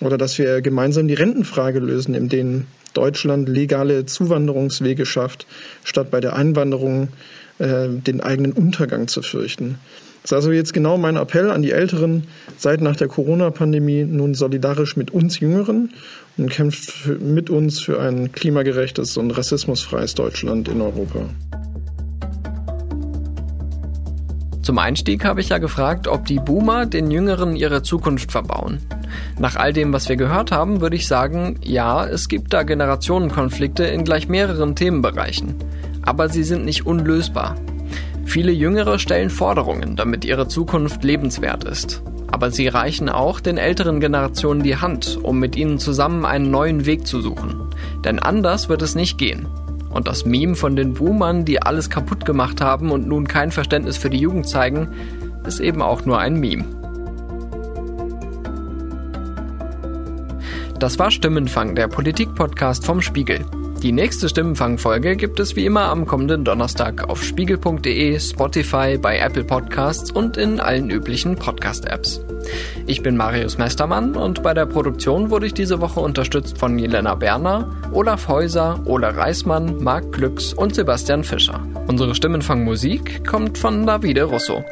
Oder 0.00 0.16
dass 0.16 0.38
wir 0.38 0.62
gemeinsam 0.62 1.08
die 1.08 1.14
Rentenfrage 1.14 1.80
lösen, 1.80 2.14
indem 2.14 2.66
Deutschland 2.94 3.48
legale 3.48 4.06
Zuwanderungswege 4.06 5.04
schafft, 5.04 5.46
statt 5.84 6.10
bei 6.10 6.20
der 6.20 6.36
Einwanderung 6.36 7.08
äh, 7.58 7.88
den 7.88 8.20
eigenen 8.20 8.52
Untergang 8.52 9.08
zu 9.08 9.22
fürchten. 9.22 9.78
Das 10.22 10.32
ist 10.32 10.36
also 10.36 10.52
jetzt 10.52 10.72
genau 10.72 10.98
mein 10.98 11.16
Appell 11.16 11.50
an 11.50 11.62
die 11.62 11.70
Älteren, 11.70 12.24
seid 12.56 12.80
nach 12.80 12.96
der 12.96 13.08
Corona-Pandemie 13.08 14.04
nun 14.04 14.34
solidarisch 14.34 14.96
mit 14.96 15.10
uns 15.10 15.40
Jüngeren 15.40 15.90
und 16.36 16.50
kämpft 16.50 17.06
mit 17.20 17.50
uns 17.50 17.80
für 17.80 18.00
ein 18.00 18.32
klimagerechtes 18.32 19.16
und 19.16 19.30
rassismusfreies 19.30 20.14
Deutschland 20.14 20.68
in 20.68 20.80
Europa. 20.80 21.30
Zum 24.68 24.76
Einstieg 24.76 25.24
habe 25.24 25.40
ich 25.40 25.48
ja 25.48 25.56
gefragt, 25.56 26.08
ob 26.08 26.26
die 26.26 26.40
Boomer 26.40 26.84
den 26.84 27.10
Jüngeren 27.10 27.56
ihre 27.56 27.82
Zukunft 27.82 28.30
verbauen. 28.30 28.80
Nach 29.38 29.56
all 29.56 29.72
dem, 29.72 29.94
was 29.94 30.10
wir 30.10 30.16
gehört 30.16 30.52
haben, 30.52 30.82
würde 30.82 30.94
ich 30.94 31.08
sagen, 31.08 31.58
ja, 31.64 32.04
es 32.04 32.28
gibt 32.28 32.52
da 32.52 32.64
Generationenkonflikte 32.64 33.84
in 33.84 34.04
gleich 34.04 34.28
mehreren 34.28 34.76
Themenbereichen. 34.76 35.54
Aber 36.02 36.28
sie 36.28 36.44
sind 36.44 36.66
nicht 36.66 36.84
unlösbar. 36.84 37.56
Viele 38.26 38.52
Jüngere 38.52 38.98
stellen 38.98 39.30
Forderungen, 39.30 39.96
damit 39.96 40.26
ihre 40.26 40.48
Zukunft 40.48 41.02
lebenswert 41.02 41.64
ist. 41.64 42.02
Aber 42.30 42.50
sie 42.50 42.68
reichen 42.68 43.08
auch 43.08 43.40
den 43.40 43.56
älteren 43.56 44.00
Generationen 44.00 44.62
die 44.62 44.76
Hand, 44.76 45.18
um 45.22 45.38
mit 45.38 45.56
ihnen 45.56 45.78
zusammen 45.78 46.26
einen 46.26 46.50
neuen 46.50 46.84
Weg 46.84 47.06
zu 47.06 47.22
suchen. 47.22 47.70
Denn 48.04 48.18
anders 48.18 48.68
wird 48.68 48.82
es 48.82 48.94
nicht 48.94 49.16
gehen. 49.16 49.48
Und 49.90 50.06
das 50.06 50.24
Meme 50.24 50.54
von 50.54 50.76
den 50.76 50.94
Boomern, 50.94 51.44
die 51.44 51.62
alles 51.62 51.90
kaputt 51.90 52.24
gemacht 52.24 52.60
haben 52.60 52.90
und 52.90 53.06
nun 53.06 53.26
kein 53.26 53.50
Verständnis 53.50 53.96
für 53.96 54.10
die 54.10 54.18
Jugend 54.18 54.46
zeigen, 54.46 54.88
ist 55.46 55.60
eben 55.60 55.82
auch 55.82 56.04
nur 56.04 56.18
ein 56.18 56.38
Meme. 56.38 56.64
Das 60.78 60.98
war 60.98 61.10
Stimmenfang, 61.10 61.74
der 61.74 61.88
Politik-Podcast 61.88 62.86
vom 62.86 63.00
Spiegel. 63.00 63.44
Die 63.82 63.92
nächste 63.92 64.28
Stimmenfang-Folge 64.28 65.14
gibt 65.14 65.38
es 65.38 65.54
wie 65.54 65.64
immer 65.64 65.82
am 65.82 66.04
kommenden 66.04 66.42
Donnerstag 66.44 67.08
auf 67.08 67.22
spiegel.de, 67.22 68.18
Spotify, 68.18 68.98
bei 68.98 69.18
Apple 69.18 69.44
Podcasts 69.44 70.10
und 70.10 70.36
in 70.36 70.58
allen 70.58 70.90
üblichen 70.90 71.36
Podcast-Apps. 71.36 72.20
Ich 72.86 73.02
bin 73.04 73.16
Marius 73.16 73.56
Mestermann 73.56 74.16
und 74.16 74.42
bei 74.42 74.52
der 74.52 74.66
Produktion 74.66 75.30
wurde 75.30 75.46
ich 75.46 75.54
diese 75.54 75.80
Woche 75.80 76.00
unterstützt 76.00 76.58
von 76.58 76.76
Jelena 76.76 77.14
Berner, 77.14 77.70
Olaf 77.92 78.26
Häuser, 78.26 78.80
Ole 78.84 79.16
Reismann, 79.16 79.80
Marc 79.80 80.10
Glücks 80.10 80.52
und 80.52 80.74
Sebastian 80.74 81.22
Fischer. 81.22 81.64
Unsere 81.86 82.16
Stimmenfang-Musik 82.16 83.24
kommt 83.28 83.58
von 83.58 83.86
Davide 83.86 84.24
Russo. 84.24 84.64